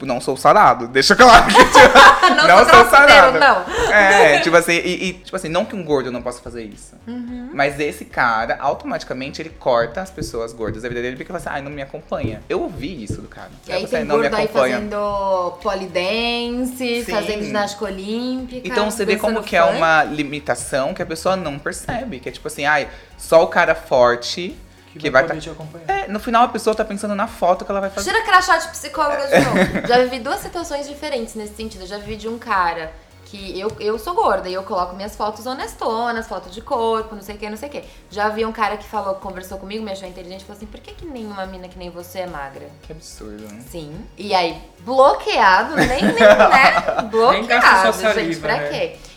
Tipo, 0.02 0.06
não 0.06 0.20
sou 0.20 0.36
sarado, 0.36 0.88
deixa 0.88 1.14
claro. 1.14 1.46
que, 1.46 1.54
tipo, 1.54 1.78
Não 2.34 2.48
não 2.48 2.68
sou 2.68 2.90
sarado. 2.90 3.38
não. 3.38 3.92
É, 3.92 4.40
tipo 4.40 4.56
assim, 4.56 4.72
e, 4.72 5.08
e, 5.08 5.12
tipo 5.14 5.36
assim, 5.36 5.48
não 5.48 5.64
que 5.64 5.76
um 5.76 5.84
gordo 5.84 6.10
não 6.10 6.20
possa 6.20 6.40
fazer 6.42 6.64
isso. 6.64 6.96
Uhum. 7.06 7.50
Mas 7.52 7.78
esse 7.78 8.04
cara, 8.04 8.56
automaticamente, 8.58 9.40
ele 9.40 9.50
corta 9.50 10.00
as 10.00 10.10
pessoas 10.10 10.52
gordas 10.52 10.82
da 10.82 10.88
vida 10.88 11.00
dele 11.00 11.14
porque 11.16 11.30
ele 11.30 11.38
fala 11.38 11.38
assim, 11.38 11.60
ai, 11.60 11.62
não 11.62 11.70
me 11.70 11.82
acompanha. 11.82 12.42
Eu 12.48 12.62
ouvi 12.62 13.04
isso 13.04 13.20
do 13.22 13.28
cara. 13.28 13.50
E 13.68 13.72
aí 13.72 13.82
Você 13.82 13.98
tem 13.98 14.04
não 14.04 14.16
me 14.16 14.22
gordo 14.22 14.34
aí 14.34 14.44
acompanha. 14.44 14.74
fazendo 14.76 15.50
polidense, 15.62 17.04
fazendo 17.08 17.44
ginástica 17.44 17.84
olímpica. 17.84 18.66
Então 18.66 18.90
você 18.90 19.04
vê 19.04 19.16
como 19.16 19.42
que 19.42 19.54
é 19.56 19.62
uma 19.62 20.02
limitação 20.02 20.94
que 20.94 21.02
a 21.02 21.06
pessoa 21.06 21.36
não 21.36 21.58
percebe. 21.60 22.18
Que 22.18 22.28
é 22.28 22.32
tipo 22.32 22.48
assim, 22.48 22.64
ai, 22.64 22.88
só 23.16 23.44
o 23.44 23.46
cara 23.46 23.74
forte 23.74 24.56
Que, 24.92 24.98
que 24.98 25.10
vai 25.10 25.22
vai. 25.22 25.36
tá- 25.36 25.40
te 25.40 25.48
acompanhar. 25.50 25.88
É, 25.88 26.08
no 26.08 26.20
final 26.20 26.44
a 26.44 26.48
pessoa 26.48 26.76
tá 26.76 26.84
pensando 26.84 27.14
na 27.14 27.26
foto 27.26 27.64
que 27.64 27.70
ela 27.70 27.80
vai 27.80 27.90
fazer. 27.90 28.10
Tira 28.10 28.22
crachá 28.24 28.58
de 28.58 28.68
psicóloga 28.68 29.26
de 29.26 29.40
novo. 29.40 29.86
Já 29.88 29.98
vivi 29.98 30.18
duas 30.20 30.40
situações 30.40 30.86
diferentes 30.88 31.34
nesse 31.34 31.54
sentido. 31.54 31.82
Eu 31.82 31.86
já 31.86 31.96
vivi 31.98 32.16
de 32.16 32.28
um 32.28 32.38
cara 32.38 32.92
que 33.24 33.58
eu, 33.58 33.74
eu 33.80 33.98
sou 33.98 34.12
gorda 34.14 34.46
e 34.46 34.52
eu 34.52 34.62
coloco 34.62 34.94
minhas 34.94 35.16
fotos 35.16 35.46
honestonas, 35.46 36.26
fotos 36.26 36.52
de 36.54 36.60
corpo, 36.60 37.14
não 37.14 37.22
sei 37.22 37.34
o 37.34 37.38
que, 37.38 37.48
não 37.48 37.56
sei 37.56 37.70
o 37.70 37.72
que. 37.72 37.82
Já 38.10 38.28
vi 38.28 38.44
um 38.44 38.52
cara 38.52 38.76
que 38.76 38.84
falou, 38.84 39.14
conversou 39.14 39.56
comigo, 39.56 39.82
me 39.82 39.90
achou 39.90 40.06
inteligente, 40.06 40.44
falou 40.44 40.58
assim, 40.58 40.66
por 40.66 40.78
que, 40.80 40.92
que 40.92 41.06
nenhuma 41.06 41.46
mina 41.46 41.66
que 41.66 41.78
nem 41.78 41.88
você 41.88 42.18
é 42.18 42.26
magra? 42.26 42.68
Que 42.82 42.92
absurdo, 42.92 43.42
né? 43.50 43.62
Sim. 43.70 44.06
E 44.18 44.34
aí, 44.34 44.60
bloqueado, 44.80 45.76
nem, 45.76 45.88
nem, 45.88 46.12
né? 46.12 46.12
Nem 47.32 47.46
gasta 47.46 47.70
Bloqueado, 47.90 47.92
sua 47.96 48.12
gente, 48.12 48.34
saliva, 48.34 48.40
pra 48.48 48.56
né? 48.58 48.68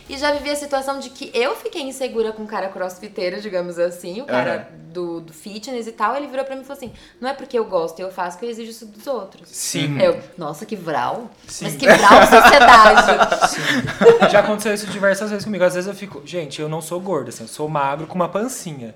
E 0.08 0.16
já 0.16 0.32
vivi 0.32 0.50
a 0.50 0.56
situação 0.56 1.00
de 1.00 1.10
que 1.10 1.30
eu 1.34 1.56
fiquei 1.56 1.82
insegura 1.82 2.32
com 2.32 2.44
o 2.44 2.46
cara 2.46 2.68
crossfiteiro, 2.68 3.40
digamos 3.40 3.78
assim, 3.78 4.20
o 4.20 4.24
cara 4.24 4.70
do, 4.92 5.20
do 5.20 5.32
fitness 5.32 5.86
e 5.86 5.92
tal. 5.92 6.16
Ele 6.16 6.28
virou 6.28 6.44
pra 6.44 6.54
mim 6.54 6.62
e 6.62 6.64
falou 6.64 6.78
assim: 6.78 6.92
não 7.20 7.28
é 7.28 7.34
porque 7.34 7.58
eu 7.58 7.64
gosto 7.64 7.98
e 7.98 8.02
eu 8.02 8.12
faço 8.12 8.38
que 8.38 8.44
eu 8.44 8.50
exijo 8.50 8.70
isso 8.70 8.86
dos 8.86 9.06
outros. 9.06 9.48
Sim. 9.48 10.00
Eu, 10.00 10.20
nossa, 10.38 10.64
que 10.64 10.76
vral. 10.76 11.28
Sim. 11.48 11.64
Mas 11.64 11.76
que 11.76 11.86
vral 11.86 12.22
sociedade. 12.22 14.30
Já 14.30 14.40
aconteceu 14.40 14.74
isso 14.74 14.86
diversas 14.86 15.30
vezes 15.30 15.44
comigo. 15.44 15.64
Às 15.64 15.74
vezes 15.74 15.88
eu 15.88 15.94
fico, 15.94 16.22
gente, 16.24 16.60
eu 16.60 16.68
não 16.68 16.80
sou 16.80 17.00
gorda, 17.00 17.30
assim, 17.30 17.44
eu 17.44 17.48
sou 17.48 17.68
magro 17.68 18.06
com 18.06 18.14
uma 18.14 18.28
pancinha. 18.28 18.94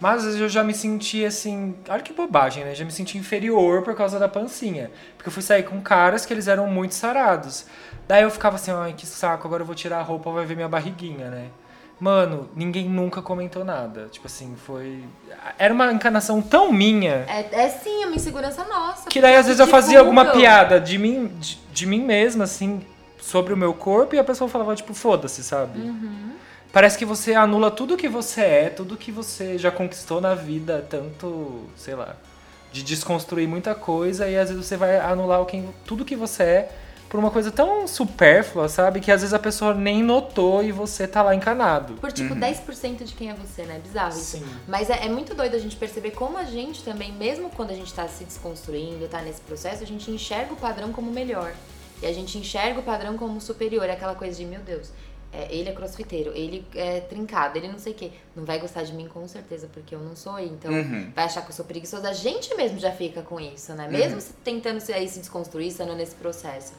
Mas 0.00 0.18
às 0.18 0.24
vezes 0.26 0.40
eu 0.40 0.48
já 0.48 0.62
me 0.62 0.72
senti 0.72 1.24
assim, 1.24 1.74
olha 1.88 2.02
que 2.02 2.12
bobagem, 2.12 2.64
né? 2.64 2.74
Já 2.74 2.84
me 2.84 2.92
senti 2.92 3.18
inferior 3.18 3.82
por 3.82 3.96
causa 3.96 4.18
da 4.18 4.28
pancinha. 4.28 4.90
Porque 5.16 5.28
eu 5.28 5.32
fui 5.32 5.42
sair 5.42 5.64
com 5.64 5.80
caras 5.80 6.24
que 6.24 6.32
eles 6.32 6.46
eram 6.46 6.68
muito 6.68 6.94
sarados. 6.94 7.66
Daí 8.08 8.22
eu 8.22 8.30
ficava 8.30 8.56
assim, 8.56 8.70
ai, 8.70 8.94
que 8.94 9.06
saco, 9.06 9.46
agora 9.46 9.62
eu 9.62 9.66
vou 9.66 9.74
tirar 9.74 9.98
a 9.98 10.02
roupa, 10.02 10.30
vai 10.30 10.46
ver 10.46 10.56
minha 10.56 10.68
barriguinha, 10.68 11.28
né? 11.28 11.48
Mano, 12.00 12.48
ninguém 12.56 12.88
nunca 12.88 13.20
comentou 13.20 13.64
nada. 13.64 14.08
Tipo 14.10 14.28
assim, 14.28 14.56
foi. 14.56 15.04
Era 15.58 15.74
uma 15.74 15.92
encarnação 15.92 16.40
tão 16.40 16.72
minha 16.72 17.26
É, 17.28 17.48
é 17.52 17.68
sim, 17.68 18.04
é 18.04 18.06
uma 18.06 18.14
insegurança 18.14 18.64
nossa. 18.64 19.10
que 19.10 19.20
daí 19.20 19.36
às 19.36 19.46
vezes 19.46 19.60
eu 19.60 19.66
fazia 19.66 19.98
alguma 19.98 20.26
piada 20.26 20.80
de 20.80 20.96
mim, 20.96 21.26
de, 21.38 21.58
de 21.72 21.86
mim 21.86 22.00
mesma, 22.00 22.44
assim, 22.44 22.80
sobre 23.20 23.52
o 23.52 23.56
meu 23.56 23.74
corpo 23.74 24.14
e 24.14 24.18
a 24.18 24.24
pessoa 24.24 24.48
falava, 24.48 24.74
tipo, 24.74 24.94
foda-se, 24.94 25.42
sabe? 25.42 25.80
Uhum. 25.80 26.32
Parece 26.72 26.96
que 26.96 27.04
você 27.04 27.34
anula 27.34 27.70
tudo 27.70 27.96
que 27.96 28.08
você 28.08 28.40
é, 28.42 28.70
tudo 28.70 28.96
que 28.96 29.10
você 29.10 29.58
já 29.58 29.70
conquistou 29.70 30.20
na 30.20 30.34
vida, 30.34 30.86
tanto, 30.88 31.64
sei 31.76 31.94
lá, 31.94 32.14
de 32.70 32.82
desconstruir 32.82 33.48
muita 33.48 33.74
coisa 33.74 34.28
e 34.28 34.38
às 34.38 34.48
vezes 34.50 34.64
você 34.64 34.76
vai 34.76 34.98
anular 35.00 35.44
quem, 35.46 35.68
tudo 35.84 36.04
que 36.04 36.14
você 36.14 36.42
é 36.42 36.70
por 37.08 37.18
uma 37.18 37.30
coisa 37.30 37.50
tão 37.50 37.86
supérflua, 37.86 38.68
sabe? 38.68 39.00
Que 39.00 39.10
às 39.10 39.20
vezes 39.22 39.32
a 39.32 39.38
pessoa 39.38 39.72
nem 39.74 40.02
notou 40.02 40.62
e 40.62 40.70
você 40.72 41.06
tá 41.08 41.22
lá 41.22 41.34
encanado. 41.34 41.94
Por 41.94 42.12
tipo 42.12 42.34
10% 42.34 43.04
de 43.04 43.14
quem 43.14 43.30
é 43.30 43.34
você, 43.34 43.62
né? 43.62 43.80
Bizarro 43.82 44.10
isso. 44.10 44.36
Sim. 44.38 44.46
Mas 44.66 44.90
é, 44.90 45.06
é 45.06 45.08
muito 45.08 45.34
doido 45.34 45.54
a 45.54 45.58
gente 45.58 45.76
perceber 45.76 46.10
como 46.10 46.36
a 46.36 46.44
gente 46.44 46.82
também, 46.84 47.10
mesmo 47.12 47.48
quando 47.50 47.70
a 47.70 47.74
gente 47.74 47.92
tá 47.94 48.06
se 48.08 48.24
desconstruindo, 48.24 49.08
tá 49.08 49.22
nesse 49.22 49.40
processo, 49.40 49.82
a 49.82 49.86
gente 49.86 50.10
enxerga 50.10 50.52
o 50.52 50.56
padrão 50.56 50.92
como 50.92 51.10
melhor. 51.10 51.52
E 52.02 52.06
a 52.06 52.12
gente 52.12 52.36
enxerga 52.38 52.78
o 52.80 52.82
padrão 52.82 53.16
como 53.16 53.40
superior. 53.40 53.84
É 53.88 53.92
aquela 53.92 54.14
coisa 54.14 54.36
de, 54.36 54.44
meu 54.44 54.60
Deus, 54.60 54.90
é, 55.32 55.48
ele 55.50 55.68
é 55.68 55.72
crossfiteiro, 55.72 56.32
ele 56.34 56.64
é 56.74 57.00
trincado, 57.00 57.58
ele 57.58 57.68
não 57.68 57.78
sei 57.78 57.92
o 57.92 57.96
quê. 57.96 58.10
Não 58.36 58.44
vai 58.44 58.58
gostar 58.58 58.82
de 58.82 58.92
mim 58.92 59.08
com 59.08 59.26
certeza, 59.26 59.68
porque 59.72 59.94
eu 59.94 59.98
não 60.00 60.14
sou, 60.14 60.38
então 60.38 60.70
Uhum. 60.72 61.10
vai 61.14 61.24
achar 61.24 61.42
que 61.42 61.50
eu 61.50 61.54
sou 61.56 61.64
preguiçosa. 61.64 62.08
A 62.08 62.12
gente 62.12 62.54
mesmo 62.54 62.78
já 62.78 62.92
fica 62.92 63.22
com 63.22 63.40
isso, 63.40 63.72
né? 63.72 63.88
Mesmo 63.88 64.20
se 64.20 64.32
tentando 64.44 64.78
se, 64.80 64.92
aí, 64.92 65.08
se 65.08 65.18
desconstruir, 65.20 65.68
estando 65.68 65.94
nesse 65.94 66.14
processo. 66.14 66.72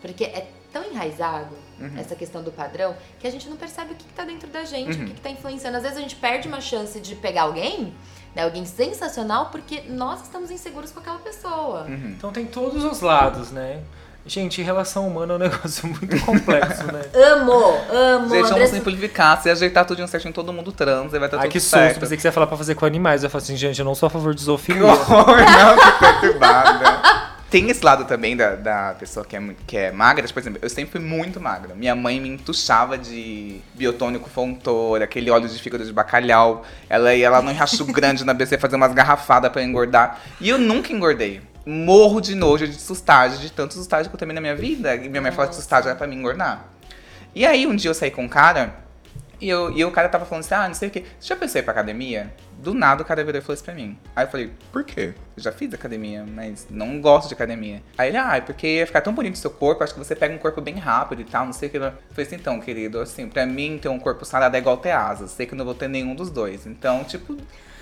Porque 0.00 0.24
é 0.24 0.46
tão 0.72 0.84
enraizado 0.84 1.56
essa 1.96 2.14
questão 2.14 2.42
do 2.42 2.50
padrão 2.52 2.94
que 3.20 3.26
a 3.26 3.30
gente 3.30 3.48
não 3.48 3.56
percebe 3.56 3.92
o 3.92 3.96
que, 3.96 4.04
que 4.04 4.12
tá 4.12 4.24
dentro 4.24 4.48
da 4.48 4.64
gente, 4.64 5.00
o 5.00 5.06
que, 5.06 5.14
que 5.14 5.20
tá 5.20 5.30
influenciando. 5.30 5.76
Às 5.76 5.82
vezes 5.82 5.96
a 5.98 6.00
gente 6.00 6.16
perde 6.16 6.46
uma 6.48 6.60
chance 6.60 7.00
de 7.00 7.14
pegar 7.16 7.42
alguém, 7.42 7.94
né, 8.34 8.42
alguém 8.44 8.64
sensacional, 8.64 9.46
porque 9.50 9.82
nós 9.88 10.22
estamos 10.22 10.50
inseguros 10.50 10.90
com 10.90 11.00
aquela 11.00 11.18
pessoa. 11.18 11.86
Então 11.88 12.30
tem 12.32 12.44
todos 12.46 12.84
os 12.84 13.00
lados, 13.00 13.50
né? 13.50 13.80
Gente, 14.26 14.60
relação 14.60 15.06
humana 15.08 15.34
é 15.34 15.36
um 15.36 15.38
negócio 15.48 15.88
muito 15.88 16.20
complexo, 16.26 16.84
né? 16.92 17.02
Amo, 17.14 17.52
amo. 17.90 18.28
Gente, 18.28 18.34
vamos 18.42 18.50
Andressa- 18.50 18.74
simplificar. 18.76 19.40
Se 19.40 19.48
ajeitar 19.48 19.86
tudo 19.86 20.06
certinho, 20.06 20.34
todo 20.34 20.52
mundo 20.52 20.70
transa 20.70 21.16
e 21.16 21.18
vai 21.18 21.28
estar 21.28 21.38
Ai, 21.38 21.44
tudo 21.44 21.52
que 21.52 21.60
susto. 21.60 21.70
certo. 21.76 22.00
Pensei 22.00 22.16
que 22.16 22.20
você 22.22 22.28
ia 22.28 22.32
falar 22.32 22.46
pra 22.46 22.56
fazer 22.56 22.74
com 22.74 22.84
animais. 22.84 23.24
Eu 23.24 23.30
falo 23.30 23.42
assim, 23.42 23.56
gente, 23.56 23.78
eu 23.78 23.84
não 23.86 23.94
sou 23.94 24.06
a 24.08 24.10
favor 24.10 24.34
de 24.34 24.40
Que 24.40 24.44
zoofilia. 24.44 24.84
horror, 24.84 25.26
não, 25.38 25.76
que 25.78 25.98
perturbada. 25.98 27.37
Tem 27.50 27.70
esse 27.70 27.82
lado 27.82 28.04
também 28.04 28.36
da, 28.36 28.56
da 28.56 28.94
pessoa 28.98 29.24
que 29.24 29.34
é, 29.34 29.42
que 29.66 29.76
é 29.76 29.90
magra. 29.90 30.26
Tipo, 30.26 30.34
Por 30.34 30.40
exemplo, 30.40 30.58
eu 30.62 30.68
sempre 30.68 30.92
fui 30.92 31.00
muito 31.00 31.40
magra. 31.40 31.74
Minha 31.74 31.96
mãe 31.96 32.20
me 32.20 32.28
entuchava 32.28 32.98
de 32.98 33.60
biotônico 33.74 34.28
fontor, 34.28 35.00
aquele 35.00 35.30
óleo 35.30 35.48
de 35.48 35.58
fígado 35.58 35.82
de 35.82 35.92
bacalhau. 35.92 36.62
Ela 36.90 37.14
ia 37.14 37.30
lá 37.30 37.40
no 37.40 37.50
Riacho 37.50 37.86
Grande, 37.90 38.22
na 38.22 38.34
BC, 38.34 38.58
fazer 38.58 38.76
umas 38.76 38.92
garrafadas 38.92 39.50
pra 39.50 39.62
eu 39.62 39.66
engordar. 39.66 40.20
E 40.38 40.48
eu 40.48 40.58
nunca 40.58 40.92
engordei. 40.92 41.40
Morro 41.64 42.20
de 42.20 42.34
nojo 42.34 42.68
de 42.68 42.78
sustagem, 42.78 43.38
de 43.38 43.50
tantos 43.50 43.78
sustágios 43.78 44.08
que 44.08 44.14
eu 44.14 44.18
tomei 44.18 44.34
na 44.34 44.42
minha 44.42 44.54
vida. 44.54 44.94
E 44.94 45.08
minha 45.08 45.22
mãe 45.22 45.32
falou 45.32 45.48
que 45.48 45.56
sustagem 45.56 45.88
era 45.88 45.96
pra 45.96 46.06
me 46.06 46.14
engordar. 46.14 46.66
E 47.34 47.46
aí, 47.46 47.66
um 47.66 47.74
dia 47.74 47.90
eu 47.90 47.94
saí 47.94 48.10
com 48.10 48.24
um 48.24 48.28
cara, 48.28 48.74
e, 49.40 49.48
eu, 49.48 49.70
e 49.70 49.84
o 49.84 49.90
cara 49.90 50.08
tava 50.08 50.24
falando 50.24 50.44
assim, 50.44 50.54
ah, 50.54 50.68
não 50.68 50.74
sei 50.74 50.88
o 50.88 50.90
quê. 50.90 51.04
Você 51.18 51.28
já 51.28 51.36
pensou 51.36 51.58
em 51.58 51.62
ir 51.62 51.64
pra 51.64 51.72
academia? 51.72 52.32
Do 52.58 52.74
nada 52.74 53.02
o 53.02 53.04
cara 53.04 53.22
virou 53.22 53.38
e 53.38 53.42
falou 53.42 53.54
isso 53.54 53.64
pra 53.64 53.74
mim. 53.74 53.96
Aí 54.16 54.24
eu 54.24 54.30
falei, 54.30 54.52
por 54.72 54.82
quê? 54.82 55.14
Eu 55.36 55.42
já 55.42 55.52
fiz 55.52 55.72
academia, 55.72 56.24
mas 56.26 56.66
não 56.68 57.00
gosto 57.00 57.28
de 57.28 57.34
academia. 57.34 57.82
Aí 57.96 58.08
ele, 58.08 58.16
ah, 58.16 58.36
é 58.36 58.40
porque 58.40 58.66
ia 58.66 58.86
ficar 58.86 59.00
tão 59.00 59.14
bonito 59.14 59.34
o 59.34 59.38
seu 59.38 59.50
corpo, 59.50 59.84
acho 59.84 59.94
que 59.94 59.98
você 59.98 60.16
pega 60.16 60.34
um 60.34 60.38
corpo 60.38 60.60
bem 60.60 60.74
rápido 60.74 61.22
e 61.22 61.24
tal, 61.24 61.46
não 61.46 61.52
sei 61.52 61.68
o 61.68 61.70
que. 61.70 61.76
Eu 61.76 61.92
falei 62.10 62.26
assim, 62.26 62.36
então, 62.36 62.58
querido, 62.60 63.00
assim, 63.00 63.28
pra 63.28 63.46
mim 63.46 63.78
ter 63.80 63.88
um 63.88 63.98
corpo 63.98 64.24
sarado 64.24 64.56
é 64.56 64.58
igual 64.58 64.76
ter 64.76 64.90
asas. 64.90 65.30
Sei 65.30 65.46
que 65.46 65.54
eu 65.54 65.58
não 65.58 65.64
vou 65.64 65.74
ter 65.74 65.88
nenhum 65.88 66.14
dos 66.14 66.30
dois. 66.30 66.66
Então, 66.66 67.04
tipo, 67.04 67.36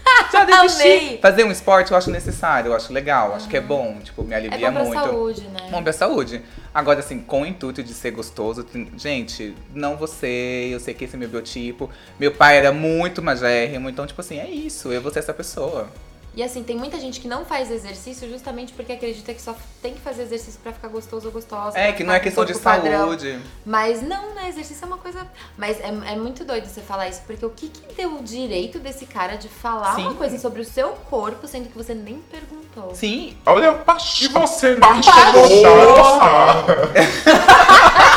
já 0.33 0.45
desisti. 0.45 0.83
Amei. 0.83 1.19
Fazer 1.21 1.45
um 1.45 1.51
esporte 1.51 1.92
eu 1.92 1.97
acho 1.99 2.11
necessário, 2.11 2.71
eu 2.71 2.77
acho 2.77 2.92
legal, 2.92 3.35
acho 3.35 3.49
que 3.49 3.57
é 3.57 3.61
bom, 3.61 3.99
tipo, 4.03 4.23
me 4.25 4.33
É 4.35 4.37
alivia 4.37 4.71
bom 4.71 4.75
pra 4.77 4.85
muito. 4.85 5.03
saúde, 5.03 5.40
né? 5.42 5.69
Bom 5.71 5.83
pra 5.83 5.92
saúde. 5.92 6.42
Agora, 6.75 7.01
assim, 7.01 7.21
com 7.21 7.42
o 7.42 7.47
intuito 7.47 7.83
de 7.83 7.95
ser 7.95 8.11
gostoso, 8.11 8.62
tem- 8.64 8.88
gente, 8.97 9.55
não 9.75 9.97
você, 9.97 10.69
eu 10.73 10.81
sei 10.81 10.92
que 10.95 11.05
esse 11.05 11.16
é 11.16 11.19
meu 11.19 11.29
biotipo. 11.29 11.88
Meu 12.19 12.33
pai 12.33 12.59
era 12.59 12.73
muito 12.73 13.23
magérrimo, 13.23 13.88
então, 13.88 14.07
tipo 14.07 14.21
assim, 14.21 14.38
é 14.38 14.49
isso, 14.49 14.92
eu 14.92 15.01
vou 15.01 15.12
ser 15.12 15.21
essa 15.21 15.33
pessoa. 15.35 15.88
E 16.37 16.42
assim, 16.42 16.62
tem 16.62 16.77
muita 16.77 17.01
gente 17.01 17.18
que 17.18 17.27
não 17.27 17.46
faz 17.46 17.70
exercício 17.70 18.29
justamente 18.29 18.75
porque 18.75 18.92
acredita 18.92 19.33
que 19.33 19.40
só 19.40 19.57
tem 19.81 19.94
que 19.94 20.01
fazer 20.01 20.25
exercício 20.25 20.61
pra 20.62 20.70
ficar 20.70 20.88
gostoso 20.88 21.29
ou 21.29 21.33
gostosa. 21.33 21.79
É, 21.79 21.92
que 21.92 22.05
não 22.05 22.12
é 22.12 22.20
questão 22.20 22.44
de 22.44 22.53
corpo 22.53 22.64
padrão. 22.64 23.07
saúde. 23.07 23.40
Mas 23.64 24.03
não, 24.03 24.35
né? 24.35 24.51
Exercício 24.51 24.85
é 24.85 24.87
uma 24.87 24.99
coisa. 24.99 25.27
Mas 25.57 25.81
é, 25.81 25.87
é 25.87 26.16
muito 26.16 26.44
doido 26.44 26.66
você 26.66 26.83
falar 26.83 27.09
isso, 27.09 27.22
porque 27.27 27.46
o 27.46 27.49
que, 27.49 27.70
que 27.70 27.94
deu 27.94 28.16
o 28.16 28.22
direito 28.22 28.79
desse 28.79 29.07
cara 29.07 29.37
de 29.37 29.49
falar 29.49 29.94
Sim. 29.94 30.03
uma 30.03 30.14
coisa 30.14 30.38
sobre 30.38 30.61
o 30.61 30.64
seu 30.64 30.90
corpo, 31.09 31.49
sendo 31.49 31.70
que 31.70 31.77
você 31.77 31.94
nem 31.94 32.18
perguntou? 32.31 32.94
Sim, 32.94 33.35
Olha. 33.46 33.83
E 34.20 34.29
você 34.29 34.75
não 34.75 34.81
baixo. 34.81 35.07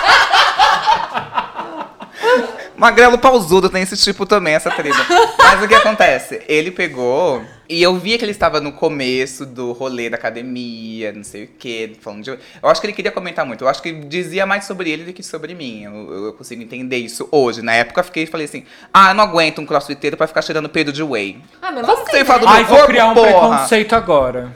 Magrelo 2.80 3.18
pausudo 3.18 3.70
tem 3.70 3.84
esse 3.84 3.98
tipo 3.98 4.26
também, 4.26 4.54
essa 4.56 4.72
tribo. 4.72 4.96
Mas 5.38 5.62
o 5.64 5.68
que 5.68 5.76
acontece? 5.76 6.42
Ele 6.48 6.72
pegou 6.72 7.44
e 7.68 7.84
eu 7.84 7.96
via 7.98 8.18
que 8.18 8.24
ele 8.26 8.32
estava 8.32 8.60
no 8.60 8.72
começo 8.72 9.46
do 9.46 9.74
rolê 9.74 10.10
da 10.10 10.16
academia, 10.16 11.12
não 11.12 11.24
sei 11.24 11.44
o 11.44 11.50
quê, 11.60 11.92
falando 12.02 12.24
de. 12.24 12.30
Eu 12.32 12.40
acho 12.70 12.80
que 12.82 12.88
ele 12.88 12.94
queria 12.94 13.12
comentar 13.12 13.46
muito. 13.46 13.64
Eu 13.64 13.68
acho 13.68 13.82
que 13.82 13.92
dizia 13.92 14.46
mais 14.46 14.64
sobre 14.66 14.90
ele 14.90 15.04
do 15.04 15.14
que 15.14 15.22
sobre 15.22 15.54
mim. 15.54 15.84
Eu, 15.84 16.26
eu 16.28 16.34
consigo 16.34 16.64
entender 16.64 16.98
isso 16.98 17.28
hoje. 17.32 17.62
Na 17.62 17.74
época 17.74 18.00
eu 18.00 18.06
fiquei 18.06 18.26
falei 18.26 18.46
assim: 18.46 18.64
ah, 18.94 19.10
eu 19.10 19.14
não 19.16 19.24
aguento 19.26 19.60
um 19.60 19.66
crossfiteiro 19.66 20.16
pra 20.18 20.26
ficar 20.28 20.42
cheirando 20.42 20.70
peido 20.70 20.92
de 20.94 21.04
whey. 21.04 21.42
Ah, 21.62 21.72
mesmo 21.72 21.88
Como 21.88 22.02
assim, 22.02 22.12
você 22.12 22.20
né? 22.20 22.26
fala 22.26 22.40
do 22.40 22.48
Ai, 22.48 22.60
meu 22.60 22.66
vou 22.68 22.78
corpo, 22.78 22.92
criar 22.92 23.08
um 23.08 23.14
porra? 23.14 23.28
preconceito 23.28 23.94
agora. 23.94 24.52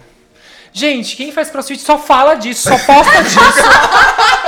Gente, 0.75 1.15
quem 1.15 1.31
faz 1.31 1.51
crossfit 1.51 1.79
só 1.81 1.99
fala 1.99 2.33
disso, 2.33 2.67
só 2.69 2.77
posta 2.79 3.21
disso. 3.21 3.37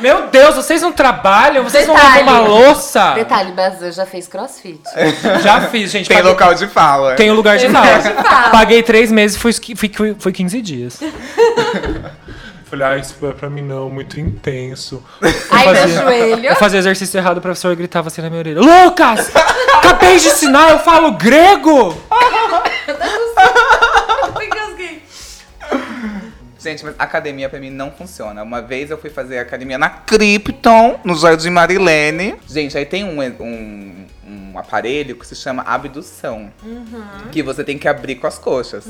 Meu 0.00 0.28
Deus, 0.28 0.54
vocês 0.54 0.82
não 0.82 0.92
trabalham? 0.92 1.64
Vocês 1.64 1.86
Detalhe. 1.86 2.24
não 2.24 2.32
lavam 2.32 2.44
uma 2.44 2.48
louça? 2.66 3.12
Detalhe, 3.14 3.52
Brasil 3.52 3.90
já 3.92 4.04
fez 4.06 4.28
crossfit. 4.28 4.80
Já 5.42 5.62
fiz, 5.62 5.90
gente. 5.90 6.08
Tem 6.08 6.16
paguei- 6.18 6.30
local 6.32 6.54
de 6.54 6.66
fala. 6.66 7.14
Tem 7.14 7.30
um 7.30 7.34
lugar 7.34 7.56
de 7.56 7.64
Tem 7.64 7.72
fala. 7.72 7.96
lugar 7.96 8.02
de 8.02 8.22
fala. 8.28 8.50
Paguei 8.50 8.82
três 8.82 9.10
meses, 9.10 9.36
foi, 9.36 9.52
foi, 9.52 10.16
foi 10.18 10.32
15 10.32 10.60
dias. 10.62 11.00
Falei, 12.68 12.84
ah, 12.84 12.96
isso 12.98 13.14
é 13.24 13.32
pra 13.32 13.48
mim 13.48 13.62
não, 13.62 13.88
muito 13.88 14.18
intenso. 14.18 15.00
Ai, 15.50 15.66
meu 15.66 15.76
fazia- 15.76 16.02
joelho. 16.02 16.46
Eu 16.46 16.56
fazia 16.56 16.78
exercício 16.80 17.16
errado, 17.16 17.38
o 17.38 17.40
professor 17.40 17.74
gritava 17.76 18.08
assim 18.08 18.20
na 18.20 18.28
minha 18.28 18.40
orelha. 18.40 18.60
Lucas! 18.60 19.30
Acabei 19.78 20.18
de 20.18 20.26
ensinar, 20.26 20.70
eu 20.70 20.78
falo 20.80 21.12
grego! 21.12 21.96
Gente, 26.66 26.84
mas 26.84 26.96
academia 26.98 27.48
pra 27.48 27.60
mim 27.60 27.70
não 27.70 27.92
funciona. 27.92 28.42
Uma 28.42 28.60
vez 28.60 28.90
eu 28.90 28.98
fui 28.98 29.08
fazer 29.08 29.38
academia 29.38 29.78
na 29.78 29.88
Krypton, 29.88 30.98
no 31.04 31.14
Jardim 31.14 31.50
Marilene. 31.50 32.34
Gente, 32.48 32.76
aí 32.76 32.84
tem 32.84 33.04
um, 33.04 33.22
um, 33.22 34.04
um 34.26 34.58
aparelho 34.58 35.14
que 35.14 35.24
se 35.24 35.36
chama 35.36 35.62
abdução. 35.62 36.50
Que 37.30 37.40
você 37.40 37.62
tem 37.62 37.78
que 37.78 37.86
abrir 37.86 38.16
com 38.16 38.26
as 38.26 38.36
coxas. 38.36 38.84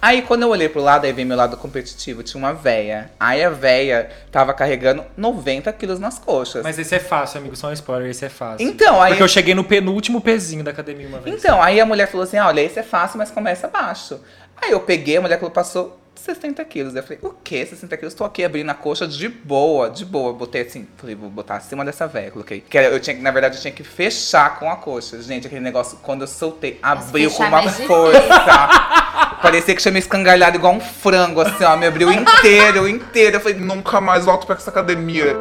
Aí 0.00 0.22
quando 0.22 0.42
eu 0.42 0.50
olhei 0.50 0.68
pro 0.68 0.80
lado, 0.80 1.04
aí 1.04 1.12
veio 1.12 1.26
meu 1.26 1.36
lado 1.36 1.56
competitivo, 1.56 2.22
tinha 2.22 2.38
uma 2.38 2.52
véia. 2.52 3.10
Aí 3.18 3.42
a 3.42 3.50
véia 3.50 4.08
tava 4.30 4.54
carregando 4.54 5.04
90 5.16 5.72
quilos 5.72 5.98
nas 5.98 6.20
coxas. 6.20 6.62
Mas 6.62 6.78
esse 6.78 6.94
é 6.94 7.00
fácil, 7.00 7.40
amigo, 7.40 7.56
só 7.56 7.70
um 7.70 7.72
spoiler, 7.72 8.08
esse 8.08 8.24
é 8.24 8.28
fácil. 8.28 8.64
Então, 8.64 9.02
aí. 9.02 9.10
Porque 9.10 9.24
eu 9.24 9.28
cheguei 9.28 9.52
no 9.52 9.64
penúltimo 9.64 10.20
pezinho 10.20 10.62
da 10.62 10.70
academia 10.70 11.08
uma 11.08 11.18
vez. 11.18 11.36
Então, 11.36 11.60
aí 11.60 11.80
a 11.80 11.84
mulher 11.84 12.06
falou 12.06 12.22
assim: 12.22 12.36
ah, 12.36 12.46
olha, 12.46 12.60
esse 12.60 12.78
é 12.78 12.84
fácil, 12.84 13.18
mas 13.18 13.32
começa 13.32 13.66
baixo. 13.66 14.20
Aí 14.62 14.70
eu 14.70 14.78
peguei, 14.78 15.16
a 15.16 15.20
mulher 15.20 15.38
falou, 15.38 15.50
passou 15.50 16.05
60 16.16 16.64
quilos. 16.64 16.94
Eu 16.94 17.02
falei, 17.02 17.18
o 17.22 17.30
quê? 17.44 17.64
60 17.64 17.96
quilos? 17.96 18.14
Tô 18.14 18.24
aqui 18.24 18.44
abrindo 18.44 18.70
a 18.70 18.74
coxa 18.74 19.06
de 19.06 19.28
boa, 19.28 19.90
de 19.90 20.04
boa. 20.04 20.32
Botei 20.32 20.62
assim, 20.62 20.86
falei, 20.96 21.14
vou 21.14 21.30
botar 21.30 21.56
acima 21.56 21.84
dessa 21.84 22.06
véia. 22.06 22.30
Coloquei. 22.30 22.60
Que 22.60 22.78
eu 22.78 22.98
tinha, 23.00 23.16
na 23.18 23.30
verdade, 23.30 23.56
eu 23.56 23.60
tinha 23.60 23.72
que 23.72 23.84
fechar 23.84 24.58
com 24.58 24.70
a 24.70 24.76
coxa. 24.76 25.20
Gente, 25.22 25.46
aquele 25.46 25.62
negócio, 25.62 25.98
quando 26.02 26.22
eu 26.22 26.26
soltei, 26.26 26.78
abriu 26.82 27.30
com 27.30 27.42
uma 27.42 27.62
força. 27.62 28.18
Parecia 29.42 29.74
que 29.74 29.82
tinha 29.82 29.92
me 29.92 29.98
escangalhado 29.98 30.56
igual 30.56 30.74
um 30.74 30.80
frango, 30.80 31.40
assim, 31.40 31.64
ó. 31.64 31.76
Me 31.76 31.86
abriu 31.86 32.10
inteiro, 32.10 32.88
inteiro. 32.88 33.36
Eu 33.36 33.40
falei, 33.40 33.58
Nunca 33.58 34.00
mais 34.00 34.24
volto 34.24 34.46
pra 34.46 34.56
essa 34.56 34.70
academia. 34.70 35.36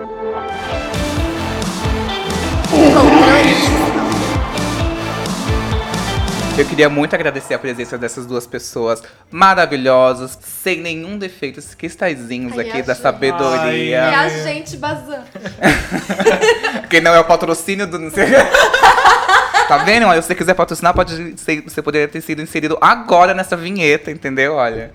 Eu 6.58 6.66
queria 6.66 6.90
muito 6.90 7.14
agradecer 7.14 7.54
a 7.54 7.60
presença 7.60 7.98
dessas 7.98 8.26
duas 8.26 8.48
pessoas 8.48 9.04
maravilhosas, 9.30 10.38
sem 10.42 10.80
nenhum 10.80 11.18
defeito, 11.18 11.60
esses 11.60 11.76
cristalzinhos 11.76 12.54
Ai, 12.58 12.70
aqui 12.70 12.82
da 12.82 12.94
gente- 12.94 13.04
sabedoria. 13.04 13.98
É 13.98 14.16
a 14.16 14.30
gente 14.30 14.78
bazando. 14.78 15.26
Que 16.90 17.02
não 17.02 17.14
é 17.14 17.20
o 17.20 17.26
patrocínio 17.26 17.86
do. 17.86 18.00
não 18.00 18.10
sei- 18.10 18.28
tá 19.68 19.80
vendo? 19.80 20.06
Olha, 20.06 20.22
se 20.22 20.28
você 20.28 20.36
quiser 20.36 20.54
patrocinar, 20.54 20.94
pode 20.94 21.38
ser, 21.40 21.62
você 21.62 21.82
poderia 21.82 22.08
ter 22.08 22.22
sido 22.22 22.42
inserido 22.42 22.78
agora 22.80 23.34
nessa 23.34 23.58
vinheta, 23.58 24.10
entendeu? 24.12 24.54
Olha. 24.54 24.92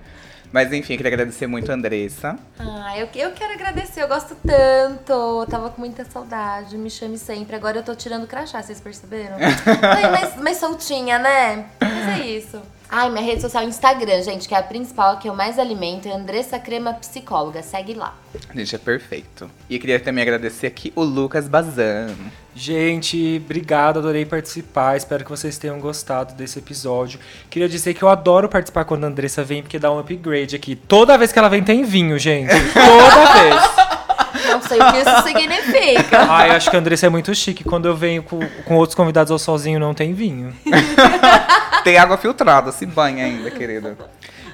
Mas 0.51 0.71
enfim, 0.73 0.97
queria 0.97 1.09
agradecer 1.09 1.47
muito 1.47 1.71
a 1.71 1.75
Andressa. 1.75 2.37
Ah, 2.59 2.97
eu, 2.97 3.07
eu 3.15 3.31
quero 3.31 3.53
agradecer, 3.53 4.03
eu 4.03 4.07
gosto 4.07 4.35
tanto. 4.35 5.45
Tava 5.49 5.69
com 5.69 5.79
muita 5.79 6.03
saudade, 6.03 6.77
me 6.77 6.89
chame 6.89 7.17
sempre. 7.17 7.55
Agora 7.55 7.77
eu 7.77 7.83
tô 7.83 7.95
tirando 7.95 8.27
crachá, 8.27 8.61
vocês 8.61 8.81
perceberam? 8.81 9.37
Ai, 9.39 10.11
mais, 10.11 10.35
mais 10.37 10.57
soltinha, 10.57 11.17
né? 11.17 11.69
Mas 11.79 12.19
é 12.19 12.25
isso. 12.27 12.61
Ai, 12.93 13.09
minha 13.09 13.23
rede 13.23 13.41
social 13.41 13.63
é 13.63 13.67
Instagram, 13.67 14.21
gente, 14.21 14.49
que 14.49 14.53
é 14.53 14.57
a 14.57 14.61
principal, 14.63 15.17
que 15.17 15.29
eu 15.29 15.33
mais 15.33 15.57
alimento, 15.57 16.09
é 16.09 16.11
Andressa 16.11 16.59
Crema 16.59 16.93
Psicóloga. 16.95 17.63
Segue 17.63 17.93
lá. 17.93 18.13
Gente, 18.53 18.75
é 18.75 18.77
perfeito. 18.77 19.49
E 19.69 19.75
eu 19.75 19.79
queria 19.79 19.97
também 19.97 20.21
agradecer 20.21 20.67
aqui 20.67 20.91
o 20.93 21.01
Lucas 21.01 21.47
Bazan. 21.47 22.09
Gente, 22.53 23.41
obrigado, 23.45 23.99
adorei 23.99 24.25
participar. 24.25 24.97
Espero 24.97 25.23
que 25.23 25.29
vocês 25.29 25.57
tenham 25.57 25.79
gostado 25.79 26.33
desse 26.33 26.59
episódio. 26.59 27.17
Queria 27.49 27.69
dizer 27.69 27.93
que 27.93 28.03
eu 28.03 28.09
adoro 28.09 28.49
participar 28.49 28.83
quando 28.83 29.05
a 29.05 29.07
Andressa 29.07 29.41
vem, 29.41 29.61
porque 29.61 29.79
dá 29.79 29.89
um 29.89 29.97
upgrade 29.97 30.53
aqui. 30.53 30.75
Toda 30.75 31.17
vez 31.17 31.31
que 31.31 31.39
ela 31.39 31.47
vem 31.47 31.63
tem 31.63 31.83
vinho, 31.83 32.19
gente. 32.19 32.51
Toda 32.73 33.31
vez. 33.39 34.51
Não 34.51 34.61
sei 34.61 34.81
o 34.81 34.91
que 34.91 34.97
isso 34.97 35.23
significa. 35.23 36.19
Ai, 36.29 36.49
acho 36.49 36.69
que 36.69 36.75
a 36.75 36.79
Andressa 36.79 37.05
é 37.05 37.09
muito 37.09 37.33
chique. 37.33 37.63
Quando 37.63 37.87
eu 37.87 37.95
venho 37.95 38.21
com, 38.21 38.39
com 38.65 38.75
outros 38.75 38.95
convidados 38.95 39.31
ou 39.31 39.39
sozinho, 39.39 39.79
não 39.79 39.93
tem 39.93 40.13
vinho. 40.13 40.53
Tem 41.83 41.97
água 41.97 42.17
filtrada, 42.17 42.71
se 42.71 42.85
banha 42.85 43.25
ainda, 43.25 43.49
querido. 43.49 43.97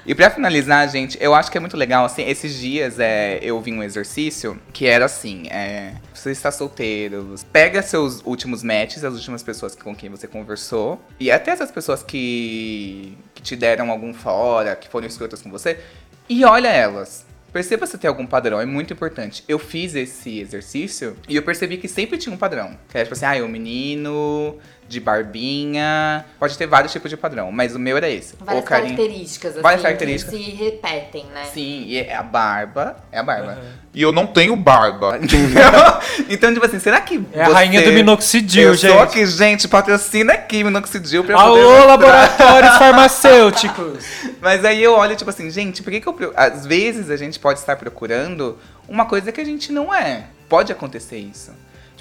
E 0.06 0.14
pra 0.14 0.30
finalizar, 0.30 0.88
gente, 0.88 1.18
eu 1.20 1.34
acho 1.34 1.50
que 1.50 1.58
é 1.58 1.60
muito 1.60 1.76
legal, 1.76 2.06
assim, 2.06 2.22
esses 2.26 2.54
dias 2.54 2.98
é, 2.98 3.38
eu 3.42 3.60
vi 3.60 3.72
um 3.72 3.82
exercício 3.82 4.58
que 4.72 4.86
era 4.86 5.04
assim, 5.04 5.46
é, 5.50 5.92
você 6.14 6.30
está 6.30 6.50
solteiro, 6.50 7.34
pega 7.52 7.82
seus 7.82 8.22
últimos 8.24 8.62
matches, 8.62 9.04
as 9.04 9.12
últimas 9.12 9.42
pessoas 9.42 9.74
com 9.74 9.94
quem 9.94 10.08
você 10.08 10.26
conversou, 10.26 10.98
e 11.20 11.30
até 11.30 11.50
essas 11.50 11.70
pessoas 11.70 12.02
que, 12.02 13.18
que 13.34 13.42
te 13.42 13.54
deram 13.54 13.90
algum 13.90 14.14
fora, 14.14 14.74
que 14.74 14.88
foram 14.88 15.06
escrotas 15.06 15.42
com 15.42 15.50
você, 15.50 15.78
e 16.26 16.42
olha 16.42 16.68
elas. 16.68 17.26
Perceba 17.52 17.86
se 17.86 17.96
tem 17.96 18.08
algum 18.08 18.26
padrão, 18.26 18.60
é 18.60 18.66
muito 18.66 18.92
importante. 18.92 19.42
Eu 19.48 19.58
fiz 19.58 19.94
esse 19.94 20.38
exercício 20.38 21.16
e 21.28 21.34
eu 21.34 21.42
percebi 21.42 21.78
que 21.78 21.88
sempre 21.88 22.18
tinha 22.18 22.34
um 22.34 22.38
padrão. 22.38 22.76
Que 22.90 22.98
é 22.98 23.02
tipo 23.02 23.14
assim, 23.14 23.24
ah, 23.24 23.42
o 23.42 23.48
menino 23.48 24.58
de 24.88 24.98
barbinha. 24.98 26.24
Pode 26.38 26.56
ter 26.56 26.66
vários 26.66 26.92
tipos 26.92 27.10
de 27.10 27.16
padrão, 27.16 27.52
mas 27.52 27.74
o 27.74 27.78
meu 27.78 27.96
era 27.96 28.08
esse. 28.08 28.34
Várias 28.40 28.64
o 28.64 28.66
carinha. 28.66 28.96
características, 28.96 29.52
assim, 29.52 29.62
Várias 29.62 29.82
características. 29.82 30.34
que 30.34 30.44
se 30.44 30.50
repetem, 30.52 31.26
né? 31.26 31.44
Sim, 31.52 31.84
e 31.86 31.98
é 31.98 32.14
a 32.16 32.22
barba. 32.22 32.96
É 33.12 33.18
a 33.18 33.22
barba. 33.22 33.58
E 33.92 34.00
eu 34.00 34.12
não 34.12 34.26
tenho 34.26 34.56
barba. 34.56 35.18
então, 36.28 36.52
tipo 36.52 36.64
assim, 36.64 36.78
será 36.78 37.00
que. 37.00 37.22
É 37.32 37.42
a 37.42 37.48
rainha 37.48 37.82
do 37.82 37.92
minoxidil, 37.92 38.68
eu 38.68 38.74
gente. 38.74 38.92
Sou 38.92 39.00
aqui, 39.00 39.26
gente, 39.26 39.68
patrocina 39.68 40.32
aqui 40.32 40.64
minoxidil 40.64 41.24
pra 41.24 41.34
eu 41.34 41.38
poder 41.38 41.60
Alô, 41.60 41.70
mostrar. 41.70 41.86
laboratórios 41.86 42.76
farmacêuticos! 42.78 44.04
Mas 44.40 44.64
aí 44.64 44.82
eu 44.82 44.94
olho, 44.94 45.16
tipo 45.16 45.28
assim, 45.28 45.50
gente, 45.50 45.82
por 45.82 45.90
que, 45.90 46.00
que 46.00 46.08
eu. 46.08 46.32
Às 46.34 46.64
vezes 46.64 47.10
a 47.10 47.16
gente 47.16 47.38
pode 47.38 47.58
estar 47.58 47.76
procurando 47.76 48.58
uma 48.88 49.04
coisa 49.04 49.30
que 49.30 49.40
a 49.40 49.44
gente 49.44 49.70
não 49.70 49.92
é. 49.92 50.24
Pode 50.48 50.72
acontecer 50.72 51.18
isso. 51.18 51.52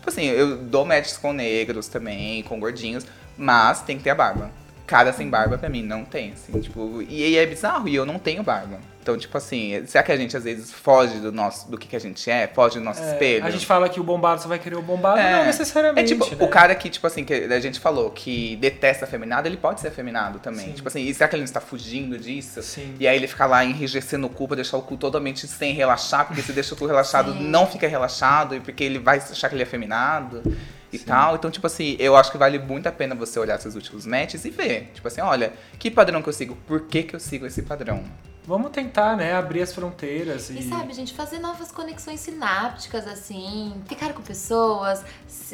Tipo 0.08 0.22
assim, 0.22 0.28
eu 0.28 0.56
dou 0.56 0.86
matches 0.86 1.18
com 1.18 1.34
negros 1.34 1.90
também, 1.90 2.42
com 2.44 2.58
gordinhos, 2.62 3.06
mas 3.38 3.82
tem 3.82 3.98
que 3.98 4.06
ter 4.06 4.12
a 4.12 4.16
barba. 4.16 4.50
Cara 4.86 5.12
sem 5.12 5.30
barba 5.30 5.58
pra 5.58 5.68
mim 5.68 5.84
não 5.84 6.06
tem, 6.06 6.32
assim, 6.32 6.58
tipo, 6.62 7.02
e 7.02 7.26
aí 7.26 7.36
é 7.36 7.46
bizarro, 7.46 7.90
e 7.90 7.96
eu 7.96 8.06
não 8.06 8.18
tenho 8.18 8.42
barba. 8.42 8.80
Então, 9.08 9.18
tipo 9.18 9.38
assim, 9.38 9.86
será 9.86 10.04
que 10.04 10.12
a 10.12 10.18
gente 10.18 10.36
às 10.36 10.44
vezes 10.44 10.70
foge 10.70 11.20
do 11.22 11.32
nosso, 11.32 11.72
do 11.72 11.78
que, 11.78 11.88
que 11.88 11.96
a 11.96 12.00
gente 12.00 12.30
é? 12.30 12.46
Foge 12.46 12.78
do 12.78 12.84
nosso 12.84 13.02
É, 13.02 13.14
espelho? 13.14 13.46
a 13.46 13.50
gente 13.50 13.66
fala 13.66 13.88
que 13.88 14.02
o 14.02 14.04
bombado 14.04 14.42
só 14.42 14.50
vai 14.50 14.60
querer 14.60 14.76
o 14.76 14.82
bombado, 14.82 15.18
É. 15.18 15.32
não 15.32 15.40
É 15.44 15.46
necessariamente. 15.46 16.10
tipo, 16.14 16.26
né? 16.26 16.38
o 16.42 16.48
cara 16.50 16.76
que, 16.76 16.90
tipo 16.90 17.08
assim, 17.08 17.24
que 17.24 17.34
a 17.34 17.60
gente 17.62 17.80
falou, 17.80 18.12
que 18.12 18.58
detesta 18.58 19.06
afeminado, 19.06 19.48
ele 19.48 19.56
pode 19.56 19.80
ser 19.80 19.88
afeminado 19.88 20.40
também. 20.40 20.66
Sim. 20.66 20.72
Tipo 20.74 20.90
assim, 20.90 21.04
e 21.04 21.14
será 21.14 21.30
que 21.30 21.36
ele 21.38 21.42
não 21.44 21.46
está 21.46 21.62
fugindo 21.62 22.18
disso? 22.20 22.62
Sim. 22.62 22.96
E 23.00 23.08
aí 23.08 23.16
ele 23.16 23.28
fica 23.28 23.46
lá 23.46 23.64
enrijecendo 23.64 24.28
o 24.28 24.30
cu 24.30 24.46
pra 24.46 24.56
deixar 24.56 24.76
o 24.76 24.82
cu 24.82 24.98
totalmente 24.98 25.48
sem 25.48 25.74
relaxar, 25.74 26.28
porque 26.28 26.42
se 26.42 26.52
deixa 26.52 26.76
o 26.76 26.78
cu 26.78 26.86
relaxado, 26.86 27.32
Sim. 27.32 27.44
não 27.48 27.66
fica 27.66 27.88
relaxado, 27.88 28.56
e 28.56 28.60
porque 28.60 28.84
ele 28.84 29.00
vai 29.00 29.20
achar 29.20 29.48
que 29.48 29.56
ele 29.56 29.64
é 29.64 29.66
afeminado 29.66 30.44
e 30.92 31.00
tal. 31.00 31.36
Então, 31.36 31.50
tipo 31.50 31.66
assim, 31.66 31.96
eu 31.98 32.18
acho 32.18 32.30
que 32.30 32.38
vale 32.38 32.60
muito 32.60 32.88
a 32.88 32.92
pena 32.92 33.16
você 33.16 33.40
olhar 33.40 33.58
seus 33.62 33.74
últimos 33.76 34.06
matches 34.06 34.44
e 34.44 34.50
ver. 34.50 34.92
Tipo 34.94 35.08
assim, 35.08 35.22
olha, 35.22 35.54
que 35.80 35.90
padrão 35.90 36.22
que 36.22 36.28
eu 36.28 36.34
sigo? 36.34 36.58
Por 36.68 36.82
que, 36.82 37.04
que 37.04 37.16
eu 37.16 37.22
sigo 37.22 37.46
esse 37.46 37.62
padrão? 37.62 38.04
Vamos 38.48 38.72
tentar, 38.72 39.18
né? 39.18 39.34
Abrir 39.36 39.62
as 39.62 39.74
fronteiras 39.74 40.50
e. 40.50 40.60
E 40.60 40.70
sabe, 40.70 40.94
gente, 40.94 41.14
fazer 41.14 41.38
novas 41.38 41.70
conexões 41.70 42.22
sinápticas, 42.22 43.06
assim, 43.06 43.74
ficar 43.86 44.14
com 44.14 44.22
pessoas 44.22 45.04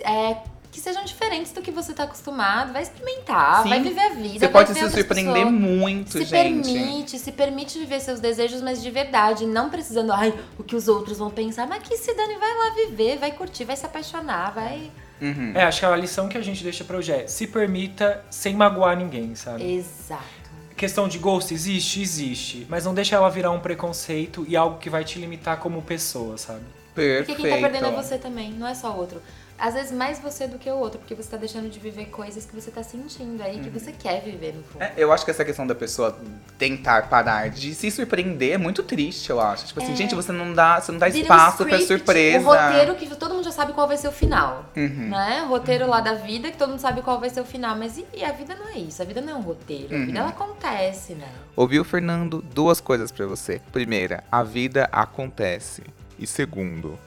é, 0.05 0.37
que 0.71 0.79
sejam 0.79 1.03
diferentes 1.03 1.51
do 1.51 1.61
que 1.61 1.71
você 1.71 1.91
tá 1.91 2.03
acostumado. 2.03 2.71
Vai 2.71 2.83
experimentar, 2.83 3.63
Sim. 3.63 3.69
vai 3.69 3.81
viver 3.81 3.99
a 3.99 4.09
vida. 4.09 4.33
Você 4.33 4.47
vai 4.47 4.65
pode 4.65 4.77
se 4.77 4.89
surpreender 4.91 5.33
pessoas. 5.33 5.51
muito, 5.51 6.11
Se 6.11 6.25
gente. 6.25 6.29
permite, 6.71 7.19
se 7.19 7.31
permite 7.31 7.79
viver 7.79 7.99
seus 7.99 8.19
desejos, 8.19 8.61
mas 8.61 8.81
de 8.81 8.91
verdade, 8.91 9.47
não 9.47 9.71
precisando, 9.71 10.11
ai, 10.11 10.31
o 10.59 10.63
que 10.63 10.75
os 10.75 10.87
outros 10.87 11.17
vão 11.17 11.31
pensar, 11.31 11.67
mas 11.67 11.81
que 11.81 11.97
se 11.97 12.13
dane, 12.13 12.35
vai 12.37 12.53
lá 12.55 12.75
viver, 12.75 13.17
vai 13.17 13.31
curtir, 13.31 13.65
vai 13.65 13.75
se 13.75 13.87
apaixonar, 13.87 14.51
vai. 14.53 14.91
Uhum. 15.19 15.53
É, 15.55 15.63
acho 15.63 15.79
que 15.79 15.85
a 15.85 15.95
lição 15.95 16.27
que 16.27 16.37
a 16.37 16.41
gente 16.41 16.63
deixa 16.63 16.83
pra 16.83 16.97
hoje 16.97 17.11
é 17.11 17.27
se 17.27 17.47
permita 17.47 18.23
sem 18.29 18.55
magoar 18.55 18.95
ninguém, 18.97 19.33
sabe? 19.35 19.63
Exato. 19.77 20.42
Questão 20.83 21.07
de 21.07 21.17
gosto 21.17 21.53
existe? 21.53 22.01
Existe. 22.01 22.67
Mas 22.69 22.83
não 22.83 22.93
deixa 22.93 23.15
ela 23.15 23.29
virar 23.29 23.51
um 23.51 23.59
preconceito 23.61 24.45
e 24.49 24.57
algo 24.57 24.79
que 24.79 24.89
vai 24.89 25.05
te 25.05 25.17
limitar 25.17 25.57
como 25.57 25.81
pessoa, 25.81 26.37
sabe? 26.37 26.59
Perfeito. 26.93 27.37
Porque 27.37 27.41
quem 27.41 27.61
tá 27.61 27.69
perdendo 27.69 27.85
é 27.85 28.03
você 28.03 28.17
também, 28.17 28.51
não 28.51 28.67
é 28.67 28.75
só 28.75 28.91
o 28.91 28.97
outro. 28.97 29.21
Às 29.57 29.75
vezes 29.75 29.91
mais 29.91 30.19
você 30.19 30.47
do 30.47 30.57
que 30.57 30.69
o 30.69 30.75
outro, 30.75 30.99
porque 30.99 31.15
você 31.15 31.29
tá 31.29 31.37
deixando 31.37 31.69
de 31.69 31.79
viver 31.79 32.05
coisas 32.07 32.45
que 32.45 32.53
você 32.53 32.69
tá 32.71 32.83
sentindo 32.83 33.41
aí, 33.41 33.59
que 33.59 33.69
você 33.69 33.91
quer 33.91 34.21
viver 34.21 34.53
no 34.55 34.63
fundo. 34.63 34.81
É, 34.81 34.93
eu 34.97 35.11
acho 35.11 35.23
que 35.23 35.31
essa 35.31 35.45
questão 35.45 35.65
da 35.65 35.75
pessoa 35.75 36.17
tentar 36.57 37.07
parar 37.09 37.49
de 37.49 37.73
se 37.73 37.89
surpreender 37.91 38.53
é 38.53 38.57
muito 38.57 38.83
triste, 38.83 39.29
eu 39.29 39.39
acho. 39.39 39.65
Tipo 39.67 39.81
assim, 39.81 39.93
É. 39.93 39.95
gente, 39.95 40.15
você 40.15 40.31
não 40.31 40.53
dá, 40.53 40.79
você 40.81 40.91
não 40.91 40.99
dá 40.99 41.07
Vira 41.07 41.19
um 41.19 41.21
espaço 41.21 41.57
pra 41.65 41.77
script, 41.77 41.87
surpresa. 41.87 42.39
O 42.39 42.51
roteiro 42.51 42.95
que 42.95 43.07
todo 43.15 43.33
mundo 43.33 43.43
já 43.45 43.51
sabe 43.51 43.73
qual 43.73 43.87
vai 43.87 43.97
ser 43.97 44.07
o 44.07 44.11
final. 44.11 44.65
Uhum. 44.75 45.09
Né? 45.09 45.43
O 45.43 45.49
roteiro 45.49 45.87
lá 45.87 46.01
da 46.01 46.13
vida, 46.15 46.51
que 46.51 46.57
todo 46.57 46.69
mundo 46.69 46.79
sabe 46.79 47.01
qual 47.01 47.19
vai 47.19 47.29
ser 47.29 47.41
o 47.41 47.45
final. 47.45 47.75
Mas 47.77 47.97
e, 47.97 48.05
e 48.13 48.23
a 48.23 48.31
vida 48.31 48.55
não 48.55 48.67
é 48.69 48.77
isso. 48.79 49.01
A 49.01 49.05
vida 49.05 49.21
não 49.21 49.33
é 49.33 49.35
um 49.35 49.41
roteiro. 49.41 49.95
A 49.95 49.99
vida 49.99 50.11
Uhum. 50.11 50.17
ela 50.17 50.29
acontece, 50.29 51.13
né? 51.13 51.29
Ouviu, 51.55 51.83
Fernando? 51.83 52.41
Duas 52.53 52.81
coisas 52.81 53.11
pra 53.11 53.25
você. 53.25 53.61
Primeira, 53.71 54.23
a 54.31 54.43
vida 54.43 54.89
acontece. 54.91 55.83
E 56.19 56.27
segundo, 56.27 56.97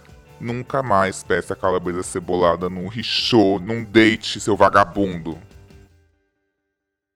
nunca 0.40 0.82
mais 0.82 1.22
peça 1.22 1.56
calabresa 1.56 2.02
cebolada 2.02 2.68
num 2.68 2.88
richô, 2.88 3.58
num 3.58 3.84
date, 3.84 4.40
seu 4.40 4.56
vagabundo. 4.56 5.38